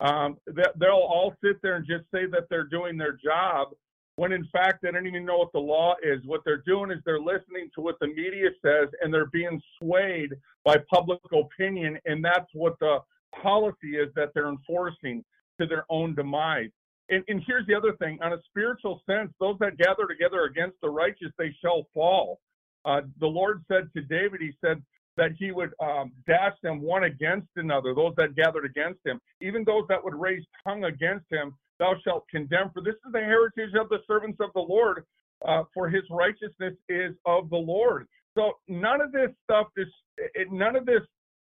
um, 0.00 0.36
that 0.46 0.72
they'll 0.78 0.90
all 0.90 1.34
sit 1.42 1.60
there 1.62 1.76
and 1.76 1.86
just 1.86 2.04
say 2.12 2.26
that 2.26 2.48
they're 2.48 2.64
doing 2.64 2.96
their 2.96 3.12
job 3.12 3.68
when 4.16 4.32
in 4.32 4.46
fact 4.52 4.82
they 4.82 4.90
don't 4.90 5.06
even 5.06 5.24
know 5.24 5.38
what 5.38 5.52
the 5.52 5.58
law 5.58 5.94
is. 6.02 6.20
What 6.26 6.42
they're 6.44 6.62
doing 6.66 6.90
is 6.90 6.98
they're 7.04 7.20
listening 7.20 7.70
to 7.74 7.80
what 7.80 7.98
the 8.00 8.08
media 8.08 8.50
says 8.62 8.88
and 9.00 9.12
they're 9.12 9.26
being 9.26 9.60
swayed 9.80 10.34
by 10.64 10.76
public 10.92 11.20
opinion, 11.32 11.98
and 12.04 12.24
that's 12.24 12.50
what 12.52 12.78
the 12.80 12.98
policy 13.40 13.96
is 13.96 14.12
that 14.16 14.32
they're 14.34 14.48
enforcing 14.48 15.24
to 15.60 15.66
their 15.66 15.84
own 15.88 16.14
demise. 16.14 16.70
And, 17.08 17.24
and 17.28 17.42
here's 17.46 17.66
the 17.66 17.74
other 17.74 17.92
thing 17.96 18.18
on 18.22 18.32
a 18.32 18.38
spiritual 18.48 19.02
sense, 19.08 19.32
those 19.40 19.56
that 19.60 19.78
gather 19.78 20.06
together 20.06 20.44
against 20.44 20.76
the 20.80 20.88
righteous, 20.90 21.32
they 21.38 21.54
shall 21.60 21.86
fall. 21.92 22.40
Uh, 22.84 23.02
the 23.18 23.26
Lord 23.26 23.64
said 23.68 23.90
to 23.96 24.02
David, 24.02 24.40
He 24.40 24.52
said 24.64 24.82
that 25.20 25.32
He 25.38 25.52
would 25.52 25.72
um, 25.80 26.12
dash 26.26 26.54
them 26.62 26.80
one 26.80 27.04
against 27.04 27.48
another, 27.56 27.94
those 27.94 28.14
that 28.16 28.34
gathered 28.34 28.64
against 28.64 29.00
Him. 29.04 29.20
Even 29.42 29.64
those 29.64 29.84
that 29.90 30.02
would 30.02 30.14
raise 30.14 30.42
tongue 30.66 30.84
against 30.84 31.26
Him, 31.30 31.54
thou 31.78 31.94
shalt 32.02 32.24
condemn. 32.30 32.70
For 32.72 32.82
this 32.82 32.94
is 33.06 33.12
the 33.12 33.20
heritage 33.20 33.74
of 33.78 33.90
the 33.90 33.98
servants 34.06 34.38
of 34.40 34.50
the 34.54 34.60
Lord, 34.60 35.04
uh, 35.46 35.64
for 35.74 35.90
His 35.90 36.04
righteousness 36.10 36.74
is 36.88 37.12
of 37.26 37.50
the 37.50 37.56
Lord. 37.56 38.08
So 38.34 38.52
none 38.66 39.02
of 39.02 39.12
this 39.12 39.28
stuff, 39.44 39.66
this, 39.76 39.88
it, 40.16 40.50
none 40.50 40.74
of 40.74 40.86
this 40.86 41.02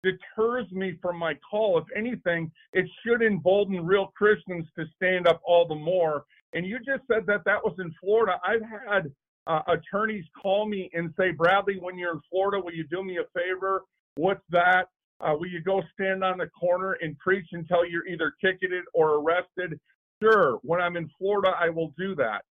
deters 0.04 0.70
me 0.70 0.96
from 1.02 1.18
my 1.18 1.34
call. 1.50 1.78
If 1.78 1.86
anything, 1.96 2.52
it 2.72 2.86
should 3.04 3.20
embolden 3.22 3.84
real 3.84 4.12
Christians 4.16 4.66
to 4.78 4.84
stand 4.94 5.26
up 5.26 5.40
all 5.44 5.66
the 5.66 5.74
more. 5.74 6.24
And 6.52 6.64
you 6.64 6.78
just 6.78 7.02
said 7.10 7.26
that 7.26 7.44
that 7.46 7.64
was 7.64 7.74
in 7.80 7.92
Florida. 8.00 8.38
I've 8.46 8.62
had 8.62 9.10
uh, 9.46 9.60
attorneys 9.68 10.24
call 10.40 10.66
me 10.66 10.90
and 10.92 11.12
say, 11.18 11.30
Bradley, 11.30 11.78
when 11.80 11.98
you're 11.98 12.12
in 12.12 12.20
Florida, 12.30 12.62
will 12.62 12.74
you 12.74 12.84
do 12.84 13.02
me 13.02 13.18
a 13.18 13.38
favor? 13.38 13.82
What's 14.16 14.44
that? 14.50 14.88
Uh, 15.20 15.34
will 15.38 15.48
you 15.48 15.62
go 15.62 15.82
stand 15.94 16.22
on 16.22 16.38
the 16.38 16.48
corner 16.48 16.96
and 17.00 17.18
preach 17.18 17.46
until 17.52 17.84
you're 17.86 18.06
either 18.06 18.34
ticketed 18.44 18.84
or 18.92 19.20
arrested? 19.20 19.78
Sure. 20.22 20.58
When 20.62 20.80
I'm 20.80 20.96
in 20.96 21.10
Florida, 21.18 21.52
I 21.58 21.68
will 21.68 21.94
do 21.98 22.14
that. 22.16 22.42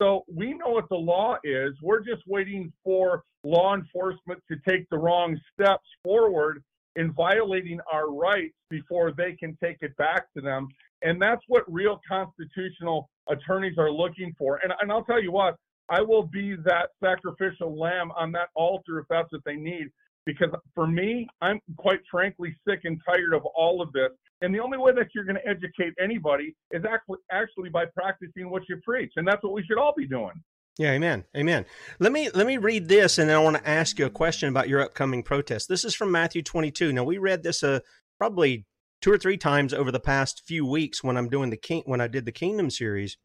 So 0.00 0.24
we 0.32 0.54
know 0.54 0.70
what 0.70 0.88
the 0.88 0.96
law 0.96 1.36
is. 1.42 1.74
We're 1.82 2.00
just 2.04 2.22
waiting 2.26 2.72
for 2.84 3.24
law 3.44 3.74
enforcement 3.74 4.40
to 4.50 4.56
take 4.68 4.88
the 4.90 4.98
wrong 4.98 5.38
steps 5.52 5.86
forward 6.04 6.62
in 6.96 7.12
violating 7.12 7.80
our 7.92 8.10
rights 8.10 8.54
before 8.70 9.12
they 9.12 9.32
can 9.32 9.56
take 9.62 9.78
it 9.80 9.96
back 9.96 10.32
to 10.36 10.40
them. 10.40 10.68
And 11.02 11.20
that's 11.20 11.42
what 11.46 11.62
real 11.72 12.00
constitutional 12.08 13.08
attorneys 13.28 13.78
are 13.78 13.90
looking 13.90 14.34
for. 14.36 14.60
And, 14.62 14.72
and 14.80 14.90
I'll 14.90 15.04
tell 15.04 15.22
you 15.22 15.30
what, 15.30 15.56
I 15.90 16.02
will 16.02 16.22
be 16.22 16.56
that 16.64 16.90
sacrificial 17.02 17.78
lamb 17.78 18.10
on 18.16 18.32
that 18.32 18.48
altar 18.54 18.98
if 18.98 19.06
that's 19.08 19.32
what 19.32 19.42
they 19.44 19.56
need. 19.56 19.88
Because 20.26 20.50
for 20.74 20.86
me, 20.86 21.26
I'm 21.40 21.58
quite 21.78 22.00
frankly 22.10 22.54
sick 22.68 22.80
and 22.84 23.00
tired 23.08 23.32
of 23.32 23.46
all 23.56 23.80
of 23.80 23.92
this. 23.92 24.10
And 24.42 24.54
the 24.54 24.60
only 24.60 24.76
way 24.76 24.92
that 24.92 25.08
you're 25.14 25.24
going 25.24 25.36
to 25.36 25.48
educate 25.48 25.94
anybody 25.98 26.54
is 26.70 26.84
actually 26.84 27.18
actually 27.32 27.70
by 27.70 27.86
practicing 27.86 28.50
what 28.50 28.62
you 28.68 28.78
preach. 28.84 29.12
And 29.16 29.26
that's 29.26 29.42
what 29.42 29.54
we 29.54 29.64
should 29.64 29.78
all 29.78 29.94
be 29.96 30.06
doing. 30.06 30.34
Yeah, 30.76 30.92
amen. 30.92 31.24
Amen. 31.36 31.66
Let 31.98 32.12
me 32.12 32.30
let 32.30 32.46
me 32.46 32.56
read 32.56 32.88
this 32.88 33.18
and 33.18 33.28
then 33.28 33.36
I 33.36 33.40
want 33.40 33.56
to 33.56 33.68
ask 33.68 33.98
you 33.98 34.06
a 34.06 34.10
question 34.10 34.48
about 34.48 34.68
your 34.68 34.80
upcoming 34.80 35.24
protest. 35.24 35.68
This 35.68 35.84
is 35.84 35.94
from 35.94 36.12
Matthew 36.12 36.42
22. 36.42 36.92
Now 36.92 37.02
we 37.02 37.18
read 37.18 37.42
this 37.42 37.64
uh, 37.64 37.80
probably 38.16 38.64
two 39.00 39.10
or 39.10 39.18
three 39.18 39.36
times 39.36 39.74
over 39.74 39.90
the 39.90 39.98
past 39.98 40.42
few 40.46 40.64
weeks 40.64 41.02
when 41.02 41.16
I'm 41.16 41.28
doing 41.28 41.50
the 41.50 41.56
king 41.56 41.82
when 41.86 42.00
I 42.00 42.06
did 42.06 42.26
the 42.26 42.32
kingdom 42.32 42.70
series. 42.70 43.16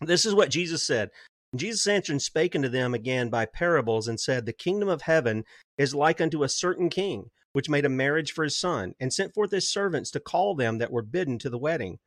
This 0.00 0.24
is 0.24 0.34
what 0.34 0.50
Jesus 0.50 0.86
said. 0.86 1.10
Jesus 1.58 1.86
answered 1.86 2.12
and 2.12 2.22
spake 2.22 2.56
unto 2.56 2.68
them 2.68 2.94
again 2.94 3.28
by 3.28 3.46
parables 3.46 4.08
and 4.08 4.18
said, 4.18 4.44
The 4.44 4.52
kingdom 4.52 4.88
of 4.88 5.02
heaven 5.02 5.44
is 5.78 5.94
like 5.94 6.20
unto 6.20 6.42
a 6.42 6.48
certain 6.48 6.88
king, 6.88 7.30
which 7.52 7.68
made 7.68 7.84
a 7.84 7.90
marriage 7.90 8.32
for 8.32 8.44
his 8.44 8.58
son, 8.58 8.94
and 8.98 9.12
sent 9.12 9.34
forth 9.34 9.50
his 9.50 9.68
servants 9.68 10.10
to 10.12 10.20
call 10.20 10.54
them 10.54 10.78
that 10.78 10.90
were 10.90 11.02
bidden 11.02 11.38
to 11.40 11.50
the 11.50 11.58
wedding. 11.58 11.98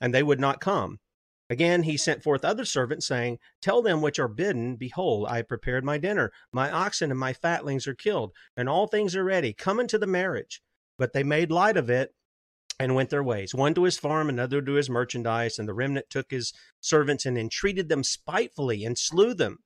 And 0.00 0.14
they 0.14 0.22
would 0.22 0.40
not 0.40 0.60
come. 0.60 0.98
Again, 1.50 1.82
he 1.82 1.96
sent 1.96 2.22
forth 2.22 2.44
other 2.44 2.64
servants, 2.64 3.06
saying, 3.06 3.38
Tell 3.60 3.82
them 3.82 4.00
which 4.00 4.18
are 4.18 4.28
bidden, 4.28 4.76
Behold, 4.76 5.26
I 5.28 5.38
have 5.38 5.48
prepared 5.48 5.84
my 5.84 5.98
dinner. 5.98 6.30
My 6.52 6.70
oxen 6.70 7.10
and 7.10 7.20
my 7.20 7.32
fatlings 7.32 7.86
are 7.86 7.94
killed, 7.94 8.32
and 8.56 8.68
all 8.68 8.86
things 8.86 9.14
are 9.16 9.24
ready. 9.24 9.52
Come 9.52 9.78
unto 9.78 9.98
the 9.98 10.06
marriage. 10.06 10.62
But 10.98 11.12
they 11.12 11.22
made 11.22 11.50
light 11.50 11.76
of 11.76 11.90
it 11.90 12.14
and 12.78 12.94
went 12.94 13.10
their 13.10 13.22
ways, 13.22 13.54
one 13.54 13.74
to 13.74 13.84
his 13.84 13.98
farm, 13.98 14.28
another 14.28 14.60
to 14.62 14.72
his 14.72 14.90
merchandise. 14.90 15.58
And 15.58 15.68
the 15.68 15.74
remnant 15.74 16.06
took 16.10 16.30
his 16.30 16.52
servants 16.80 17.26
and 17.26 17.38
entreated 17.38 17.88
them 17.88 18.02
spitefully 18.02 18.84
and 18.84 18.98
slew 18.98 19.34
them. 19.34 19.58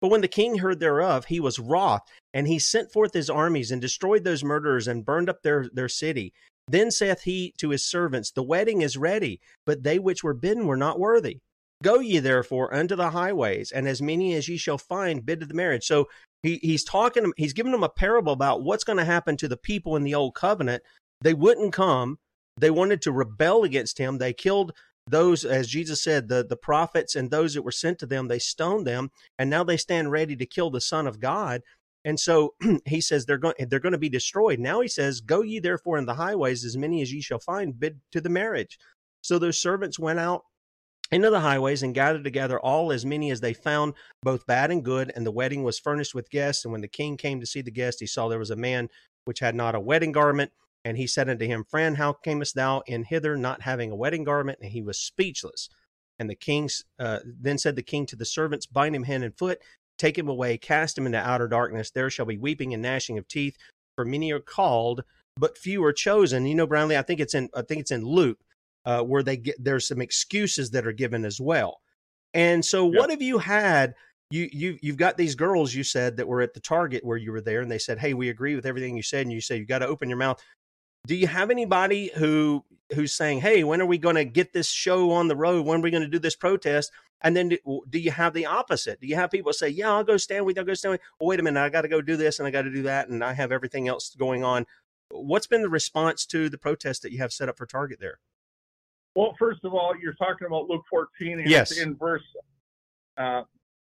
But 0.00 0.10
when 0.10 0.20
the 0.20 0.28
king 0.28 0.58
heard 0.58 0.78
thereof, 0.78 1.26
he 1.26 1.40
was 1.40 1.58
wroth, 1.58 2.02
and 2.32 2.46
he 2.46 2.58
sent 2.58 2.92
forth 2.92 3.14
his 3.14 3.30
armies 3.30 3.70
and 3.70 3.80
destroyed 3.80 4.24
those 4.24 4.44
murderers 4.44 4.86
and 4.86 5.04
burned 5.04 5.28
up 5.28 5.42
their, 5.42 5.68
their 5.72 5.88
city. 5.88 6.32
Then 6.68 6.90
saith 6.90 7.22
he 7.22 7.54
to 7.58 7.70
his 7.70 7.84
servants, 7.84 8.30
The 8.30 8.42
wedding 8.42 8.82
is 8.82 8.96
ready, 8.96 9.40
but 9.66 9.82
they 9.82 9.98
which 9.98 10.22
were 10.22 10.34
bidden 10.34 10.66
were 10.66 10.76
not 10.76 11.00
worthy. 11.00 11.38
Go 11.82 12.00
ye 12.00 12.18
therefore 12.18 12.74
unto 12.74 12.96
the 12.96 13.10
highways, 13.10 13.72
and 13.72 13.88
as 13.88 14.02
many 14.02 14.34
as 14.34 14.48
ye 14.48 14.56
shall 14.56 14.78
find 14.78 15.24
bid 15.24 15.40
to 15.40 15.46
the 15.46 15.54
marriage. 15.54 15.86
So 15.86 16.08
he, 16.42 16.58
he's 16.62 16.84
talking, 16.84 17.32
he's 17.36 17.52
giving 17.52 17.72
them 17.72 17.84
a 17.84 17.88
parable 17.88 18.32
about 18.32 18.62
what's 18.62 18.84
going 18.84 18.98
to 18.98 19.04
happen 19.04 19.36
to 19.38 19.48
the 19.48 19.56
people 19.56 19.96
in 19.96 20.02
the 20.02 20.14
old 20.14 20.34
covenant. 20.34 20.82
They 21.22 21.34
wouldn't 21.34 21.72
come. 21.72 22.18
They 22.60 22.70
wanted 22.70 23.02
to 23.02 23.12
rebel 23.12 23.64
against 23.64 23.98
him. 23.98 24.18
They 24.18 24.32
killed 24.32 24.72
those, 25.06 25.44
as 25.44 25.68
Jesus 25.68 26.02
said, 26.02 26.28
the, 26.28 26.44
the 26.44 26.56
prophets 26.56 27.16
and 27.16 27.30
those 27.30 27.54
that 27.54 27.62
were 27.62 27.72
sent 27.72 27.98
to 28.00 28.06
them, 28.06 28.28
they 28.28 28.38
stoned 28.38 28.86
them, 28.86 29.10
and 29.38 29.48
now 29.48 29.64
they 29.64 29.76
stand 29.76 30.10
ready 30.10 30.36
to 30.36 30.46
kill 30.46 30.70
the 30.70 30.80
Son 30.80 31.06
of 31.06 31.20
God. 31.20 31.62
And 32.04 32.20
so 32.20 32.54
he 32.84 33.00
says 33.00 33.24
they're 33.26 33.38
going 33.38 33.54
they're 33.68 33.80
going 33.80 33.92
to 33.92 33.98
be 33.98 34.08
destroyed. 34.08 34.58
Now 34.58 34.80
he 34.80 34.88
says, 34.88 35.20
Go 35.20 35.42
ye 35.42 35.58
therefore 35.58 35.98
in 35.98 36.06
the 36.06 36.14
highways, 36.14 36.64
as 36.64 36.76
many 36.76 37.02
as 37.02 37.12
ye 37.12 37.20
shall 37.20 37.38
find, 37.38 37.78
bid 37.78 38.00
to 38.12 38.20
the 38.20 38.28
marriage. 38.28 38.78
So 39.22 39.38
those 39.38 39.58
servants 39.58 39.98
went 39.98 40.18
out 40.18 40.42
into 41.10 41.30
the 41.30 41.40
highways 41.40 41.82
and 41.82 41.94
gathered 41.94 42.24
together 42.24 42.60
all 42.60 42.92
as 42.92 43.04
many 43.04 43.30
as 43.30 43.40
they 43.40 43.54
found, 43.54 43.94
both 44.22 44.46
bad 44.46 44.70
and 44.70 44.84
good, 44.84 45.10
and 45.16 45.26
the 45.26 45.32
wedding 45.32 45.62
was 45.62 45.78
furnished 45.78 46.14
with 46.14 46.30
guests. 46.30 46.64
And 46.64 46.72
when 46.72 46.82
the 46.82 46.88
king 46.88 47.16
came 47.16 47.40
to 47.40 47.46
see 47.46 47.62
the 47.62 47.70
guests, 47.70 48.00
he 48.00 48.06
saw 48.06 48.28
there 48.28 48.38
was 48.38 48.50
a 48.50 48.56
man 48.56 48.88
which 49.24 49.40
had 49.40 49.54
not 49.54 49.74
a 49.74 49.80
wedding 49.80 50.12
garment. 50.12 50.52
And 50.84 50.96
he 50.96 51.06
said 51.06 51.28
unto 51.28 51.46
him, 51.46 51.64
Friend, 51.64 51.96
how 51.96 52.12
camest 52.12 52.54
thou 52.54 52.82
in 52.86 53.04
hither 53.04 53.36
not 53.36 53.62
having 53.62 53.90
a 53.90 53.96
wedding 53.96 54.24
garment? 54.24 54.58
And 54.62 54.70
he 54.70 54.82
was 54.82 54.98
speechless. 54.98 55.68
And 56.18 56.28
the 56.28 56.34
kings 56.34 56.84
uh, 56.98 57.20
then 57.24 57.58
said 57.58 57.76
the 57.76 57.82
king 57.82 58.06
to 58.06 58.16
the 58.16 58.24
servants, 58.24 58.66
Bind 58.66 58.94
him 58.94 59.04
hand 59.04 59.24
and 59.24 59.36
foot, 59.36 59.58
take 59.98 60.16
him 60.16 60.28
away, 60.28 60.58
cast 60.58 60.96
him 60.96 61.06
into 61.06 61.18
outer 61.18 61.48
darkness. 61.48 61.90
There 61.90 62.10
shall 62.10 62.26
be 62.26 62.38
weeping 62.38 62.74
and 62.74 62.82
gnashing 62.82 63.18
of 63.18 63.28
teeth, 63.28 63.56
for 63.96 64.04
many 64.04 64.32
are 64.32 64.40
called, 64.40 65.02
but 65.36 65.58
few 65.58 65.84
are 65.84 65.92
chosen. 65.92 66.46
You 66.46 66.54
know, 66.54 66.66
Brownlee, 66.66 66.96
I 66.96 67.02
think 67.02 67.20
it's 67.20 67.34
in 67.34 67.48
I 67.54 67.62
think 67.62 67.80
it's 67.80 67.90
in 67.90 68.04
Luke 68.04 68.38
uh, 68.84 69.02
where 69.02 69.22
they 69.22 69.36
get 69.36 69.62
there's 69.62 69.86
some 69.86 70.00
excuses 70.00 70.70
that 70.70 70.86
are 70.86 70.92
given 70.92 71.24
as 71.24 71.40
well. 71.40 71.80
And 72.34 72.64
so, 72.64 72.86
what 72.86 73.10
have 73.10 73.22
you 73.22 73.38
had? 73.38 73.94
You 74.30 74.48
you 74.52 74.78
you've 74.82 74.96
got 74.96 75.16
these 75.16 75.34
girls 75.34 75.74
you 75.74 75.82
said 75.82 76.16
that 76.16 76.28
were 76.28 76.42
at 76.42 76.54
the 76.54 76.60
Target 76.60 77.04
where 77.04 77.16
you 77.16 77.32
were 77.32 77.40
there, 77.40 77.60
and 77.60 77.70
they 77.70 77.78
said, 77.78 77.98
"Hey, 77.98 78.14
we 78.14 78.28
agree 78.28 78.54
with 78.54 78.66
everything 78.66 78.96
you 78.96 79.02
said," 79.02 79.22
and 79.22 79.32
you 79.32 79.40
say 79.40 79.56
you 79.56 79.66
got 79.66 79.78
to 79.78 79.86
open 79.86 80.08
your 80.08 80.18
mouth. 80.18 80.42
Do 81.08 81.16
you 81.16 81.26
have 81.26 81.50
anybody 81.50 82.10
who 82.14 82.64
who's 82.94 83.14
saying, 83.14 83.40
"Hey, 83.40 83.64
when 83.64 83.80
are 83.80 83.86
we 83.86 83.96
going 83.96 84.16
to 84.16 84.26
get 84.26 84.52
this 84.52 84.68
show 84.68 85.10
on 85.10 85.26
the 85.26 85.36
road? 85.36 85.64
When 85.64 85.80
are 85.80 85.82
we 85.82 85.90
going 85.90 86.02
to 86.02 86.08
do 86.08 86.18
this 86.18 86.36
protest?" 86.36 86.92
And 87.22 87.34
then 87.34 87.48
do, 87.48 87.58
do 87.88 87.98
you 87.98 88.10
have 88.10 88.34
the 88.34 88.44
opposite? 88.44 89.00
Do 89.00 89.06
you 89.06 89.16
have 89.16 89.30
people 89.30 89.54
say, 89.54 89.70
"Yeah, 89.70 89.90
I'll 89.90 90.04
go 90.04 90.18
stand 90.18 90.44
with 90.44 90.56
you. 90.56 90.60
I'll 90.60 90.66
go 90.66 90.74
stand 90.74 90.92
with." 90.92 91.00
You. 91.00 91.06
Well, 91.18 91.28
wait 91.28 91.40
a 91.40 91.42
minute, 91.42 91.60
I 91.60 91.70
got 91.70 91.80
to 91.82 91.88
go 91.88 92.02
do 92.02 92.18
this 92.18 92.38
and 92.38 92.46
I 92.46 92.50
got 92.50 92.62
to 92.62 92.70
do 92.70 92.82
that, 92.82 93.08
and 93.08 93.24
I 93.24 93.32
have 93.32 93.50
everything 93.50 93.88
else 93.88 94.14
going 94.14 94.44
on. 94.44 94.66
What's 95.10 95.46
been 95.46 95.62
the 95.62 95.70
response 95.70 96.26
to 96.26 96.50
the 96.50 96.58
protest 96.58 97.00
that 97.02 97.10
you 97.12 97.18
have 97.18 97.32
set 97.32 97.48
up 97.48 97.56
for 97.56 97.64
Target 97.64 98.00
there? 98.00 98.20
Well, 99.14 99.34
first 99.38 99.64
of 99.64 99.72
all, 99.72 99.94
you're 100.00 100.12
talking 100.12 100.46
about 100.46 100.68
Luke 100.68 100.84
14, 100.90 101.40
and 101.40 101.48
Yes. 101.48 101.78
in 101.78 101.96
verse 101.96 102.22
uh, 103.16 103.44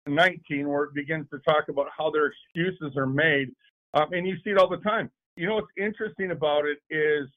19, 0.06 0.68
where 0.68 0.84
it 0.84 0.94
begins 0.94 1.28
to 1.30 1.40
talk 1.40 1.68
about 1.68 1.88
how 1.96 2.08
their 2.11 2.26
excuses 2.26 2.96
are 2.96 3.06
made, 3.06 3.50
um, 3.94 4.12
and 4.12 4.28
you 4.28 4.36
see 4.44 4.50
it 4.50 4.58
all 4.58 4.68
the 4.68 4.78
time. 4.78 5.11
You 5.37 5.49
know 5.49 5.55
what's 5.57 5.72
interesting 5.78 6.33
about 6.33 6.64
it 6.66 6.78
is 6.91 7.28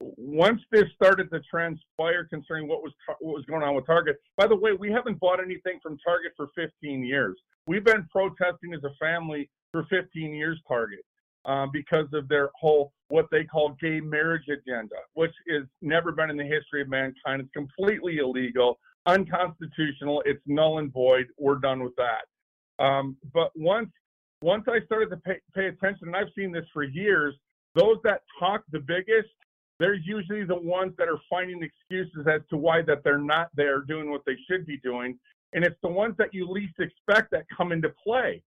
once 0.00 0.60
this 0.70 0.84
started 0.94 1.30
to 1.30 1.40
transpire 1.40 2.24
concerning 2.24 2.68
what 2.68 2.82
was 2.82 2.92
what 3.20 3.34
was 3.34 3.44
going 3.46 3.62
on 3.62 3.74
with 3.74 3.86
Target. 3.86 4.16
By 4.36 4.46
the 4.46 4.56
way, 4.56 4.72
we 4.72 4.90
haven't 4.92 5.18
bought 5.18 5.40
anything 5.40 5.80
from 5.82 5.98
Target 5.98 6.32
for 6.36 6.48
15 6.54 7.04
years. 7.04 7.36
We've 7.66 7.84
been 7.84 8.06
protesting 8.10 8.74
as 8.74 8.84
a 8.84 8.94
family 9.00 9.50
for 9.72 9.84
15 9.90 10.34
years. 10.34 10.60
Target. 10.68 11.00
Uh, 11.44 11.66
because 11.72 12.06
of 12.12 12.28
their 12.28 12.50
whole 12.60 12.92
what 13.08 13.26
they 13.30 13.42
call 13.42 13.74
gay 13.80 14.00
marriage 14.00 14.44
agenda, 14.48 14.96
which 15.14 15.32
has 15.48 15.62
never 15.80 16.12
been 16.12 16.28
in 16.28 16.36
the 16.36 16.44
history 16.44 16.82
of 16.82 16.88
mankind. 16.88 17.40
It's 17.40 17.50
completely 17.52 18.18
illegal, 18.18 18.78
unconstitutional. 19.06 20.22
It's 20.26 20.42
null 20.46 20.78
and 20.78 20.92
void. 20.92 21.28
We're 21.38 21.54
done 21.54 21.82
with 21.82 21.94
that. 21.96 22.84
Um, 22.84 23.16
but 23.32 23.50
once 23.56 23.88
once 24.42 24.64
I 24.68 24.84
started 24.84 25.10
to 25.10 25.16
pay, 25.16 25.38
pay 25.54 25.66
attention, 25.66 26.08
and 26.08 26.16
I've 26.16 26.32
seen 26.36 26.52
this 26.52 26.64
for 26.72 26.84
years, 26.84 27.34
those 27.74 27.98
that 28.04 28.22
talk 28.38 28.62
the 28.70 28.80
biggest, 28.80 29.28
they're 29.78 29.94
usually 29.94 30.44
the 30.44 30.58
ones 30.58 30.92
that 30.98 31.08
are 31.08 31.20
finding 31.28 31.62
excuses 31.62 32.26
as 32.26 32.40
to 32.50 32.56
why 32.56 32.82
that 32.82 33.02
they're 33.04 33.18
not 33.18 33.48
there 33.54 33.80
doing 33.82 34.10
what 34.10 34.22
they 34.26 34.36
should 34.48 34.66
be 34.66 34.78
doing, 34.78 35.18
and 35.52 35.64
it's 35.64 35.78
the 35.82 35.88
ones 35.88 36.14
that 36.18 36.32
you 36.32 36.48
least 36.48 36.74
expect 36.78 37.30
that 37.30 37.44
come 37.56 37.72
into 37.72 37.90
play. 38.04 38.42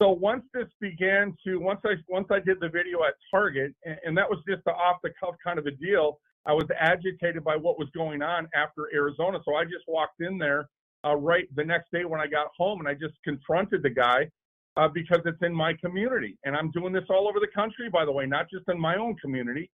So 0.00 0.10
once 0.10 0.44
this 0.52 0.66
began 0.80 1.34
to 1.46 1.56
once 1.56 1.80
I 1.84 1.94
once 2.06 2.28
I 2.30 2.38
did 2.38 2.60
the 2.60 2.68
video 2.68 3.02
at 3.04 3.14
Target, 3.30 3.74
and, 3.86 3.96
and 4.04 4.18
that 4.18 4.28
was 4.28 4.40
just 4.46 4.62
the 4.64 4.72
off 4.72 4.98
the 5.02 5.10
cuff 5.18 5.34
kind 5.42 5.58
of 5.58 5.66
a 5.66 5.70
deal. 5.70 6.18
I 6.44 6.52
was 6.52 6.66
agitated 6.78 7.42
by 7.42 7.56
what 7.56 7.78
was 7.78 7.88
going 7.96 8.22
on 8.22 8.46
after 8.54 8.88
Arizona, 8.94 9.40
so 9.44 9.56
I 9.56 9.64
just 9.64 9.84
walked 9.88 10.20
in 10.20 10.38
there 10.38 10.68
uh, 11.04 11.16
right 11.16 11.48
the 11.56 11.64
next 11.64 11.90
day 11.90 12.04
when 12.04 12.20
I 12.20 12.26
got 12.26 12.48
home, 12.56 12.78
and 12.78 12.88
I 12.88 12.94
just 12.94 13.14
confronted 13.24 13.82
the 13.82 13.90
guy 13.90 14.30
uh, 14.76 14.88
because 14.88 15.20
it's 15.24 15.42
in 15.42 15.54
my 15.54 15.72
community, 15.74 16.36
and 16.44 16.56
I'm 16.56 16.70
doing 16.70 16.92
this 16.92 17.04
all 17.08 17.28
over 17.28 17.40
the 17.40 17.48
country, 17.54 17.88
by 17.90 18.04
the 18.04 18.12
way, 18.12 18.26
not 18.26 18.50
just 18.50 18.64
in 18.68 18.78
my 18.80 18.96
own 18.96 19.16
community. 19.16 19.70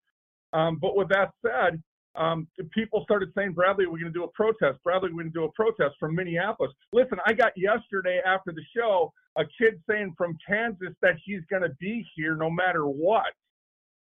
Um, 0.52 0.78
but 0.80 0.96
with 0.96 1.08
that 1.08 1.30
said, 1.44 1.82
um, 2.14 2.46
people 2.72 3.02
started 3.04 3.32
saying, 3.34 3.52
Bradley, 3.52 3.86
we're 3.86 3.98
going 3.98 4.12
to 4.12 4.18
do 4.18 4.24
a 4.24 4.28
protest. 4.28 4.78
Bradley, 4.84 5.10
we're 5.10 5.22
going 5.22 5.32
to 5.32 5.38
do 5.38 5.44
a 5.44 5.52
protest 5.52 5.96
from 5.98 6.14
Minneapolis. 6.14 6.72
Listen, 6.92 7.18
I 7.26 7.32
got 7.32 7.52
yesterday 7.56 8.20
after 8.24 8.52
the 8.52 8.62
show 8.76 9.12
a 9.36 9.44
kid 9.58 9.80
saying 9.88 10.14
from 10.16 10.36
Kansas 10.46 10.94
that 11.00 11.14
he's 11.24 11.40
going 11.50 11.62
to 11.62 11.74
be 11.80 12.06
here 12.14 12.36
no 12.36 12.50
matter 12.50 12.84
what. 12.84 13.32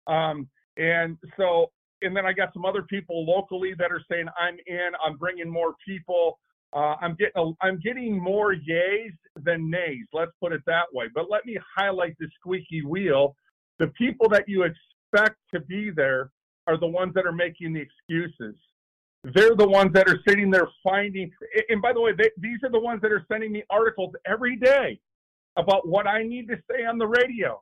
Um, 0.07 0.49
and 0.77 1.17
so, 1.37 1.71
and 2.01 2.15
then 2.15 2.25
I 2.25 2.33
got 2.33 2.51
some 2.53 2.65
other 2.65 2.81
people 2.83 3.25
locally 3.25 3.73
that 3.77 3.91
are 3.91 4.01
saying, 4.09 4.25
I'm 4.39 4.57
in, 4.65 4.91
I'm 5.05 5.17
bringing 5.17 5.49
more 5.49 5.75
people. 5.85 6.39
Uh, 6.73 6.95
I'm 7.01 7.15
getting 7.15 7.33
a, 7.35 7.65
I'm 7.65 7.79
getting 7.79 8.21
more 8.21 8.53
yays 8.53 9.15
than 9.35 9.69
nays. 9.69 10.05
Let's 10.13 10.31
put 10.41 10.53
it 10.53 10.61
that 10.67 10.85
way. 10.93 11.05
But 11.13 11.29
let 11.29 11.45
me 11.45 11.57
highlight 11.75 12.15
the 12.19 12.27
squeaky 12.39 12.83
wheel. 12.83 13.35
The 13.79 13.87
people 13.87 14.29
that 14.29 14.43
you 14.47 14.63
expect 14.63 15.37
to 15.53 15.61
be 15.61 15.89
there 15.89 16.29
are 16.67 16.77
the 16.77 16.87
ones 16.87 17.13
that 17.15 17.25
are 17.25 17.31
making 17.31 17.73
the 17.73 17.81
excuses. 17.81 18.55
They're 19.23 19.55
the 19.55 19.67
ones 19.67 19.91
that 19.93 20.07
are 20.07 20.19
sitting 20.27 20.51
there 20.51 20.67
finding. 20.83 21.31
And 21.69 21.81
by 21.81 21.91
the 21.93 22.01
way, 22.01 22.11
they, 22.17 22.29
these 22.37 22.59
are 22.63 22.71
the 22.71 22.79
ones 22.79 23.01
that 23.01 23.11
are 23.11 23.25
sending 23.31 23.51
me 23.51 23.63
articles 23.69 24.13
every 24.25 24.55
day 24.55 24.99
about 25.57 25.87
what 25.87 26.07
I 26.07 26.23
need 26.23 26.47
to 26.49 26.55
say 26.69 26.85
on 26.85 26.97
the 26.97 27.07
radio. 27.07 27.61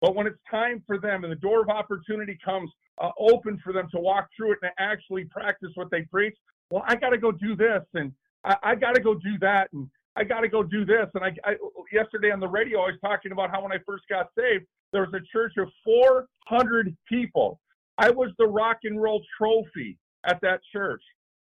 But 0.00 0.14
when 0.14 0.26
it's 0.26 0.38
time 0.50 0.82
for 0.86 0.98
them 0.98 1.24
and 1.24 1.32
the 1.32 1.36
door 1.36 1.62
of 1.62 1.68
opportunity 1.68 2.38
comes 2.44 2.70
uh, 3.02 3.10
open 3.18 3.60
for 3.62 3.72
them 3.72 3.88
to 3.92 4.00
walk 4.00 4.28
through 4.36 4.52
it 4.52 4.58
and 4.62 4.70
actually 4.78 5.24
practice 5.24 5.70
what 5.74 5.90
they 5.90 6.02
preach, 6.02 6.36
well, 6.70 6.84
I 6.86 6.96
got 6.96 7.10
to 7.10 7.18
go 7.18 7.32
do 7.32 7.56
this 7.56 7.82
and 7.94 8.12
I, 8.46 8.56
I 8.62 8.74
got 8.74 8.94
to 8.94 9.00
go 9.00 9.14
do 9.14 9.38
that 9.40 9.68
and 9.72 9.88
I 10.16 10.24
got 10.24 10.40
to 10.40 10.48
go 10.48 10.62
do 10.62 10.84
this. 10.86 11.06
And 11.14 11.24
I, 11.24 11.34
I 11.44 11.56
yesterday 11.92 12.30
on 12.30 12.40
the 12.40 12.48
radio, 12.48 12.80
I 12.80 12.86
was 12.86 13.00
talking 13.04 13.32
about 13.32 13.50
how 13.50 13.62
when 13.62 13.72
I 13.72 13.78
first 13.86 14.04
got 14.08 14.28
saved, 14.38 14.64
there 14.92 15.02
was 15.02 15.12
a 15.12 15.20
church 15.30 15.52
of 15.58 15.68
400 15.84 16.96
people. 17.08 17.60
I 17.98 18.10
was 18.10 18.30
the 18.38 18.46
rock 18.46 18.78
and 18.84 19.00
roll 19.00 19.22
trophy 19.36 19.98
at 20.24 20.40
that 20.42 20.60
church. 20.72 21.02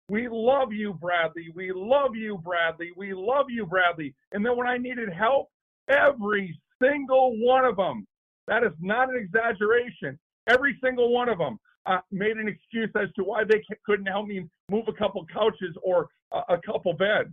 We 0.09 0.27
love 0.29 0.73
you, 0.73 0.93
Bradley. 0.93 1.47
We 1.55 1.71
love 1.73 2.15
you, 2.15 2.37
Bradley. 2.37 2.91
We 2.95 3.13
love 3.13 3.45
you, 3.49 3.65
Bradley. 3.65 4.13
And 4.31 4.45
then 4.45 4.57
when 4.57 4.67
I 4.67 4.77
needed 4.77 5.09
help, 5.11 5.49
every 5.87 6.59
single 6.81 7.37
one 7.45 7.65
of 7.65 7.77
them, 7.77 8.07
that 8.47 8.63
is 8.63 8.73
not 8.81 9.09
an 9.09 9.15
exaggeration, 9.15 10.19
every 10.49 10.77
single 10.83 11.13
one 11.13 11.29
of 11.29 11.37
them 11.37 11.57
uh, 11.85 11.99
made 12.11 12.37
an 12.37 12.47
excuse 12.47 12.89
as 12.95 13.09
to 13.15 13.23
why 13.23 13.43
they 13.43 13.61
couldn't 13.85 14.05
help 14.05 14.27
me 14.27 14.45
move 14.73 14.85
a 14.87 14.93
couple 14.93 15.25
couches 15.31 15.75
or 15.83 16.09
a, 16.31 16.55
a 16.55 16.57
couple 16.65 16.93
beds. 16.93 17.29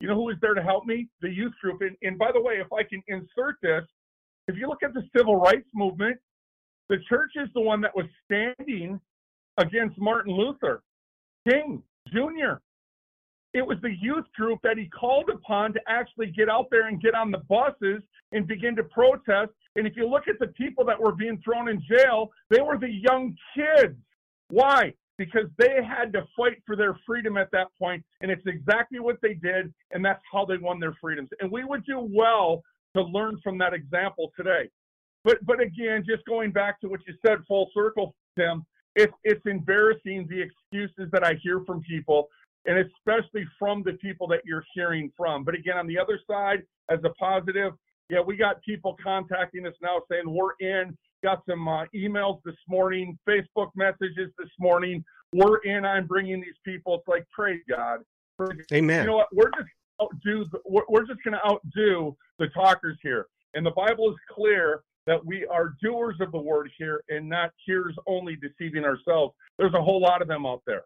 You 0.00 0.08
know 0.08 0.14
who 0.14 0.24
was 0.24 0.36
there 0.40 0.54
to 0.54 0.62
help 0.62 0.86
me? 0.86 1.08
The 1.20 1.30
youth 1.30 1.54
group. 1.60 1.80
And, 1.80 1.96
and 2.02 2.18
by 2.18 2.30
the 2.32 2.40
way, 2.40 2.54
if 2.54 2.72
I 2.72 2.82
can 2.82 3.02
insert 3.08 3.56
this, 3.62 3.82
if 4.48 4.56
you 4.56 4.68
look 4.68 4.82
at 4.84 4.94
the 4.94 5.02
civil 5.16 5.36
rights 5.36 5.68
movement, 5.74 6.18
the 6.88 6.98
church 7.08 7.32
is 7.34 7.48
the 7.54 7.60
one 7.60 7.80
that 7.80 7.96
was 7.96 8.06
standing 8.24 9.00
against 9.58 9.98
Martin 9.98 10.32
Luther 10.34 10.82
King 11.48 11.82
Jr. 12.08 12.60
It 13.54 13.66
was 13.66 13.78
the 13.82 13.94
youth 14.00 14.26
group 14.36 14.60
that 14.62 14.76
he 14.76 14.86
called 14.88 15.30
upon 15.30 15.72
to 15.72 15.80
actually 15.88 16.26
get 16.26 16.48
out 16.48 16.66
there 16.70 16.88
and 16.88 17.00
get 17.00 17.14
on 17.14 17.30
the 17.30 17.38
buses 17.48 18.02
and 18.32 18.46
begin 18.46 18.76
to 18.76 18.84
protest. 18.84 19.50
And 19.76 19.86
if 19.86 19.96
you 19.96 20.06
look 20.08 20.28
at 20.28 20.38
the 20.38 20.48
people 20.48 20.84
that 20.84 21.00
were 21.00 21.12
being 21.12 21.40
thrown 21.42 21.68
in 21.68 21.82
jail, 21.90 22.30
they 22.50 22.60
were 22.60 22.78
the 22.78 22.90
young 22.90 23.34
kids. 23.56 23.96
Why? 24.50 24.92
Because 25.18 25.46
they 25.58 25.82
had 25.82 26.12
to 26.12 26.26
fight 26.36 26.62
for 26.66 26.76
their 26.76 26.98
freedom 27.06 27.38
at 27.38 27.50
that 27.52 27.68
point, 27.78 28.04
and 28.20 28.30
it's 28.30 28.46
exactly 28.46 29.00
what 29.00 29.16
they 29.22 29.32
did, 29.32 29.72
and 29.92 30.04
that's 30.04 30.22
how 30.30 30.44
they 30.44 30.58
won 30.58 30.78
their 30.78 30.94
freedoms. 31.00 31.30
And 31.40 31.50
we 31.50 31.64
would 31.64 31.84
do 31.86 32.06
well 32.12 32.62
to 32.94 33.02
learn 33.02 33.38
from 33.42 33.56
that 33.58 33.72
example 33.72 34.30
today. 34.36 34.68
But 35.24 35.44
but 35.44 35.60
again, 35.60 36.04
just 36.06 36.24
going 36.26 36.52
back 36.52 36.80
to 36.80 36.88
what 36.88 37.00
you 37.06 37.14
said, 37.26 37.38
full 37.48 37.70
circle, 37.74 38.14
Tim, 38.38 38.64
it's 38.94 39.12
it's 39.24 39.44
embarrassing 39.46 40.26
the 40.28 40.40
excuses 40.40 41.10
that 41.12 41.24
I 41.24 41.34
hear 41.42 41.62
from 41.66 41.80
people, 41.82 42.28
and 42.64 42.78
especially 42.78 43.44
from 43.58 43.82
the 43.82 43.94
people 43.94 44.26
that 44.28 44.40
you're 44.44 44.64
hearing 44.74 45.10
from. 45.16 45.44
But 45.44 45.54
again, 45.54 45.76
on 45.78 45.86
the 45.86 45.98
other 45.98 46.20
side, 46.30 46.62
as 46.90 47.00
a 47.04 47.10
positive, 47.10 47.72
yeah, 48.08 48.20
we 48.20 48.36
got 48.36 48.62
people 48.62 48.96
contacting 49.02 49.66
us 49.66 49.74
now 49.82 50.00
saying 50.10 50.24
we're 50.26 50.54
in. 50.60 50.96
Got 51.26 51.42
some 51.50 51.66
uh, 51.66 51.86
emails 51.92 52.38
this 52.44 52.54
morning, 52.68 53.18
Facebook 53.28 53.70
messages 53.74 54.30
this 54.38 54.48
morning. 54.60 55.04
We're 55.32 55.56
in. 55.64 55.84
I'm 55.84 56.06
bringing 56.06 56.40
these 56.40 56.54
people. 56.64 56.94
It's 56.94 57.08
like 57.08 57.26
praise 57.34 57.60
God. 57.68 57.98
Praise 58.38 58.64
Amen. 58.72 59.00
You 59.00 59.06
know 59.08 59.16
what? 59.16 59.34
We're 59.34 59.50
just 59.50 59.68
outdo. 60.00 60.44
The, 60.52 60.60
we're, 60.64 60.84
we're 60.88 61.04
just 61.04 61.18
going 61.24 61.34
to 61.34 61.44
outdo 61.44 62.16
the 62.38 62.46
talkers 62.50 62.96
here. 63.02 63.26
And 63.54 63.66
the 63.66 63.72
Bible 63.72 64.08
is 64.08 64.16
clear 64.30 64.82
that 65.08 65.26
we 65.26 65.44
are 65.46 65.74
doers 65.82 66.14
of 66.20 66.30
the 66.30 66.38
word 66.38 66.70
here 66.78 67.02
and 67.08 67.28
not 67.28 67.50
hearers 67.64 67.96
only 68.06 68.36
deceiving 68.36 68.84
ourselves. 68.84 69.34
There's 69.58 69.74
a 69.74 69.82
whole 69.82 70.00
lot 70.00 70.22
of 70.22 70.28
them 70.28 70.46
out 70.46 70.62
there. 70.64 70.84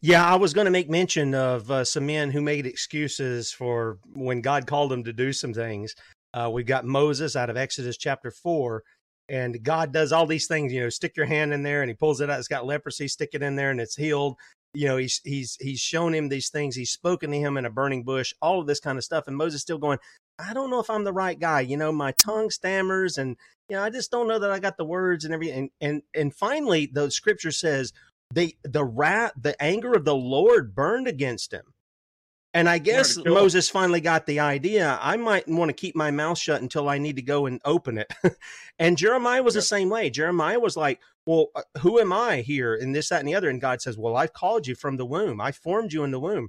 Yeah, 0.00 0.24
I 0.24 0.36
was 0.36 0.54
going 0.54 0.66
to 0.66 0.70
make 0.70 0.88
mention 0.88 1.34
of 1.34 1.68
uh, 1.72 1.82
some 1.82 2.06
men 2.06 2.30
who 2.30 2.40
made 2.40 2.66
excuses 2.66 3.50
for 3.50 3.98
when 4.14 4.42
God 4.42 4.68
called 4.68 4.92
them 4.92 5.02
to 5.02 5.12
do 5.12 5.32
some 5.32 5.52
things. 5.52 5.96
Uh, 6.34 6.50
we've 6.52 6.66
got 6.66 6.84
Moses 6.84 7.34
out 7.34 7.48
of 7.48 7.56
Exodus 7.56 7.96
chapter 7.96 8.30
four, 8.30 8.82
and 9.28 9.62
God 9.62 9.92
does 9.92 10.12
all 10.12 10.26
these 10.26 10.46
things. 10.46 10.72
You 10.72 10.82
know, 10.82 10.88
stick 10.88 11.16
your 11.16 11.26
hand 11.26 11.52
in 11.52 11.62
there, 11.62 11.82
and 11.82 11.90
He 11.90 11.94
pulls 11.94 12.20
it 12.20 12.30
out. 12.30 12.38
It's 12.38 12.48
got 12.48 12.66
leprosy. 12.66 13.08
Stick 13.08 13.30
it 13.32 13.42
in 13.42 13.56
there, 13.56 13.70
and 13.70 13.80
it's 13.80 13.96
healed. 13.96 14.36
You 14.74 14.88
know, 14.88 14.96
he's 14.98 15.20
he's 15.24 15.56
he's 15.60 15.80
shown 15.80 16.14
him 16.14 16.28
these 16.28 16.50
things. 16.50 16.76
He's 16.76 16.90
spoken 16.90 17.30
to 17.30 17.38
him 17.38 17.56
in 17.56 17.64
a 17.64 17.70
burning 17.70 18.04
bush. 18.04 18.34
All 18.42 18.60
of 18.60 18.66
this 18.66 18.80
kind 18.80 18.98
of 18.98 19.04
stuff, 19.04 19.26
and 19.26 19.36
Moses 19.36 19.62
still 19.62 19.78
going. 19.78 19.98
I 20.38 20.52
don't 20.52 20.70
know 20.70 20.80
if 20.80 20.90
I'm 20.90 21.04
the 21.04 21.14
right 21.14 21.38
guy. 21.38 21.62
You 21.62 21.78
know, 21.78 21.92
my 21.92 22.12
tongue 22.12 22.50
stammers, 22.50 23.16
and 23.16 23.36
you 23.70 23.76
know, 23.76 23.82
I 23.82 23.90
just 23.90 24.10
don't 24.10 24.28
know 24.28 24.38
that 24.38 24.50
I 24.50 24.58
got 24.58 24.76
the 24.76 24.84
words 24.84 25.24
and 25.24 25.32
everything. 25.32 25.58
And 25.58 25.70
and 25.80 26.02
and 26.14 26.34
finally, 26.34 26.90
the 26.92 27.10
scripture 27.10 27.52
says 27.52 27.92
they 28.34 28.56
the 28.64 28.84
wrath, 28.84 29.32
the 29.40 29.60
anger 29.62 29.94
of 29.94 30.04
the 30.04 30.14
Lord 30.14 30.74
burned 30.74 31.08
against 31.08 31.52
him. 31.52 31.72
And 32.56 32.68
I 32.68 32.78
guess 32.78 33.14
to 33.14 33.22
kill 33.22 33.36
'em. 33.36 33.42
Moses 33.42 33.68
finally 33.68 34.00
got 34.00 34.24
the 34.26 34.40
idea. 34.40 34.98
I 35.02 35.16
might 35.16 35.46
want 35.46 35.68
to 35.68 35.74
keep 35.74 35.94
my 35.94 36.10
mouth 36.10 36.38
shut 36.38 36.62
until 36.62 36.88
I 36.88 36.98
need 36.98 37.16
to 37.16 37.22
go 37.22 37.46
and 37.46 37.60
open 37.64 37.98
it. 37.98 38.10
and 38.78 38.96
Jeremiah 38.96 39.42
was 39.42 39.54
the 39.54 39.62
same 39.62 39.90
way. 39.90 40.08
Jeremiah 40.10 40.58
was 40.58 40.76
like, 40.76 41.00
Well, 41.26 41.48
uh, 41.54 41.62
who 41.80 42.00
am 42.00 42.12
I 42.12 42.38
here? 42.40 42.74
And 42.74 42.94
this, 42.94 43.10
that, 43.10 43.20
and 43.20 43.28
the 43.28 43.34
other. 43.34 43.50
And 43.50 43.60
God 43.60 43.82
says, 43.82 43.98
Well, 43.98 44.16
I've 44.16 44.32
called 44.32 44.66
you 44.66 44.74
from 44.74 44.96
the 44.96 45.06
womb. 45.06 45.40
I 45.40 45.52
formed 45.52 45.92
you 45.92 46.02
in 46.04 46.10
the 46.12 46.20
womb. 46.20 46.48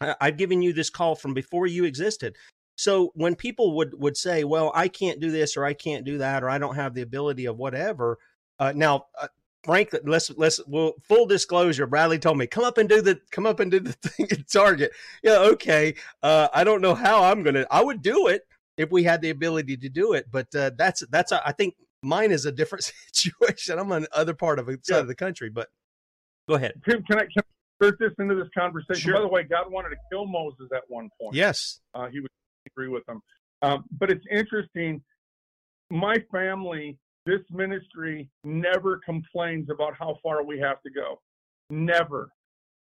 I- 0.00 0.16
I've 0.20 0.38
given 0.38 0.62
you 0.62 0.72
this 0.72 0.90
call 0.90 1.14
from 1.16 1.34
before 1.34 1.66
you 1.66 1.84
existed. 1.84 2.36
So 2.78 3.10
when 3.14 3.34
people 3.36 3.74
would 3.76 3.94
would 4.00 4.16
say, 4.16 4.44
"Well, 4.44 4.70
I 4.74 4.88
can't 4.88 5.18
do 5.20 5.30
this 5.30 5.56
or 5.56 5.64
I 5.64 5.72
can't 5.72 6.04
do 6.04 6.18
that 6.18 6.42
or 6.42 6.50
I 6.50 6.58
don't 6.58 6.74
have 6.74 6.92
the 6.94 7.00
ability 7.02 7.46
of 7.46 7.56
whatever," 7.56 8.18
uh, 8.58 8.72
now, 8.76 9.06
uh, 9.20 9.28
frankly, 9.66 10.00
let's 10.04 10.30
let's 10.36 10.60
well, 10.66 10.94
full 11.02 11.26
disclosure. 11.26 11.86
Bradley 11.86 12.18
told 12.18 12.38
me, 12.38 12.46
"Come 12.46 12.64
up 12.64 12.78
and 12.78 12.88
do 12.88 13.02
the 13.02 13.20
come 13.30 13.44
up 13.44 13.60
and 13.60 13.70
do 13.70 13.80
the 13.80 13.92
thing 14.08 14.28
at 14.30 14.48
Target." 14.50 14.92
Yeah, 15.22 15.38
okay. 15.38 15.94
Uh, 16.22 16.48
I 16.54 16.64
don't 16.64 16.80
know 16.80 16.94
how 16.94 17.24
I'm 17.24 17.42
gonna. 17.42 17.66
I 17.70 17.82
would 17.82 18.00
do 18.00 18.28
it 18.28 18.42
if 18.78 18.90
we 18.90 19.02
had 19.02 19.20
the 19.20 19.30
ability 19.30 19.76
to 19.78 19.88
do 19.88 20.14
it, 20.14 20.26
but 20.30 20.54
uh, 20.54 20.70
that's 20.78 21.04
that's 21.10 21.32
I 21.32 21.52
think 21.52 21.74
mine 22.02 22.30
is 22.30 22.46
a 22.46 22.52
different 22.52 22.84
situation. 23.12 23.78
I'm 23.78 23.92
on 23.92 24.02
the 24.02 24.16
other 24.16 24.34
part 24.34 24.58
of 24.58 24.66
the 24.66 24.78
side 24.82 25.00
of 25.00 25.08
the 25.08 25.14
country, 25.14 25.50
but 25.50 25.68
go 26.48 26.54
ahead. 26.54 26.74
Tim, 26.88 27.02
can 27.02 27.18
I, 27.18 27.22
can 27.22 27.30
I 27.38 27.84
insert 27.84 27.98
this 27.98 28.12
into 28.18 28.34
this 28.34 28.48
conversation? 28.56 29.10
Sure. 29.10 29.14
By 29.14 29.20
the 29.20 29.28
way, 29.28 29.42
God 29.42 29.70
wanted 29.70 29.90
to 29.90 29.96
kill 30.10 30.26
Moses 30.26 30.68
at 30.74 30.82
one 30.88 31.10
point. 31.20 31.34
Yes. 31.34 31.80
Uh, 31.94 32.08
he 32.08 32.20
would 32.20 32.30
agree 32.66 32.88
with 32.88 33.06
him. 33.08 33.20
Um, 33.62 33.84
but 33.98 34.10
it's 34.10 34.24
interesting. 34.30 35.02
My 35.90 36.16
family, 36.32 36.98
this 37.26 37.40
ministry, 37.50 38.30
never 38.44 39.00
complains 39.04 39.68
about 39.68 39.94
how 39.98 40.16
far 40.22 40.44
we 40.44 40.58
have 40.60 40.80
to 40.82 40.90
go. 40.90 41.20
Never. 41.68 42.30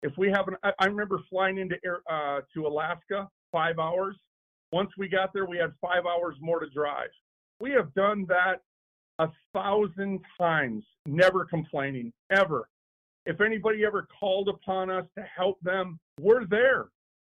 If 0.04 0.12
we 0.18 0.30
have 0.30 0.48
an, 0.50 0.58
I, 0.62 0.72
I 0.80 0.86
remember 0.86 1.20
flying 1.30 1.58
into 1.58 1.78
air, 1.84 2.00
uh, 2.10 2.42
to 2.54 2.68
Alaska, 2.68 3.28
five 3.52 3.80
hours. 3.80 4.18
Once 4.72 4.92
we 4.98 5.08
got 5.08 5.32
there, 5.34 5.46
we 5.46 5.58
had 5.58 5.72
five 5.82 6.04
hours 6.06 6.36
more 6.42 6.60
to 6.60 6.70
drive. 6.70 7.10
We 7.62 7.72
have 7.72 7.94
done 7.94 8.26
that 8.28 8.62
a 9.20 9.30
thousand 9.54 10.20
times, 10.38 10.84
never 11.06 11.46
complaining, 11.46 12.12
ever. 12.30 12.68
If 13.26 13.40
anybody 13.40 13.86
ever 13.86 14.08
called 14.20 14.50
upon 14.50 14.92
us 14.92 15.06
to 15.18 15.24
help 15.24 15.60
them, 15.62 15.98
we're 16.20 16.46
there. 16.46 16.88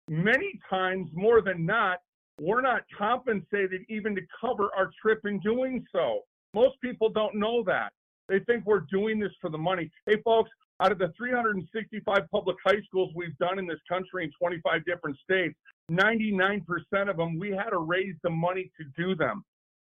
Many 0.10 0.60
times, 0.70 1.10
more 1.14 1.42
than 1.42 1.66
not, 1.66 2.00
we're 2.42 2.62
not 2.62 2.84
compensated 2.98 3.82
even 3.90 4.16
to 4.16 4.22
cover 4.40 4.70
our 4.76 4.90
trip 5.02 5.26
in 5.26 5.40
doing 5.40 5.86
so. 5.92 6.22
Most 6.54 6.80
people 6.82 7.10
don't 7.10 7.36
know 7.36 7.64
that. 7.66 7.92
They 8.30 8.40
think 8.40 8.66
we're 8.66 8.86
doing 8.92 9.20
this 9.20 9.32
for 9.42 9.50
the 9.50 9.58
money. 9.58 9.92
Hey, 10.06 10.22
folks, 10.24 10.50
out 10.82 10.92
of 10.92 11.00
the 11.00 11.12
365 11.18 12.22
public 12.32 12.58
high 12.66 12.82
schools 12.86 13.12
we've 13.16 13.38
done 13.38 13.60
in 13.60 13.68
this 13.68 13.80
country 13.90 14.24
in 14.24 14.32
25 14.40 14.86
different 14.86 15.18
states, 15.24 15.56
99% 15.92 16.64
of 17.10 17.18
them, 17.18 17.38
we 17.38 17.52
had 17.52 17.70
to 17.72 17.80
raise 17.80 18.16
the 18.24 18.30
money 18.30 18.72
to 18.78 18.86
do 19.02 19.16
them. 19.16 19.44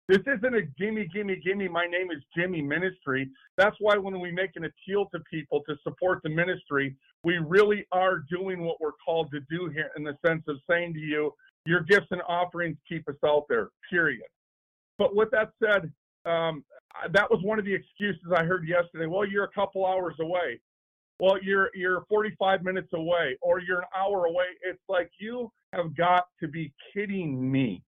This 0.09 0.19
isn't 0.27 0.55
a 0.55 0.63
gimme, 0.77 1.07
gimme, 1.13 1.37
gimme. 1.37 1.69
My 1.69 1.85
name 1.85 2.11
is 2.11 2.21
Jimmy 2.35 2.61
Ministry. 2.61 3.29
That's 3.57 3.77
why 3.79 3.95
when 3.95 4.19
we 4.19 4.31
make 4.31 4.51
an 4.55 4.65
appeal 4.65 5.05
to 5.13 5.19
people 5.31 5.61
to 5.67 5.75
support 5.83 6.19
the 6.23 6.29
ministry, 6.29 6.95
we 7.23 7.37
really 7.37 7.85
are 7.93 8.19
doing 8.29 8.65
what 8.65 8.81
we're 8.81 8.97
called 9.05 9.31
to 9.31 9.39
do 9.49 9.69
here 9.69 9.91
in 9.95 10.03
the 10.03 10.17
sense 10.25 10.43
of 10.49 10.57
saying 10.69 10.93
to 10.95 10.99
you, 10.99 11.33
your 11.65 11.81
gifts 11.81 12.07
and 12.11 12.21
offerings 12.27 12.75
keep 12.87 13.07
us 13.07 13.15
out 13.25 13.45
there, 13.47 13.69
period. 13.89 14.23
But 14.97 15.15
with 15.15 15.31
that 15.31 15.51
said, 15.63 15.89
um, 16.25 16.63
that 17.11 17.29
was 17.29 17.41
one 17.43 17.59
of 17.59 17.65
the 17.65 17.73
excuses 17.73 18.31
I 18.35 18.43
heard 18.43 18.67
yesterday. 18.67 19.05
Well, 19.07 19.27
you're 19.27 19.45
a 19.45 19.51
couple 19.51 19.85
hours 19.85 20.15
away. 20.19 20.59
Well, 21.19 21.37
you're 21.41 21.69
you're 21.73 22.03
45 22.09 22.63
minutes 22.63 22.89
away, 22.93 23.37
or 23.41 23.59
you're 23.59 23.79
an 23.79 23.87
hour 23.95 24.25
away. 24.25 24.45
It's 24.63 24.81
like 24.89 25.09
you 25.19 25.51
have 25.73 25.95
got 25.95 26.25
to 26.41 26.47
be 26.47 26.73
kidding 26.93 27.51
me. 27.51 27.83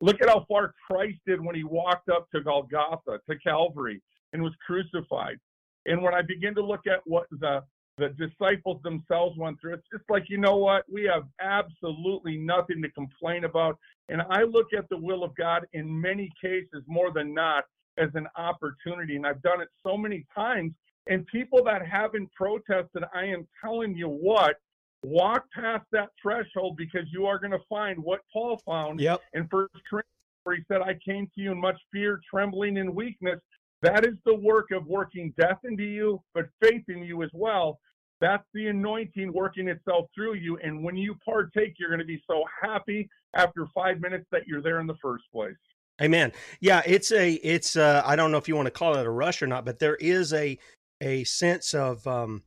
Look 0.00 0.20
at 0.20 0.28
how 0.28 0.44
far 0.48 0.74
Christ 0.86 1.18
did 1.26 1.42
when 1.42 1.54
he 1.54 1.64
walked 1.64 2.08
up 2.10 2.28
to 2.34 2.42
Golgotha, 2.42 3.18
to 3.28 3.38
Calvary, 3.38 4.02
and 4.32 4.42
was 4.42 4.52
crucified. 4.66 5.38
And 5.86 6.02
when 6.02 6.14
I 6.14 6.22
begin 6.22 6.54
to 6.56 6.62
look 6.62 6.86
at 6.86 7.00
what 7.04 7.26
the 7.30 7.62
the 7.98 8.10
disciples 8.10 8.82
themselves 8.82 9.38
went 9.38 9.58
through, 9.58 9.72
it's 9.72 9.88
just 9.90 10.04
like, 10.10 10.24
you 10.28 10.36
know 10.36 10.56
what? 10.56 10.84
We 10.86 11.04
have 11.04 11.22
absolutely 11.40 12.36
nothing 12.36 12.82
to 12.82 12.90
complain 12.90 13.44
about. 13.44 13.78
And 14.10 14.20
I 14.28 14.42
look 14.42 14.66
at 14.76 14.86
the 14.90 14.98
will 14.98 15.24
of 15.24 15.34
God 15.34 15.66
in 15.72 15.98
many 15.98 16.30
cases, 16.42 16.84
more 16.86 17.10
than 17.10 17.32
not, 17.32 17.64
as 17.98 18.10
an 18.14 18.28
opportunity. 18.36 19.16
And 19.16 19.26
I've 19.26 19.42
done 19.42 19.60
it 19.60 19.68
so 19.82 19.96
many 19.96 20.26
times. 20.34 20.72
And 21.08 21.26
people 21.26 21.62
that 21.64 21.86
haven't 21.86 22.32
protested, 22.32 23.04
I 23.14 23.26
am 23.26 23.46
telling 23.60 23.94
you 23.94 24.08
what, 24.08 24.56
walk 25.02 25.44
past 25.54 25.84
that 25.92 26.10
threshold 26.20 26.76
because 26.76 27.06
you 27.12 27.26
are 27.26 27.38
going 27.38 27.52
to 27.52 27.60
find 27.68 27.98
what 28.02 28.20
Paul 28.32 28.60
found 28.66 29.00
Yep. 29.00 29.22
in 29.34 29.46
First 29.48 29.74
Corinthians, 29.88 30.10
where 30.42 30.56
he 30.56 30.62
said, 30.66 30.82
"I 30.82 30.94
came 30.94 31.26
to 31.26 31.40
you 31.40 31.52
in 31.52 31.60
much 31.60 31.80
fear, 31.92 32.20
trembling, 32.28 32.78
and 32.78 32.94
weakness." 32.94 33.40
That 33.82 34.04
is 34.04 34.16
the 34.24 34.34
work 34.34 34.70
of 34.72 34.86
working 34.86 35.32
death 35.38 35.60
into 35.64 35.84
you, 35.84 36.22
but 36.34 36.48
faith 36.60 36.88
in 36.88 37.04
you 37.04 37.22
as 37.22 37.30
well. 37.34 37.78
That's 38.20 38.46
the 38.54 38.68
anointing 38.68 39.32
working 39.32 39.68
itself 39.68 40.08
through 40.14 40.34
you, 40.34 40.56
and 40.58 40.82
when 40.82 40.96
you 40.96 41.14
partake, 41.24 41.74
you're 41.78 41.90
going 41.90 42.00
to 42.00 42.06
be 42.06 42.22
so 42.26 42.42
happy 42.60 43.08
after 43.34 43.66
five 43.74 44.00
minutes 44.00 44.26
that 44.32 44.46
you're 44.46 44.62
there 44.62 44.80
in 44.80 44.86
the 44.86 44.96
first 44.96 45.24
place. 45.30 45.54
Amen. 46.00 46.32
Yeah, 46.60 46.82
it's 46.84 47.10
a 47.12 47.34
it's 47.34 47.76
uh 47.76 48.02
I 48.04 48.16
don't 48.16 48.30
know 48.30 48.38
if 48.38 48.48
you 48.48 48.56
want 48.56 48.66
to 48.66 48.72
call 48.72 48.96
it 48.96 49.06
a 49.06 49.10
rush 49.10 49.40
or 49.40 49.46
not, 49.46 49.64
but 49.64 49.78
there 49.78 49.96
is 49.96 50.32
a 50.32 50.58
a 51.00 51.24
sense 51.24 51.74
of 51.74 52.06
um 52.06 52.42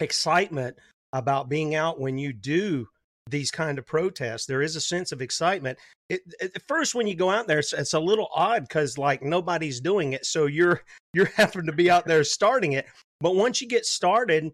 excitement 0.00 0.76
about 1.12 1.48
being 1.48 1.74
out 1.74 2.00
when 2.00 2.16
you 2.16 2.32
do 2.32 2.88
these 3.28 3.50
kind 3.50 3.78
of 3.78 3.86
protests. 3.86 4.46
There 4.46 4.62
is 4.62 4.76
a 4.76 4.80
sense 4.80 5.12
of 5.12 5.20
excitement. 5.20 5.78
It, 6.08 6.22
at 6.40 6.62
first, 6.66 6.94
when 6.94 7.06
you 7.06 7.14
go 7.14 7.30
out 7.30 7.46
there, 7.46 7.58
it's, 7.58 7.72
it's 7.72 7.94
a 7.94 8.00
little 8.00 8.28
odd 8.34 8.62
because 8.62 8.98
like 8.98 9.22
nobody's 9.22 9.80
doing 9.80 10.14
it, 10.14 10.24
so 10.24 10.46
you're 10.46 10.82
you're 11.12 11.30
having 11.36 11.66
to 11.66 11.72
be 11.72 11.90
out 11.90 12.06
there 12.06 12.24
starting 12.24 12.72
it. 12.72 12.86
But 13.20 13.36
once 13.36 13.60
you 13.60 13.68
get 13.68 13.84
started, 13.84 14.52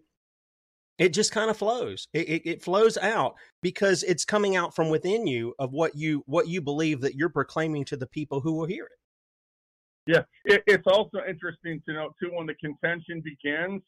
it 0.97 1.09
just 1.09 1.31
kind 1.31 1.49
of 1.49 1.57
flows. 1.57 2.07
It, 2.13 2.29
it, 2.29 2.41
it 2.45 2.63
flows 2.63 2.97
out 2.97 3.35
because 3.61 4.03
it's 4.03 4.25
coming 4.25 4.55
out 4.55 4.75
from 4.75 4.89
within 4.89 5.27
you 5.27 5.53
of 5.59 5.71
what 5.71 5.95
you 5.95 6.23
what 6.25 6.47
you 6.47 6.61
believe 6.61 7.01
that 7.01 7.15
you're 7.15 7.29
proclaiming 7.29 7.85
to 7.85 7.97
the 7.97 8.07
people 8.07 8.39
who 8.39 8.53
will 8.53 8.65
hear 8.65 8.85
it. 8.85 10.11
Yeah, 10.11 10.23
it, 10.45 10.63
it's 10.67 10.87
also 10.87 11.19
interesting 11.27 11.81
to 11.85 11.93
note 11.93 12.15
too 12.21 12.29
when 12.33 12.47
the 12.47 12.55
contention 12.55 13.21
begins, 13.21 13.81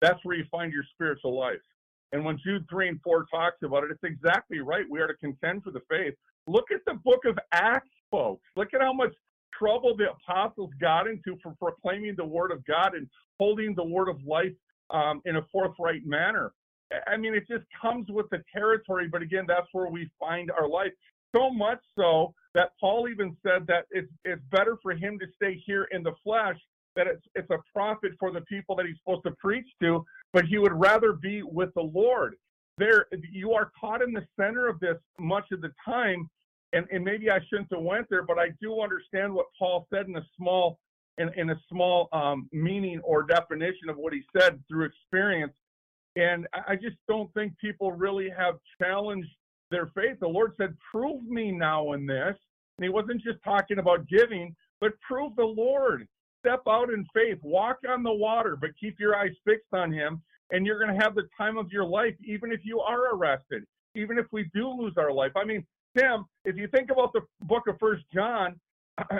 that's 0.00 0.18
where 0.24 0.36
you 0.36 0.44
find 0.50 0.72
your 0.72 0.84
spiritual 0.94 1.38
life. 1.38 1.58
And 2.12 2.24
when 2.24 2.38
Jude 2.44 2.64
three 2.70 2.88
and 2.88 3.00
four 3.02 3.26
talks 3.32 3.56
about 3.64 3.84
it, 3.84 3.90
it's 3.90 4.04
exactly 4.04 4.60
right. 4.60 4.84
We 4.88 5.00
are 5.00 5.08
to 5.08 5.14
contend 5.14 5.64
for 5.64 5.72
the 5.72 5.80
faith. 5.90 6.14
Look 6.46 6.70
at 6.72 6.80
the 6.86 6.94
book 7.04 7.24
of 7.24 7.38
Acts, 7.52 7.88
folks. 8.10 8.44
Look 8.56 8.72
at 8.74 8.80
how 8.80 8.92
much 8.92 9.12
trouble 9.58 9.96
the 9.96 10.10
apostles 10.10 10.70
got 10.80 11.08
into 11.08 11.36
for 11.42 11.54
proclaiming 11.58 12.14
the 12.16 12.24
word 12.24 12.52
of 12.52 12.64
God 12.66 12.94
and 12.94 13.08
holding 13.38 13.74
the 13.74 13.84
word 13.84 14.08
of 14.08 14.22
life 14.24 14.52
um, 14.90 15.20
in 15.24 15.36
a 15.36 15.42
forthright 15.52 16.06
manner. 16.06 16.52
I 17.06 17.16
mean, 17.16 17.34
it 17.34 17.48
just 17.48 17.64
comes 17.80 18.06
with 18.08 18.28
the 18.30 18.42
territory. 18.52 19.08
But 19.10 19.22
again, 19.22 19.44
that's 19.48 19.66
where 19.72 19.88
we 19.88 20.08
find 20.20 20.50
our 20.50 20.68
life. 20.68 20.92
So 21.34 21.50
much 21.50 21.80
so 21.98 22.32
that 22.54 22.70
Paul 22.80 23.08
even 23.08 23.36
said 23.42 23.66
that 23.66 23.86
it's 23.90 24.12
it's 24.24 24.42
better 24.52 24.76
for 24.82 24.92
him 24.92 25.18
to 25.18 25.26
stay 25.34 25.60
here 25.66 25.88
in 25.90 26.02
the 26.02 26.12
flesh. 26.22 26.56
That 26.94 27.08
it's 27.08 27.24
it's 27.34 27.50
a 27.50 27.58
profit 27.72 28.12
for 28.20 28.30
the 28.30 28.42
people 28.42 28.76
that 28.76 28.86
he's 28.86 28.96
supposed 28.98 29.24
to 29.24 29.32
preach 29.32 29.66
to, 29.82 30.04
but 30.32 30.44
he 30.44 30.58
would 30.58 30.72
rather 30.72 31.12
be 31.12 31.42
with 31.42 31.74
the 31.74 31.82
Lord. 31.82 32.36
There, 32.76 33.06
you 33.30 33.52
are 33.52 33.70
caught 33.80 34.02
in 34.02 34.12
the 34.12 34.26
center 34.38 34.68
of 34.68 34.80
this 34.80 34.96
much 35.18 35.46
of 35.52 35.60
the 35.60 35.72
time, 35.84 36.28
and, 36.72 36.86
and 36.90 37.04
maybe 37.04 37.30
I 37.30 37.38
shouldn't 37.48 37.72
have 37.72 37.82
went 37.82 38.08
there, 38.10 38.24
but 38.24 38.38
I 38.38 38.48
do 38.60 38.80
understand 38.80 39.32
what 39.32 39.46
Paul 39.56 39.86
said 39.92 40.08
in 40.08 40.16
a 40.16 40.24
small 40.36 40.78
in, 41.18 41.30
in 41.36 41.50
a 41.50 41.60
small 41.70 42.08
um, 42.12 42.48
meaning 42.52 43.00
or 43.04 43.22
definition 43.22 43.88
of 43.88 43.96
what 43.96 44.12
he 44.12 44.22
said 44.36 44.62
through 44.68 44.86
experience. 44.86 45.52
And 46.16 46.46
I 46.68 46.76
just 46.76 46.96
don't 47.08 47.32
think 47.34 47.58
people 47.58 47.92
really 47.92 48.30
have 48.36 48.54
challenged 48.80 49.30
their 49.70 49.86
faith. 49.94 50.18
The 50.20 50.28
Lord 50.28 50.52
said, 50.56 50.76
Prove 50.90 51.24
me 51.24 51.50
now 51.50 51.92
in 51.92 52.06
this. 52.06 52.36
And 52.78 52.84
he 52.84 52.88
wasn't 52.88 53.22
just 53.22 53.38
talking 53.44 53.78
about 53.78 54.06
giving, 54.08 54.54
but 54.80 54.92
prove 55.00 55.34
the 55.36 55.44
Lord. 55.44 56.06
Step 56.40 56.62
out 56.68 56.90
in 56.90 57.06
faith, 57.14 57.38
walk 57.42 57.78
on 57.88 58.02
the 58.02 58.12
water, 58.12 58.56
but 58.60 58.70
keep 58.78 59.00
your 59.00 59.16
eyes 59.16 59.32
fixed 59.44 59.72
on 59.72 59.92
him. 59.92 60.22
And 60.50 60.66
you're 60.66 60.78
going 60.78 60.94
to 60.94 61.02
have 61.02 61.14
the 61.14 61.28
time 61.38 61.56
of 61.56 61.72
your 61.72 61.84
life, 61.84 62.14
even 62.22 62.52
if 62.52 62.60
you 62.64 62.80
are 62.80 63.14
arrested, 63.14 63.64
even 63.94 64.18
if 64.18 64.26
we 64.30 64.50
do 64.54 64.68
lose 64.68 64.94
our 64.98 65.10
life. 65.10 65.32
I 65.36 65.44
mean, 65.44 65.64
Tim, 65.96 66.26
if 66.44 66.56
you 66.56 66.68
think 66.68 66.90
about 66.90 67.12
the 67.12 67.22
book 67.42 67.66
of 67.66 67.78
First 67.78 68.04
John, 68.12 68.60
Uh, 68.98 69.18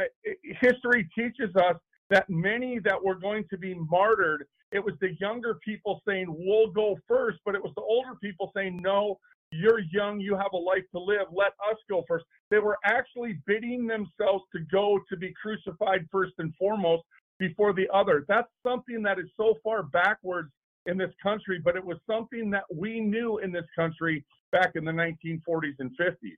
history 0.61 1.09
teaches 1.17 1.55
us 1.57 1.77
that 2.11 2.29
many 2.29 2.79
that 2.79 3.03
were 3.03 3.17
going 3.17 3.45
to 3.51 3.59
be 3.59 3.75
martyred, 3.75 4.47
it 4.73 4.85
was 4.85 4.95
the 5.01 5.17
younger 5.21 5.59
people 5.65 6.01
saying, 6.07 6.27
We'll 6.29 6.71
go 6.71 6.99
first, 7.09 7.39
but 7.45 7.55
it 7.55 7.63
was 7.63 7.73
the 7.77 7.83
older 7.83 8.15
people 8.23 8.53
saying, 8.55 8.81
No, 8.83 9.19
you're 9.51 9.81
young, 9.93 10.21
you 10.21 10.37
have 10.37 10.53
a 10.53 10.57
life 10.57 10.85
to 10.93 11.01
live, 11.01 11.27
let 11.33 11.53
us 11.71 11.77
go 11.89 12.05
first. 12.09 12.25
They 12.51 12.59
were 12.59 12.79
actually 12.85 13.39
bidding 13.47 13.87
themselves 13.87 14.45
to 14.53 14.61
go 14.71 15.01
to 15.09 15.17
be 15.17 15.33
crucified 15.41 16.07
first 16.11 16.35
and 16.39 16.53
foremost 16.57 17.05
before 17.39 17.73
the 17.73 17.89
other. 17.93 18.25
That's 18.29 18.49
something 18.67 19.03
that 19.03 19.19
is 19.19 19.27
so 19.37 19.55
far 19.63 19.85
backwards 19.85 20.51
in 20.87 20.99
this 20.99 21.13
country, 21.23 21.61
but 21.63 21.77
it 21.77 21.85
was 21.85 21.99
something 22.09 22.51
that 22.51 22.65
we 22.73 23.01
knew 23.01 23.39
in 23.39 23.53
this 23.53 23.65
country 23.77 24.25
back 24.53 24.73
in 24.75 24.85
the 24.85 24.93
1940s 24.93 25.75
and 25.79 25.91
50s. 25.99 26.37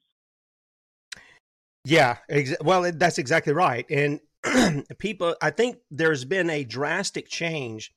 Yeah, 1.86 2.16
ex- 2.28 2.56
well, 2.62 2.90
that's 2.92 3.18
exactly 3.18 3.52
right. 3.52 3.88
And 3.88 4.18
people, 4.98 5.36
I 5.40 5.50
think 5.50 5.76
there's 5.88 6.24
been 6.24 6.50
a 6.50 6.64
drastic 6.64 7.28
change, 7.28 7.92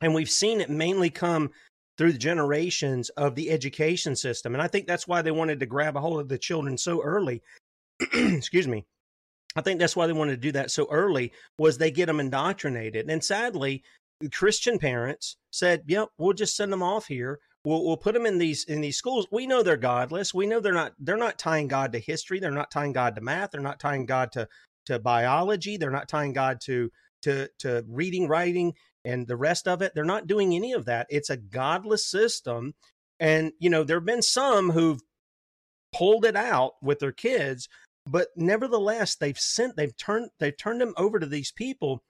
and 0.00 0.14
we've 0.14 0.30
seen 0.30 0.62
it 0.62 0.70
mainly 0.70 1.10
come 1.10 1.50
through 1.98 2.12
the 2.12 2.18
generations 2.18 3.10
of 3.10 3.34
the 3.34 3.50
education 3.50 4.16
system. 4.16 4.54
And 4.54 4.62
I 4.62 4.66
think 4.66 4.86
that's 4.86 5.06
why 5.06 5.20
they 5.20 5.30
wanted 5.30 5.60
to 5.60 5.66
grab 5.66 5.94
a 5.94 6.00
hold 6.00 6.20
of 6.20 6.28
the 6.30 6.38
children 6.38 6.78
so 6.78 7.02
early. 7.02 7.42
Excuse 8.14 8.66
me. 8.66 8.86
I 9.54 9.60
think 9.60 9.78
that's 9.78 9.96
why 9.96 10.06
they 10.06 10.14
wanted 10.14 10.32
to 10.32 10.48
do 10.48 10.52
that 10.52 10.70
so 10.70 10.86
early 10.90 11.32
was 11.58 11.76
they 11.76 11.90
get 11.90 12.06
them 12.06 12.20
indoctrinated. 12.20 13.10
And 13.10 13.22
sadly, 13.22 13.82
Christian 14.32 14.78
parents 14.78 15.36
said, 15.50 15.82
"Yep, 15.86 16.08
we'll 16.16 16.32
just 16.32 16.56
send 16.56 16.72
them 16.72 16.82
off 16.82 17.08
here. 17.08 17.40
We'll, 17.68 17.84
we'll 17.84 17.98
put 17.98 18.14
them 18.14 18.24
in 18.24 18.38
these 18.38 18.64
in 18.64 18.80
these 18.80 18.96
schools. 18.96 19.26
We 19.30 19.46
know 19.46 19.62
they're 19.62 19.76
godless. 19.76 20.32
We 20.32 20.46
know 20.46 20.58
they're 20.58 20.72
not 20.72 20.94
they're 20.98 21.18
not 21.18 21.38
tying 21.38 21.68
God 21.68 21.92
to 21.92 21.98
history. 21.98 22.40
They're 22.40 22.50
not 22.50 22.70
tying 22.70 22.94
God 22.94 23.14
to 23.14 23.20
math. 23.20 23.50
They're 23.50 23.60
not 23.60 23.78
tying 23.78 24.06
God 24.06 24.32
to 24.32 24.48
to 24.86 24.98
biology. 24.98 25.76
They're 25.76 25.90
not 25.90 26.08
tying 26.08 26.32
God 26.32 26.62
to 26.62 26.90
to 27.22 27.50
to 27.58 27.84
reading, 27.86 28.26
writing, 28.26 28.72
and 29.04 29.26
the 29.26 29.36
rest 29.36 29.68
of 29.68 29.82
it. 29.82 29.92
They're 29.94 30.06
not 30.06 30.26
doing 30.26 30.54
any 30.54 30.72
of 30.72 30.86
that. 30.86 31.08
It's 31.10 31.28
a 31.28 31.36
godless 31.36 32.06
system. 32.06 32.72
And 33.20 33.52
you 33.58 33.68
know, 33.68 33.84
there 33.84 33.98
have 33.98 34.06
been 34.06 34.22
some 34.22 34.70
who've 34.70 35.02
pulled 35.92 36.24
it 36.24 36.36
out 36.36 36.72
with 36.80 37.00
their 37.00 37.12
kids, 37.12 37.68
but 38.06 38.28
nevertheless, 38.34 39.14
they've 39.14 39.38
sent 39.38 39.76
they've 39.76 39.96
turned 39.98 40.30
they've 40.40 40.56
turned 40.56 40.80
them 40.80 40.94
over 40.96 41.18
to 41.18 41.26
these 41.26 41.52
people 41.52 42.02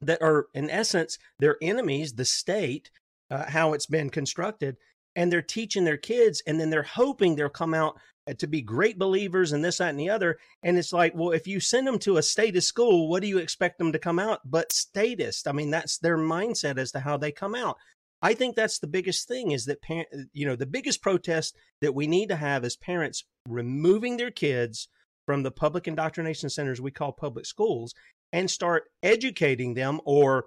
that 0.00 0.22
are 0.22 0.46
in 0.54 0.70
essence 0.70 1.18
their 1.40 1.56
enemies, 1.60 2.12
the 2.12 2.24
state, 2.24 2.92
uh, 3.32 3.50
how 3.50 3.72
it's 3.72 3.86
been 3.86 4.10
constructed, 4.10 4.76
and 5.16 5.32
they're 5.32 5.42
teaching 5.42 5.84
their 5.84 5.96
kids, 5.96 6.42
and 6.46 6.60
then 6.60 6.70
they're 6.70 6.82
hoping 6.82 7.34
they'll 7.34 7.48
come 7.48 7.74
out 7.74 7.98
uh, 8.28 8.34
to 8.34 8.46
be 8.46 8.62
great 8.62 8.98
believers 8.98 9.52
and 9.52 9.64
this, 9.64 9.78
that, 9.78 9.90
and 9.90 9.98
the 10.00 10.10
other. 10.10 10.38
And 10.62 10.78
it's 10.78 10.92
like, 10.92 11.14
well, 11.14 11.32
if 11.32 11.46
you 11.46 11.60
send 11.60 11.86
them 11.86 11.98
to 12.00 12.18
a 12.18 12.22
statist 12.22 12.68
school, 12.68 13.08
what 13.08 13.22
do 13.22 13.28
you 13.28 13.38
expect 13.38 13.78
them 13.78 13.92
to 13.92 13.98
come 13.98 14.18
out 14.18 14.40
but 14.44 14.72
statist? 14.72 15.48
I 15.48 15.52
mean, 15.52 15.70
that's 15.70 15.98
their 15.98 16.16
mindset 16.16 16.78
as 16.78 16.92
to 16.92 17.00
how 17.00 17.16
they 17.16 17.32
come 17.32 17.54
out. 17.54 17.76
I 18.22 18.34
think 18.34 18.54
that's 18.54 18.78
the 18.78 18.86
biggest 18.86 19.26
thing 19.26 19.50
is 19.50 19.64
that 19.64 19.82
parent, 19.82 20.06
you 20.32 20.46
know, 20.46 20.54
the 20.54 20.66
biggest 20.66 21.02
protest 21.02 21.56
that 21.80 21.94
we 21.94 22.06
need 22.06 22.28
to 22.28 22.36
have 22.36 22.64
is 22.64 22.76
parents 22.76 23.24
removing 23.48 24.16
their 24.16 24.30
kids 24.30 24.88
from 25.26 25.42
the 25.42 25.50
public 25.50 25.88
indoctrination 25.88 26.48
centers 26.48 26.80
we 26.80 26.92
call 26.92 27.12
public 27.12 27.46
schools 27.46 27.94
and 28.32 28.48
start 28.50 28.84
educating 29.02 29.74
them 29.74 30.00
or 30.04 30.46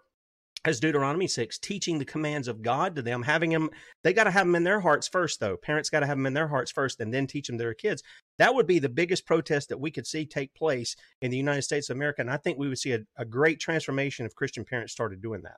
as 0.65 0.79
Deuteronomy 0.79 1.27
6, 1.27 1.59
teaching 1.59 1.99
the 1.99 2.05
commands 2.05 2.47
of 2.47 2.63
God 2.63 2.95
to 2.95 3.03
them, 3.03 3.21
having 3.21 3.51
them, 3.51 3.69
they 4.03 4.13
got 4.13 4.23
to 4.23 4.31
have 4.31 4.47
them 4.47 4.55
in 4.55 4.63
their 4.63 4.79
hearts 4.79 5.07
first, 5.07 5.39
though. 5.39 5.55
Parents 5.55 5.91
got 5.91 5.99
to 5.99 6.07
have 6.07 6.17
them 6.17 6.25
in 6.25 6.33
their 6.33 6.47
hearts 6.47 6.71
first 6.71 6.99
and 6.99 7.13
then 7.13 7.27
teach 7.27 7.47
them 7.47 7.57
to 7.57 7.63
their 7.63 7.75
kids. 7.75 8.01
That 8.39 8.55
would 8.55 8.65
be 8.65 8.79
the 8.79 8.89
biggest 8.89 9.27
protest 9.27 9.69
that 9.69 9.79
we 9.79 9.91
could 9.91 10.07
see 10.07 10.25
take 10.25 10.53
place 10.55 10.95
in 11.21 11.29
the 11.29 11.37
United 11.37 11.61
States 11.61 11.89
of 11.89 11.97
America. 11.97 12.21
And 12.21 12.31
I 12.31 12.37
think 12.37 12.57
we 12.57 12.67
would 12.67 12.79
see 12.79 12.93
a, 12.93 12.99
a 13.17 13.25
great 13.25 13.59
transformation 13.59 14.25
if 14.25 14.33
Christian 14.33 14.65
parents 14.65 14.91
started 14.91 15.21
doing 15.21 15.43
that. 15.43 15.57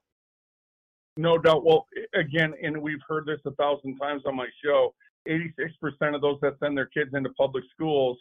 No 1.15 1.37
doubt. 1.37 1.63
Well, 1.65 1.87
again, 2.13 2.53
and 2.61 2.79
we've 2.79 3.01
heard 3.07 3.25
this 3.25 3.39
a 3.45 3.51
thousand 3.51 3.97
times 3.97 4.23
on 4.25 4.35
my 4.35 4.47
show 4.63 4.93
86% 5.27 5.55
of 6.15 6.21
those 6.21 6.37
that 6.41 6.55
send 6.61 6.77
their 6.77 6.85
kids 6.87 7.11
into 7.13 7.29
public 7.31 7.63
schools 7.73 8.17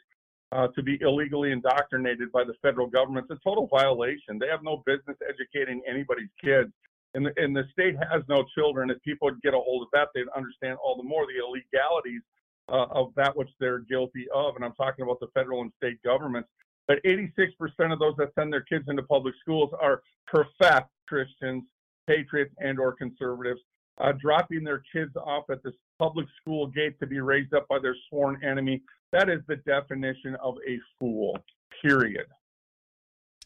uh, 0.53 0.69
to 0.69 0.83
be 0.83 0.99
illegally 1.01 1.53
indoctrinated 1.53 2.31
by 2.33 2.45
the 2.45 2.55
federal 2.63 2.87
government. 2.87 3.27
It's 3.29 3.41
a 3.41 3.49
total 3.49 3.67
violation. 3.67 4.39
They 4.39 4.49
have 4.49 4.63
no 4.63 4.83
business 4.87 5.17
educating 5.29 5.83
anybody's 5.89 6.31
kids. 6.43 6.71
And 7.15 7.27
the, 7.27 7.33
and 7.37 7.57
the 7.57 7.65
state 7.73 7.97
has 8.13 8.23
no 8.29 8.45
children. 8.55 8.91
If 8.91 9.03
people 9.03 9.27
would 9.27 9.41
get 9.43 9.55
a 9.55 9.59
hold 9.59 9.83
of 9.83 9.89
that, 9.93 10.09
they'd 10.15 10.29
understand 10.37 10.79
all 10.85 10.97
the 10.97 11.03
more 11.03 11.25
the 11.27 11.39
illegalities 11.39 12.23
uh, 12.69 12.87
of 12.91 13.13
that 13.17 13.37
which 13.37 13.49
they're 13.59 13.81
guilty 13.81 14.27
of. 14.35 14.57
And 14.57 14.65
I'm 14.65 14.75
talking 14.75 15.03
about 15.03 15.21
the 15.21 15.29
federal 15.35 15.63
and 15.63 15.73
state 15.79 16.03
governments. 16.03 16.49
But 16.87 17.03
86% 17.05 17.51
of 17.93 17.99
those 17.99 18.15
that 18.19 18.33
send 18.39 18.53
their 18.53 18.63
kids 18.63 18.85
into 18.89 19.03
public 19.03 19.35
schools 19.41 19.71
are 19.81 20.03
professed 20.27 20.91
Christians, 21.09 21.65
patriots, 22.07 22.55
and 22.59 22.79
or 22.79 22.93
conservatives. 22.93 23.61
Uh, 23.99 24.13
dropping 24.21 24.63
their 24.63 24.83
kids 24.93 25.17
off 25.17 25.45
at 25.51 25.63
this 25.63 25.73
public 25.99 26.27
school 26.41 26.67
gate 26.67 26.99
to 27.01 27.07
be 27.07 27.19
raised 27.19 27.55
up 27.55 27.67
by 27.67 27.79
their 27.79 27.97
sworn 28.09 28.39
enemy 28.45 28.83
that 29.13 29.29
is 29.29 29.41
the 29.49 29.57
definition 29.57 30.37
of 30.43 30.57
a 30.69 30.79
fool, 30.99 31.39
period. 31.83 32.27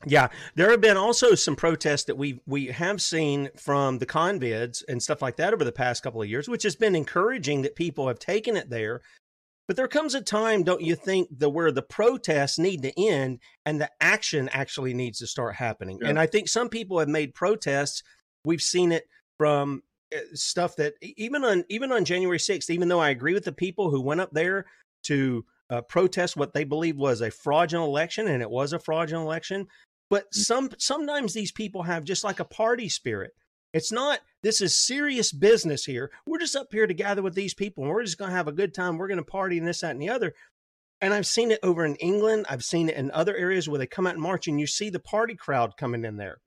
Yeah, 0.06 0.28
there 0.54 0.70
have 0.70 0.80
been 0.80 0.96
also 0.96 1.34
some 1.34 1.56
protests 1.56 2.04
that 2.04 2.16
we 2.16 2.40
we 2.46 2.66
have 2.68 3.02
seen 3.02 3.50
from 3.56 3.98
the 3.98 4.06
convids 4.06 4.82
and 4.88 5.02
stuff 5.02 5.20
like 5.20 5.36
that 5.36 5.52
over 5.52 5.64
the 5.64 5.72
past 5.72 6.02
couple 6.02 6.22
of 6.22 6.28
years, 6.28 6.48
which 6.48 6.62
has 6.62 6.74
been 6.74 6.96
encouraging 6.96 7.62
that 7.62 7.76
people 7.76 8.08
have 8.08 8.18
taken 8.18 8.56
it 8.56 8.70
there. 8.70 9.02
But 9.68 9.76
there 9.76 9.88
comes 9.88 10.14
a 10.14 10.22
time, 10.22 10.64
don't 10.64 10.80
you 10.80 10.96
think, 10.96 11.28
that 11.38 11.50
where 11.50 11.70
the 11.70 11.82
protests 11.82 12.58
need 12.58 12.82
to 12.82 12.98
end 13.00 13.38
and 13.64 13.80
the 13.80 13.90
action 14.00 14.48
actually 14.52 14.94
needs 14.94 15.18
to 15.18 15.28
start 15.28 15.54
happening? 15.54 15.98
Yeah. 16.02 16.08
And 16.08 16.18
I 16.18 16.26
think 16.26 16.48
some 16.48 16.68
people 16.68 16.98
have 16.98 17.08
made 17.08 17.34
protests. 17.34 18.02
We've 18.44 18.62
seen 18.62 18.90
it 18.90 19.04
from 19.38 19.82
eh, 20.12 20.22
stuff 20.32 20.76
that 20.76 20.94
even 21.02 21.44
on 21.44 21.64
even 21.68 21.92
on 21.92 22.06
January 22.06 22.38
6th, 22.38 22.70
even 22.70 22.88
though 22.88 23.00
I 23.00 23.10
agree 23.10 23.34
with 23.34 23.44
the 23.44 23.52
people 23.52 23.90
who 23.90 24.00
went 24.00 24.22
up 24.22 24.30
there 24.32 24.64
to 25.04 25.44
uh, 25.70 25.82
protest 25.82 26.36
what 26.36 26.52
they 26.52 26.64
believe 26.64 26.96
was 26.96 27.20
a 27.20 27.30
fraudulent 27.30 27.88
election, 27.88 28.28
and 28.28 28.42
it 28.42 28.50
was 28.50 28.72
a 28.72 28.78
fraudulent 28.78 29.26
election. 29.26 29.66
But 30.08 30.24
mm. 30.24 30.34
some 30.34 30.70
sometimes 30.78 31.32
these 31.32 31.52
people 31.52 31.84
have 31.84 32.04
just 32.04 32.24
like 32.24 32.40
a 32.40 32.44
party 32.44 32.88
spirit. 32.88 33.32
It's 33.72 33.92
not 33.92 34.20
this 34.42 34.60
is 34.60 34.76
serious 34.76 35.30
business 35.32 35.84
here. 35.84 36.10
We're 36.26 36.38
just 36.38 36.56
up 36.56 36.68
here 36.72 36.86
to 36.86 36.94
gather 36.94 37.22
with 37.22 37.34
these 37.34 37.54
people, 37.54 37.84
and 37.84 37.92
we're 37.92 38.04
just 38.04 38.18
going 38.18 38.30
to 38.30 38.36
have 38.36 38.48
a 38.48 38.52
good 38.52 38.74
time. 38.74 38.98
We're 38.98 39.08
going 39.08 39.18
to 39.18 39.24
party 39.24 39.58
and 39.58 39.66
this, 39.66 39.80
that, 39.80 39.92
and 39.92 40.02
the 40.02 40.08
other. 40.08 40.34
And 41.00 41.14
I've 41.14 41.26
seen 41.26 41.50
it 41.50 41.60
over 41.62 41.84
in 41.84 41.94
England. 41.96 42.46
I've 42.50 42.64
seen 42.64 42.88
it 42.88 42.96
in 42.96 43.10
other 43.12 43.36
areas 43.36 43.68
where 43.68 43.78
they 43.78 43.86
come 43.86 44.06
out 44.06 44.14
and 44.14 44.22
march, 44.22 44.48
and 44.48 44.60
you 44.60 44.66
see 44.66 44.90
the 44.90 44.98
party 44.98 45.34
crowd 45.34 45.76
coming 45.76 46.04
in 46.04 46.16
there. 46.16 46.38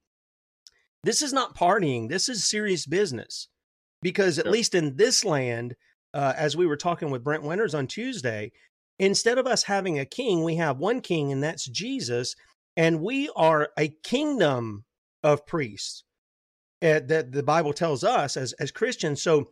This 1.03 1.21
is 1.21 1.33
not 1.33 1.55
partying. 1.55 2.09
This 2.09 2.29
is 2.29 2.45
serious 2.45 2.85
business, 2.85 3.47
because 4.01 4.37
at 4.37 4.47
least 4.47 4.75
in 4.75 4.97
this 4.97 5.25
land, 5.25 5.75
uh, 6.13 6.33
as 6.35 6.55
we 6.55 6.67
were 6.67 6.77
talking 6.77 7.09
with 7.09 7.23
Brent 7.23 7.43
Winters 7.43 7.73
on 7.73 7.87
Tuesday, 7.87 8.51
instead 8.99 9.37
of 9.37 9.47
us 9.47 9.63
having 9.63 9.99
a 9.99 10.05
king, 10.05 10.43
we 10.43 10.55
have 10.55 10.77
one 10.77 11.01
king, 11.01 11.31
and 11.31 11.43
that's 11.43 11.65
Jesus. 11.65 12.35
And 12.75 13.01
we 13.01 13.29
are 13.35 13.69
a 13.77 13.89
kingdom 14.03 14.85
of 15.23 15.45
priests 15.45 16.03
uh, 16.81 16.99
that 17.07 17.31
the 17.31 17.43
Bible 17.43 17.73
tells 17.73 18.03
us 18.03 18.35
as, 18.35 18.53
as 18.53 18.71
Christians. 18.71 19.21
So 19.21 19.49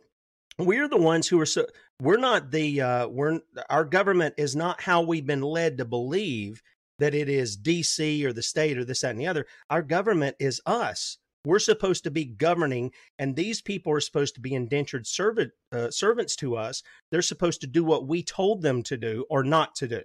we're 0.58 0.88
the 0.88 0.98
ones 0.98 1.28
who 1.28 1.40
are 1.40 1.46
so 1.46 1.66
we're 2.00 2.18
not 2.18 2.50
the 2.50 2.80
uh, 2.80 3.08
we're 3.08 3.40
our 3.70 3.84
government 3.84 4.34
is 4.36 4.54
not 4.54 4.80
how 4.80 5.00
we've 5.00 5.26
been 5.26 5.40
led 5.40 5.78
to 5.78 5.84
believe 5.84 6.62
that 6.98 7.14
it 7.14 7.28
is 7.28 7.56
DC 7.56 8.22
or 8.24 8.32
the 8.32 8.42
state 8.42 8.76
or 8.76 8.84
this 8.84 9.00
that 9.00 9.10
and 9.10 9.20
the 9.20 9.26
other. 9.26 9.46
Our 9.70 9.82
government 9.82 10.36
is 10.38 10.60
us. 10.66 11.18
We're 11.44 11.58
supposed 11.58 12.04
to 12.04 12.10
be 12.10 12.24
governing, 12.24 12.92
and 13.18 13.34
these 13.34 13.60
people 13.60 13.92
are 13.92 14.00
supposed 14.00 14.36
to 14.36 14.40
be 14.40 14.54
indentured 14.54 15.06
servant 15.06 15.52
uh, 15.72 15.90
servants 15.90 16.36
to 16.36 16.56
us. 16.56 16.82
They're 17.10 17.22
supposed 17.22 17.60
to 17.62 17.66
do 17.66 17.82
what 17.82 18.06
we 18.06 18.22
told 18.22 18.62
them 18.62 18.82
to 18.84 18.96
do 18.96 19.24
or 19.28 19.42
not 19.42 19.74
to 19.76 19.88
do, 19.88 20.02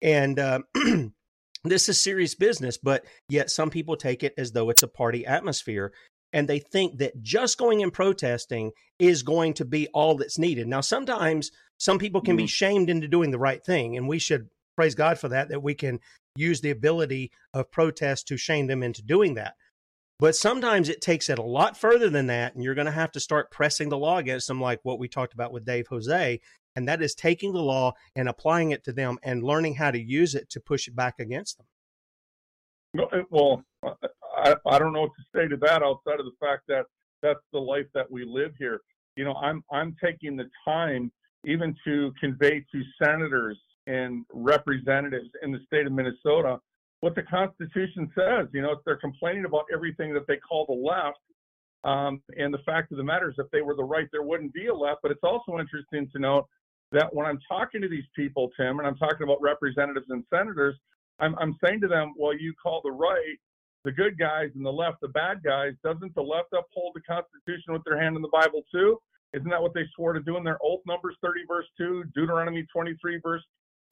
and 0.00 0.38
uh, 0.38 0.60
this 1.64 1.88
is 1.88 2.00
serious 2.00 2.34
business. 2.34 2.78
But 2.78 3.04
yet, 3.28 3.50
some 3.50 3.68
people 3.68 3.96
take 3.96 4.22
it 4.22 4.32
as 4.38 4.52
though 4.52 4.70
it's 4.70 4.82
a 4.82 4.88
party 4.88 5.26
atmosphere, 5.26 5.92
and 6.32 6.48
they 6.48 6.60
think 6.60 6.98
that 6.98 7.22
just 7.22 7.58
going 7.58 7.82
and 7.82 7.92
protesting 7.92 8.72
is 8.98 9.22
going 9.22 9.54
to 9.54 9.66
be 9.66 9.86
all 9.88 10.14
that's 10.16 10.38
needed. 10.38 10.66
Now, 10.66 10.80
sometimes 10.80 11.50
some 11.78 11.98
people 11.98 12.22
can 12.22 12.32
mm-hmm. 12.32 12.44
be 12.44 12.48
shamed 12.48 12.88
into 12.88 13.06
doing 13.06 13.32
the 13.32 13.38
right 13.38 13.62
thing, 13.62 13.98
and 13.98 14.08
we 14.08 14.18
should 14.18 14.48
praise 14.76 14.94
God 14.94 15.18
for 15.18 15.28
that. 15.28 15.50
That 15.50 15.62
we 15.62 15.74
can 15.74 16.00
use 16.36 16.62
the 16.62 16.70
ability 16.70 17.32
of 17.52 17.70
protest 17.70 18.28
to 18.28 18.38
shame 18.38 18.66
them 18.66 18.82
into 18.82 19.02
doing 19.02 19.34
that. 19.34 19.54
But 20.20 20.36
sometimes 20.36 20.90
it 20.90 21.00
takes 21.00 21.30
it 21.30 21.38
a 21.38 21.42
lot 21.42 21.78
further 21.78 22.10
than 22.10 22.26
that, 22.26 22.54
and 22.54 22.62
you're 22.62 22.74
going 22.74 22.84
to 22.84 22.92
have 22.92 23.10
to 23.12 23.20
start 23.20 23.50
pressing 23.50 23.88
the 23.88 23.96
law 23.96 24.18
against 24.18 24.48
them, 24.48 24.60
like 24.60 24.80
what 24.82 24.98
we 24.98 25.08
talked 25.08 25.32
about 25.32 25.50
with 25.50 25.64
Dave 25.64 25.86
Jose. 25.88 26.40
And 26.76 26.86
that 26.86 27.00
is 27.00 27.14
taking 27.14 27.54
the 27.54 27.62
law 27.62 27.94
and 28.14 28.28
applying 28.28 28.70
it 28.70 28.84
to 28.84 28.92
them 28.92 29.18
and 29.22 29.42
learning 29.42 29.76
how 29.76 29.90
to 29.90 29.98
use 29.98 30.34
it 30.34 30.50
to 30.50 30.60
push 30.60 30.86
it 30.86 30.94
back 30.94 31.14
against 31.18 31.56
them. 31.56 31.66
Well, 33.30 33.64
I, 33.82 34.54
I 34.66 34.78
don't 34.78 34.92
know 34.92 35.02
what 35.02 35.12
to 35.16 35.38
say 35.38 35.48
to 35.48 35.56
that 35.56 35.82
outside 35.82 36.20
of 36.20 36.26
the 36.26 36.36
fact 36.38 36.64
that 36.68 36.84
that's 37.22 37.40
the 37.52 37.58
life 37.58 37.86
that 37.94 38.10
we 38.10 38.24
live 38.24 38.52
here. 38.58 38.80
You 39.16 39.24
know, 39.24 39.34
I'm 39.34 39.64
I'm 39.72 39.96
taking 40.02 40.36
the 40.36 40.48
time 40.64 41.10
even 41.44 41.74
to 41.86 42.12
convey 42.20 42.64
to 42.72 42.82
senators 43.02 43.58
and 43.86 44.24
representatives 44.32 45.30
in 45.42 45.50
the 45.52 45.60
state 45.66 45.86
of 45.86 45.92
Minnesota 45.92 46.58
what 47.00 47.14
the 47.14 47.22
Constitution 47.22 48.10
says. 48.14 48.48
You 48.52 48.62
know, 48.62 48.76
they're 48.84 48.96
complaining 48.96 49.44
about 49.44 49.64
everything 49.72 50.12
that 50.14 50.26
they 50.26 50.36
call 50.36 50.66
the 50.66 50.72
left. 50.72 51.18
Um, 51.82 52.22
and 52.36 52.52
the 52.52 52.58
fact 52.66 52.92
of 52.92 52.98
the 52.98 53.04
matter 53.04 53.30
is, 53.30 53.36
if 53.38 53.50
they 53.50 53.62
were 53.62 53.74
the 53.74 53.84
right, 53.84 54.06
there 54.12 54.22
wouldn't 54.22 54.52
be 54.52 54.66
a 54.66 54.74
left. 54.74 55.00
But 55.02 55.12
it's 55.12 55.24
also 55.24 55.58
interesting 55.58 56.08
to 56.12 56.18
note 56.18 56.46
that 56.92 57.14
when 57.14 57.26
I'm 57.26 57.38
talking 57.48 57.80
to 57.80 57.88
these 57.88 58.04
people, 58.14 58.50
Tim, 58.58 58.78
and 58.78 58.86
I'm 58.86 58.96
talking 58.96 59.22
about 59.22 59.40
representatives 59.40 60.06
and 60.10 60.24
senators, 60.28 60.76
I'm, 61.20 61.34
I'm 61.38 61.56
saying 61.64 61.80
to 61.82 61.88
them, 61.88 62.14
well, 62.18 62.36
you 62.36 62.52
call 62.62 62.80
the 62.82 62.90
right 62.90 63.38
the 63.84 63.92
good 63.92 64.18
guys 64.18 64.50
and 64.54 64.64
the 64.64 64.70
left 64.70 65.00
the 65.00 65.08
bad 65.08 65.42
guys, 65.42 65.72
doesn't 65.82 66.14
the 66.14 66.22
left 66.22 66.52
uphold 66.52 66.92
the 66.94 67.00
Constitution 67.00 67.72
with 67.72 67.82
their 67.84 68.00
hand 68.00 68.16
in 68.16 68.22
the 68.22 68.28
Bible 68.28 68.62
too? 68.72 68.98
Isn't 69.32 69.48
that 69.48 69.62
what 69.62 69.74
they 69.74 69.84
swore 69.94 70.12
to 70.12 70.20
do 70.20 70.36
in 70.36 70.44
their 70.44 70.58
oath? 70.62 70.80
Numbers 70.86 71.16
30 71.22 71.40
verse 71.48 71.66
2, 71.78 72.04
Deuteronomy 72.14 72.66
23 72.72 73.20
verse 73.22 73.42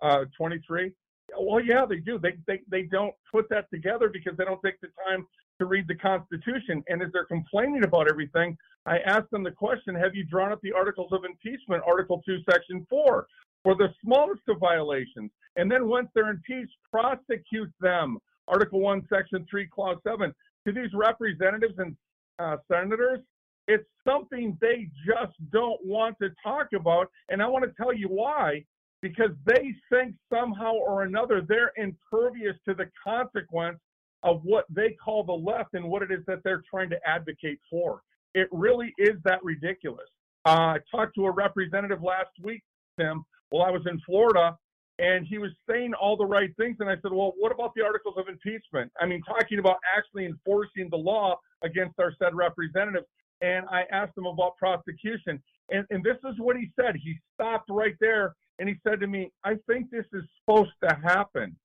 uh, 0.03 0.25
23. 0.37 0.93
Well, 1.39 1.61
yeah, 1.63 1.85
they 1.85 1.97
do. 1.99 2.19
They, 2.19 2.37
they 2.47 2.61
they 2.71 2.83
don't 2.83 3.15
put 3.31 3.49
that 3.51 3.71
together 3.71 4.09
because 4.09 4.37
they 4.37 4.45
don't 4.45 4.61
take 4.65 4.81
the 4.81 4.89
time 5.07 5.27
to 5.59 5.67
read 5.67 5.87
the 5.89 5.95
Constitution. 5.95 6.83
And 6.89 7.03
as 7.03 7.09
they're 7.13 7.27
complaining 7.27 7.85
about 7.85 8.09
everything, 8.09 8.57
I 8.87 8.99
asked 9.01 9.31
them 9.31 9.43
the 9.43 9.51
question: 9.51 9.95
Have 9.95 10.15
you 10.15 10.25
drawn 10.25 10.53
up 10.53 10.61
the 10.63 10.73
Articles 10.73 11.13
of 11.13 11.25
Impeachment, 11.25 11.83
Article 11.87 12.23
Two, 12.25 12.39
Section 12.51 12.87
Four, 12.89 13.27
for 13.63 13.75
the 13.75 13.89
smallest 14.03 14.43
of 14.49 14.59
violations? 14.59 15.31
And 15.57 15.71
then 15.71 15.89
once 15.89 16.09
they're 16.15 16.31
impeached, 16.31 16.77
prosecute 16.91 17.73
them, 17.81 18.19
Article 18.47 18.81
One, 18.81 19.07
Section 19.13 19.47
Three, 19.51 19.67
Clause 19.67 19.99
Seven. 20.07 20.35
To 20.67 20.73
these 20.73 20.91
representatives 20.93 21.75
and 21.79 21.97
uh, 22.39 22.57
senators, 22.71 23.21
it's 23.69 23.87
something 24.07 24.57
they 24.61 24.89
just 25.07 25.35
don't 25.53 25.79
want 25.85 26.17
to 26.21 26.31
talk 26.43 26.69
about. 26.75 27.11
And 27.29 27.43
I 27.43 27.47
want 27.47 27.65
to 27.65 27.73
tell 27.81 27.93
you 27.93 28.09
why 28.09 28.65
because 29.03 29.31
they 29.45 29.75
think 29.91 30.15
somehow 30.33 30.73
or 30.73 31.03
another 31.03 31.43
they're 31.47 31.73
impervious 31.77 32.57
to 32.67 32.75
the 32.75 32.87
consequence 33.03 33.79
of 34.23 34.41
what 34.43 34.65
they 34.69 34.97
call 35.03 35.23
the 35.23 35.33
left 35.33 35.75
and 35.75 35.89
what 35.89 36.03
it 36.03 36.11
is 36.11 36.21
that 36.27 36.39
they're 36.43 36.63
trying 36.69 36.91
to 36.91 36.99
advocate 37.07 37.61
for. 37.71 38.03
It 38.35 38.49
really 38.51 38.93
is 38.99 39.17
that 39.25 39.43
ridiculous. 39.45 40.09
Uh, 40.45 40.51
I 40.51 40.79
talked 40.91 41.15
to 41.15 41.27
a 41.27 41.31
representative 41.31 42.03
last 42.03 42.31
week, 42.43 42.63
Tim, 42.99 43.25
while 43.51 43.67
I 43.67 43.71
was 43.71 43.83
in 43.87 44.01
Florida, 44.05 44.57
and 44.99 45.27
he 45.27 45.39
was 45.39 45.51
saying 45.69 45.95
all 45.95 46.17
the 46.17 46.27
right 46.27 46.51
things. 46.57 46.77
And 46.81 46.91
I 46.91 46.95
said, 46.97 47.13
Well, 47.13 47.33
what 47.39 47.53
about 47.53 47.73
the 47.77 47.83
articles 47.83 48.15
of 48.19 48.27
impeachment? 48.29 48.91
I 49.01 49.07
mean, 49.07 49.23
talking 49.23 49.61
about 49.61 49.77
actually 49.97 50.27
enforcing 50.27 50.89
the 50.91 50.97
law 50.97 51.39
against 51.63 51.99
our 52.01 52.13
said 52.19 52.35
representatives. 52.35 53.07
And 53.41 53.67
I 53.71 53.85
asked 53.93 54.19
him 54.19 54.27
about 54.27 54.57
prosecution. 54.57 55.41
And, 55.71 55.87
and 55.91 56.03
this 56.03 56.17
is 56.29 56.35
what 56.39 56.57
he 56.57 56.71
said. 56.75 56.97
He 56.97 57.17
stopped 57.35 57.71
right 57.71 57.95
there 58.01 58.35
and 58.59 58.69
he 58.69 58.77
said 58.87 59.01
to 59.01 59.07
me, 59.07 59.31
I 59.45 59.55
think 59.69 59.91
this 59.91 60.07
is 60.13 60.25
supposed 60.41 60.73
to 60.83 60.95
happen. 61.03 61.57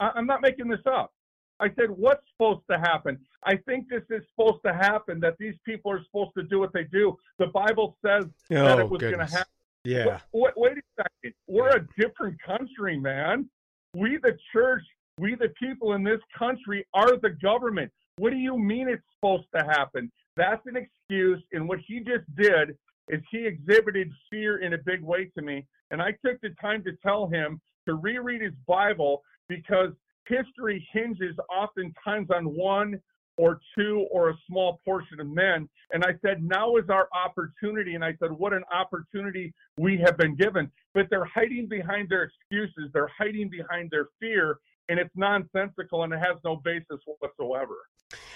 I, 0.00 0.10
I'm 0.14 0.26
not 0.26 0.40
making 0.42 0.68
this 0.68 0.80
up. 0.86 1.12
I 1.60 1.68
said, 1.78 1.90
What's 1.90 2.22
supposed 2.32 2.62
to 2.70 2.78
happen? 2.78 3.18
I 3.44 3.56
think 3.56 3.88
this 3.88 4.02
is 4.10 4.22
supposed 4.34 4.62
to 4.66 4.72
happen, 4.72 5.20
that 5.20 5.36
these 5.38 5.54
people 5.64 5.92
are 5.92 6.02
supposed 6.04 6.32
to 6.36 6.42
do 6.44 6.58
what 6.58 6.72
they 6.72 6.84
do. 6.84 7.16
The 7.38 7.46
Bible 7.48 7.96
says 8.04 8.24
that 8.50 8.78
Oh, 8.78 8.80
it 8.80 8.90
was 8.90 9.00
going 9.00 9.18
to 9.18 9.24
happen. 9.24 9.52
Yeah. 9.84 10.20
Wait, 10.32 10.52
wait 10.56 10.78
a 10.78 11.02
second. 11.02 11.34
We're 11.46 11.76
a 11.76 11.86
different 11.98 12.40
country, 12.42 12.98
man. 12.98 13.48
We, 13.94 14.18
the 14.22 14.36
church, 14.52 14.82
we, 15.18 15.34
the 15.34 15.52
people 15.60 15.94
in 15.94 16.02
this 16.04 16.20
country, 16.36 16.86
are 16.94 17.16
the 17.16 17.30
government. 17.30 17.92
What 18.16 18.30
do 18.30 18.36
you 18.36 18.58
mean 18.58 18.88
it's 18.88 19.02
supposed 19.16 19.46
to 19.56 19.64
happen? 19.64 20.10
That's 20.36 20.64
an 20.66 20.76
excuse. 20.76 21.42
And 21.52 21.68
what 21.68 21.80
he 21.86 22.00
just 22.00 22.24
did 22.36 22.76
is 23.08 23.20
he 23.30 23.46
exhibited 23.46 24.10
fear 24.30 24.58
in 24.58 24.74
a 24.74 24.78
big 24.78 25.02
way 25.02 25.30
to 25.36 25.42
me. 25.42 25.66
And 25.90 26.00
I 26.00 26.12
took 26.24 26.40
the 26.40 26.50
time 26.60 26.82
to 26.84 26.92
tell 27.04 27.26
him 27.26 27.60
to 27.86 27.94
reread 27.94 28.42
his 28.42 28.54
Bible 28.66 29.22
because 29.48 29.90
history 30.28 30.86
hinges 30.92 31.36
oftentimes 31.50 32.28
on 32.30 32.44
one 32.44 33.00
or 33.38 33.60
two 33.76 34.06
or 34.10 34.30
a 34.30 34.34
small 34.48 34.78
portion 34.84 35.20
of 35.20 35.26
men. 35.26 35.68
And 35.92 36.04
I 36.04 36.12
said, 36.24 36.42
now 36.42 36.76
is 36.76 36.88
our 36.90 37.08
opportunity. 37.14 37.94
And 37.94 38.04
I 38.04 38.14
said, 38.20 38.30
what 38.30 38.52
an 38.52 38.62
opportunity 38.72 39.52
we 39.78 39.98
have 40.04 40.16
been 40.16 40.36
given. 40.36 40.70
But 40.94 41.06
they're 41.10 41.24
hiding 41.24 41.66
behind 41.68 42.08
their 42.08 42.24
excuses, 42.24 42.90
they're 42.92 43.10
hiding 43.16 43.48
behind 43.48 43.90
their 43.90 44.08
fear, 44.20 44.58
and 44.88 44.98
it's 44.98 45.14
nonsensical 45.14 46.02
and 46.02 46.12
it 46.12 46.18
has 46.18 46.36
no 46.44 46.56
basis 46.56 47.00
whatsoever. 47.18 47.76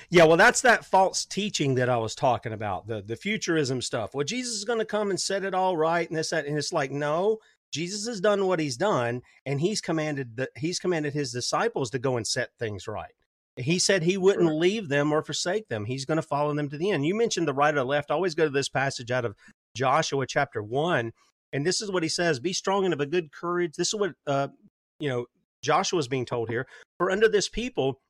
Yeah, 0.09 0.25
well, 0.25 0.37
that's 0.37 0.63
that 0.63 0.85
false 0.85 1.25
teaching 1.25 1.75
that 1.75 1.89
I 1.89 1.97
was 1.97 2.15
talking 2.15 2.53
about, 2.53 2.87
the 2.87 3.03
the 3.03 3.17
futurism 3.17 3.83
stuff. 3.83 4.15
Well, 4.15 4.25
Jesus 4.25 4.55
is 4.55 4.65
going 4.65 4.79
to 4.79 4.85
come 4.85 5.11
and 5.11 5.21
set 5.21 5.45
it 5.45 5.55
all 5.55 5.77
right, 5.77 6.09
and 6.09 6.17
this 6.17 6.31
that, 6.31 6.47
and 6.47 6.57
it's 6.57 6.73
like, 6.73 6.91
no, 6.91 7.39
Jesus 7.73 8.07
has 8.07 8.21
done 8.21 8.47
what 8.47 8.61
he's 8.61 8.77
done, 8.77 9.23
and 9.45 9.61
he's 9.61 9.81
commanded 9.81 10.37
that 10.37 10.51
he's 10.57 10.79
commanded 10.79 11.13
his 11.13 11.33
disciples 11.33 11.91
to 11.91 11.99
go 11.99 12.17
and 12.17 12.27
set 12.27 12.51
things 12.59 12.87
right. 12.89 13.13
He 13.57 13.79
said 13.79 14.03
he 14.03 14.19
wouldn't 14.19 14.55
leave 14.55 14.89
them 14.89 15.13
or 15.13 15.23
forsake 15.23 15.69
them. 15.69 15.87
He's 15.87 16.05
going 16.05 16.17
to 16.17 16.23
follow 16.23 16.55
them 16.55 16.69
to 16.69 16.77
the 16.77 16.91
end. 16.91 17.07
You 17.07 17.15
mentioned 17.15 17.49
the 17.49 17.55
right 17.55 17.75
or 17.75 17.79
the 17.79 17.85
left. 17.85 18.11
I 18.11 18.15
always 18.15 18.35
go 18.35 18.45
to 18.45 18.51
this 18.51 18.69
passage 18.69 19.11
out 19.11 19.25
of 19.25 19.35
Joshua 19.75 20.27
chapter 20.27 20.63
one, 20.63 21.13
and 21.53 21.67
this 21.67 21.81
is 21.81 21.91
what 21.91 22.03
he 22.03 22.09
says: 22.09 22.39
"Be 22.39 22.53
strong 22.53 22.85
and 22.85 22.95
of 22.95 23.01
a 23.01 23.07
good 23.07 23.33
courage." 23.33 23.75
This 23.77 23.89
is 23.89 23.95
what 23.95 24.13
uh, 24.27 24.49
you 25.01 25.09
know 25.09 25.27
Joshua 25.67 25.99
is 25.99 26.09
being 26.09 26.25
told 26.25 26.49
here. 26.49 26.67
For 26.99 27.11
under 27.11 27.29
this 27.29 27.49
people 27.49 28.01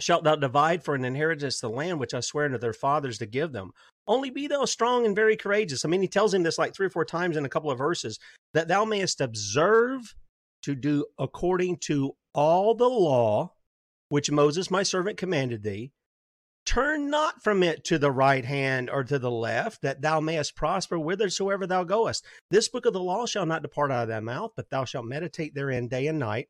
shalt 0.00 0.24
thou 0.24 0.36
divide 0.36 0.82
for 0.82 0.94
an 0.94 1.04
inheritance 1.04 1.60
the 1.60 1.68
land 1.68 2.00
which 2.00 2.14
I 2.14 2.20
swear 2.20 2.46
unto 2.46 2.58
their 2.58 2.72
fathers 2.72 3.18
to 3.18 3.26
give 3.26 3.52
them. 3.52 3.72
Only 4.06 4.30
be 4.30 4.46
thou 4.46 4.64
strong 4.64 5.04
and 5.04 5.14
very 5.14 5.36
courageous. 5.36 5.84
I 5.84 5.88
mean, 5.88 6.00
he 6.00 6.08
tells 6.08 6.32
him 6.32 6.42
this 6.42 6.58
like 6.58 6.74
three 6.74 6.86
or 6.86 6.90
four 6.90 7.04
times 7.04 7.36
in 7.36 7.44
a 7.44 7.50
couple 7.50 7.70
of 7.70 7.78
verses 7.78 8.18
that 8.54 8.68
thou 8.68 8.84
mayest 8.84 9.20
observe 9.20 10.14
to 10.62 10.74
do 10.74 11.04
according 11.18 11.78
to 11.78 12.12
all 12.34 12.74
the 12.74 12.88
law 12.88 13.52
which 14.08 14.30
Moses 14.30 14.70
my 14.70 14.82
servant 14.82 15.16
commanded 15.16 15.62
thee. 15.62 15.92
Turn 16.64 17.10
not 17.10 17.42
from 17.42 17.62
it 17.62 17.82
to 17.84 17.98
the 17.98 18.12
right 18.12 18.44
hand 18.44 18.88
or 18.88 19.02
to 19.04 19.18
the 19.18 19.30
left, 19.30 19.82
that 19.82 20.00
thou 20.00 20.20
mayest 20.20 20.54
prosper 20.54 20.96
whithersoever 20.96 21.66
thou 21.66 21.82
goest. 21.82 22.24
This 22.50 22.68
book 22.68 22.86
of 22.86 22.92
the 22.92 23.00
law 23.00 23.26
shall 23.26 23.46
not 23.46 23.62
depart 23.62 23.90
out 23.90 24.04
of 24.04 24.08
thy 24.08 24.20
mouth, 24.20 24.52
but 24.54 24.70
thou 24.70 24.84
shalt 24.84 25.06
meditate 25.06 25.54
therein 25.54 25.88
day 25.88 26.06
and 26.06 26.18
night, 26.18 26.48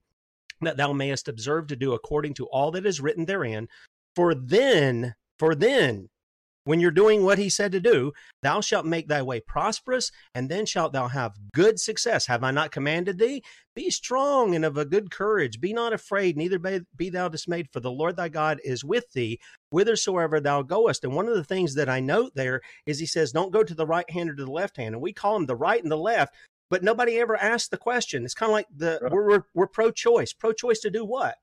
that 0.67 0.77
thou 0.77 0.93
mayest 0.93 1.29
observe 1.29 1.67
to 1.69 1.77
do 1.77 1.93
according 1.93 2.35
to 2.35 2.47
all 2.47 2.71
that 2.73 2.87
is 2.87 3.01
written 3.01 3.25
therein. 3.25 3.69
For 4.15 4.35
then, 4.35 5.15
for 5.39 5.55
then, 5.55 6.09
when 6.65 6.79
you're 6.79 6.93
doing 6.93 7.25
what 7.25 7.39
he 7.39 7.49
said 7.49 7.73
to 7.73 7.81
do, 7.81 8.13
thou 8.43 8.61
shalt 8.61 8.87
make 8.87 9.09
thy 9.09 9.21
way 9.21 9.41
prosperous, 9.41 10.13
and 10.33 10.49
then 10.49 10.65
shalt 10.65 10.93
thou 10.93 11.09
have 11.09 11.33
good 11.53 11.81
success. 11.81 12.27
Have 12.27 12.45
I 12.45 12.53
not 12.53 12.71
commanded 12.71 13.19
thee? 13.19 13.43
Be 13.75 13.91
strong 13.91 14.55
and 14.55 14.65
of 14.65 14.77
a 14.77 14.85
good 14.85 15.11
courage. 15.11 15.61
Be 15.61 15.73
not 15.73 15.93
afraid, 15.93 16.37
neither 16.37 16.61
be, 16.97 17.11
thou 17.11 17.29
dismayed, 17.29 17.67
for 17.73 17.81
the 17.81 17.91
Lord 17.91 18.17
thy 18.17 18.29
God 18.29 18.61
is 18.63 18.85
with 18.85 19.11
thee 19.13 19.41
whithersoever 19.71 20.39
thou 20.39 20.63
goest. 20.63 21.03
And 21.03 21.17
one 21.17 21.27
of 21.27 21.35
the 21.35 21.43
things 21.43 21.75
that 21.75 21.89
I 21.89 21.99
note 21.99 22.33
there 22.37 22.61
is 22.87 23.01
he 23.01 23.07
says, 23.07 23.33
don't 23.33 23.53
go 23.53 23.65
to 23.65 23.75
the 23.75 23.87
right 23.87 24.09
hand 24.09 24.31
or 24.31 24.37
to 24.37 24.45
the 24.45 24.51
left 24.51 24.77
hand. 24.77 24.95
And 24.95 25.03
we 25.03 25.13
call 25.13 25.35
them 25.35 25.47
the 25.47 25.57
right 25.57 25.83
and 25.83 25.91
the 25.91 25.97
left, 25.97 26.35
but 26.73 26.83
nobody 26.83 27.19
ever 27.19 27.37
asks 27.37 27.69
the 27.69 27.77
question. 27.77 28.25
It's 28.25 28.33
kind 28.33 28.49
of 28.49 28.55
like 28.55 28.67
the 28.75 28.99
we're, 29.13 29.29
we're, 29.29 29.43
we're 29.53 29.67
pro-choice. 29.67 30.33
Pro-choice 30.33 30.81
to 30.81 30.91
do 30.91 31.05
what? 31.05 31.37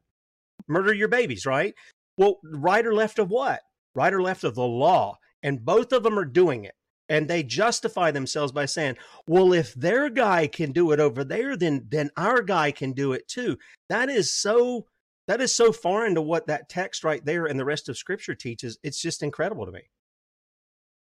Murder 0.67 0.91
your 0.91 1.07
babies, 1.07 1.45
right? 1.45 1.75
Well, 2.17 2.39
right 2.43 2.83
or 2.83 2.95
left 2.95 3.19
of 3.19 3.29
what? 3.29 3.61
Right 3.93 4.11
or 4.11 4.23
left 4.23 4.43
of 4.43 4.55
the 4.55 4.65
law. 4.65 5.19
And 5.43 5.63
both 5.63 5.93
of 5.93 6.01
them 6.01 6.17
are 6.17 6.25
doing 6.25 6.65
it. 6.65 6.73
And 7.09 7.27
they 7.27 7.43
justify 7.43 8.09
themselves 8.09 8.51
by 8.51 8.65
saying, 8.65 8.97
well, 9.27 9.53
if 9.53 9.71
their 9.75 10.09
guy 10.09 10.47
can 10.47 10.71
do 10.71 10.93
it 10.93 10.99
over 10.99 11.23
there, 11.23 11.55
then 11.55 11.85
then 11.89 12.09
our 12.17 12.41
guy 12.41 12.71
can 12.71 12.93
do 12.93 13.13
it 13.13 13.27
too. 13.27 13.59
That 13.87 14.09
is 14.09 14.31
so 14.31 14.87
that 15.27 15.41
is 15.41 15.55
so 15.55 15.71
foreign 15.71 16.15
to 16.15 16.23
what 16.23 16.47
that 16.47 16.69
text 16.69 17.03
right 17.03 17.23
there 17.23 17.45
and 17.45 17.59
the 17.59 17.65
rest 17.65 17.87
of 17.87 17.99
scripture 17.99 18.33
teaches. 18.33 18.79
It's 18.81 18.99
just 18.99 19.21
incredible 19.21 19.67
to 19.67 19.71
me. 19.71 19.81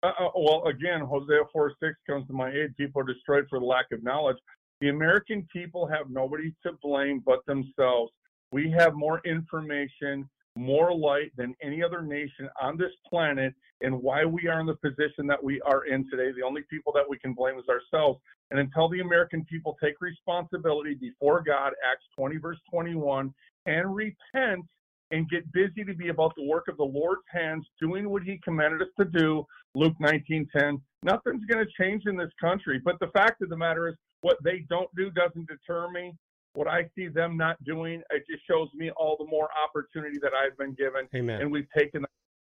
Uh, 0.03 0.11
well, 0.35 0.63
again, 0.67 1.01
Hosea 1.01 1.41
4 1.51 1.73
6 1.79 1.95
comes 2.07 2.27
to 2.27 2.33
my 2.33 2.49
aid. 2.49 2.75
People 2.77 3.01
are 3.01 3.05
destroyed 3.05 3.47
for 3.49 3.59
lack 3.59 3.85
of 3.91 4.03
knowledge. 4.03 4.37
The 4.79 4.89
American 4.89 5.47
people 5.51 5.87
have 5.87 6.09
nobody 6.09 6.53
to 6.63 6.73
blame 6.83 7.23
but 7.25 7.45
themselves. 7.47 8.11
We 8.51 8.69
have 8.77 8.93
more 8.93 9.21
information, 9.25 10.29
more 10.55 10.95
light 10.95 11.31
than 11.35 11.55
any 11.63 11.83
other 11.83 12.03
nation 12.03 12.47
on 12.61 12.77
this 12.77 12.91
planet, 13.09 13.55
and 13.81 14.01
why 14.01 14.23
we 14.23 14.47
are 14.47 14.59
in 14.59 14.67
the 14.67 14.75
position 14.75 15.25
that 15.27 15.43
we 15.43 15.59
are 15.61 15.85
in 15.85 16.07
today. 16.09 16.31
The 16.31 16.45
only 16.45 16.61
people 16.69 16.93
that 16.93 17.07
we 17.07 17.17
can 17.17 17.33
blame 17.33 17.57
is 17.57 17.65
ourselves. 17.67 18.19
And 18.51 18.59
until 18.59 18.87
the 18.89 18.99
American 18.99 19.45
people 19.45 19.77
take 19.83 19.99
responsibility 19.99 20.93
before 20.93 21.41
God, 21.41 21.73
Acts 21.91 22.05
20, 22.15 22.37
verse 22.37 22.59
21, 22.71 23.33
and 23.65 23.95
repent 23.95 24.65
and 25.11 25.29
get 25.29 25.51
busy 25.51 25.83
to 25.83 25.93
be 25.93 26.09
about 26.09 26.33
the 26.35 26.43
work 26.43 26.67
of 26.67 26.77
the 26.77 26.83
Lord's 26.83 27.23
hands, 27.31 27.65
doing 27.79 28.09
what 28.09 28.23
He 28.23 28.39
commanded 28.43 28.81
us 28.81 28.89
to 28.99 29.05
do, 29.05 29.45
Luke 29.75 29.95
19:10. 30.01 30.81
Nothing's 31.03 31.45
going 31.45 31.65
to 31.65 31.71
change 31.79 32.03
in 32.05 32.17
this 32.17 32.31
country. 32.39 32.81
But 32.83 32.99
the 32.99 33.07
fact 33.07 33.41
of 33.41 33.49
the 33.49 33.57
matter 33.57 33.87
is, 33.87 33.95
what 34.21 34.37
they 34.43 34.65
don't 34.69 34.93
do 34.95 35.11
doesn't 35.11 35.47
deter 35.47 35.89
me. 35.89 36.13
What 36.53 36.67
I 36.67 36.89
see 36.95 37.07
them 37.07 37.37
not 37.37 37.63
doing, 37.63 38.01
it 38.09 38.23
just 38.29 38.45
shows 38.47 38.67
me 38.73 38.89
all 38.91 39.15
the 39.17 39.25
more 39.25 39.49
opportunity 39.63 40.17
that 40.21 40.31
I've 40.33 40.57
been 40.57 40.73
given, 40.73 41.07
Amen. 41.15 41.41
and 41.41 41.51
we've 41.51 41.67
taken 41.77 42.01
the 42.01 42.07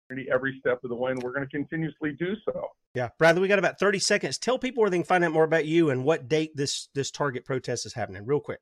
opportunity 0.09 0.31
every 0.33 0.57
step 0.59 0.83
of 0.83 0.89
the 0.89 0.95
way, 0.95 1.11
and 1.11 1.21
we're 1.21 1.33
going 1.33 1.47
to 1.47 1.49
continuously 1.49 2.13
do 2.17 2.35
so. 2.45 2.67
Yeah, 2.95 3.09
Bradley, 3.19 3.43
we 3.43 3.47
got 3.47 3.59
about 3.59 3.79
thirty 3.79 3.99
seconds. 3.99 4.37
Tell 4.37 4.57
people 4.57 4.81
where 4.81 4.89
they 4.89 4.97
can 4.97 5.05
find 5.05 5.23
out 5.23 5.31
more 5.31 5.43
about 5.43 5.65
you 5.65 5.91
and 5.91 6.03
what 6.03 6.27
date 6.27 6.51
this 6.55 6.89
this 6.95 7.11
Target 7.11 7.45
protest 7.45 7.85
is 7.85 7.93
happening, 7.93 8.25
real 8.25 8.39
quick. 8.39 8.59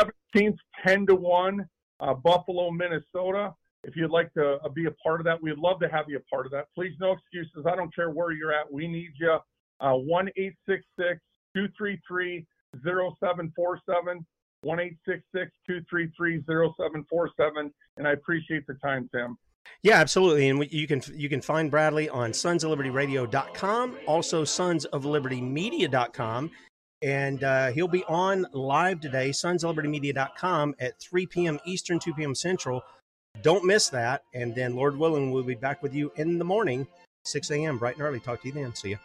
17th, 0.00 0.56
10 0.84 1.06
to 1.06 1.14
1, 1.14 1.68
uh, 2.00 2.14
Buffalo, 2.14 2.70
Minnesota. 2.70 3.54
If 3.84 3.96
you'd 3.96 4.10
like 4.10 4.32
to 4.34 4.58
uh, 4.64 4.68
be 4.70 4.86
a 4.86 4.90
part 4.92 5.20
of 5.20 5.24
that, 5.24 5.42
we'd 5.42 5.58
love 5.58 5.78
to 5.80 5.88
have 5.88 6.06
you 6.08 6.16
a 6.16 6.34
part 6.34 6.46
of 6.46 6.52
that. 6.52 6.68
Please, 6.74 6.94
no 7.00 7.12
excuses. 7.12 7.66
I 7.66 7.76
don't 7.76 7.94
care 7.94 8.10
where 8.10 8.32
you're 8.32 8.52
at. 8.52 8.72
We 8.72 8.88
need 8.88 9.10
you. 9.18 9.38
Uh, 9.80 9.94
1 9.94 10.30
233 10.36 12.46
0747. 12.82 14.26
1 14.62 14.98
233 15.06 16.42
0747. 16.46 17.74
And 17.96 18.08
I 18.08 18.12
appreciate 18.12 18.66
the 18.66 18.74
time, 18.74 19.08
Tim. 19.14 19.36
Yeah, 19.82 19.96
absolutely. 19.96 20.48
And 20.48 20.70
you 20.72 20.86
can 20.86 21.02
you 21.14 21.28
can 21.28 21.40
find 21.40 21.70
Bradley 21.70 22.08
on 22.08 22.32
sonsoflibertyradio.com, 22.32 23.96
also 24.06 24.44
sonsoflibertymedia.com. 24.44 26.50
And 27.04 27.44
uh, 27.44 27.70
he'll 27.72 27.86
be 27.86 28.02
on 28.04 28.46
live 28.52 28.98
today, 29.00 29.28
sonsoflibertymedia.com 29.28 30.74
at 30.80 30.98
3 30.98 31.26
p.m. 31.26 31.60
Eastern, 31.66 31.98
2 31.98 32.14
p.m. 32.14 32.34
Central. 32.34 32.82
Don't 33.42 33.62
miss 33.62 33.90
that. 33.90 34.22
And 34.32 34.54
then, 34.54 34.74
Lord 34.74 34.96
willing, 34.96 35.30
we'll 35.30 35.42
be 35.42 35.54
back 35.54 35.82
with 35.82 35.92
you 35.92 36.10
in 36.16 36.38
the 36.38 36.44
morning, 36.44 36.86
6 37.26 37.50
a.m., 37.50 37.76
bright 37.76 37.96
and 37.96 38.04
early. 38.04 38.20
Talk 38.20 38.40
to 38.40 38.48
you 38.48 38.54
then. 38.54 38.74
See 38.74 38.92
ya. 38.92 38.96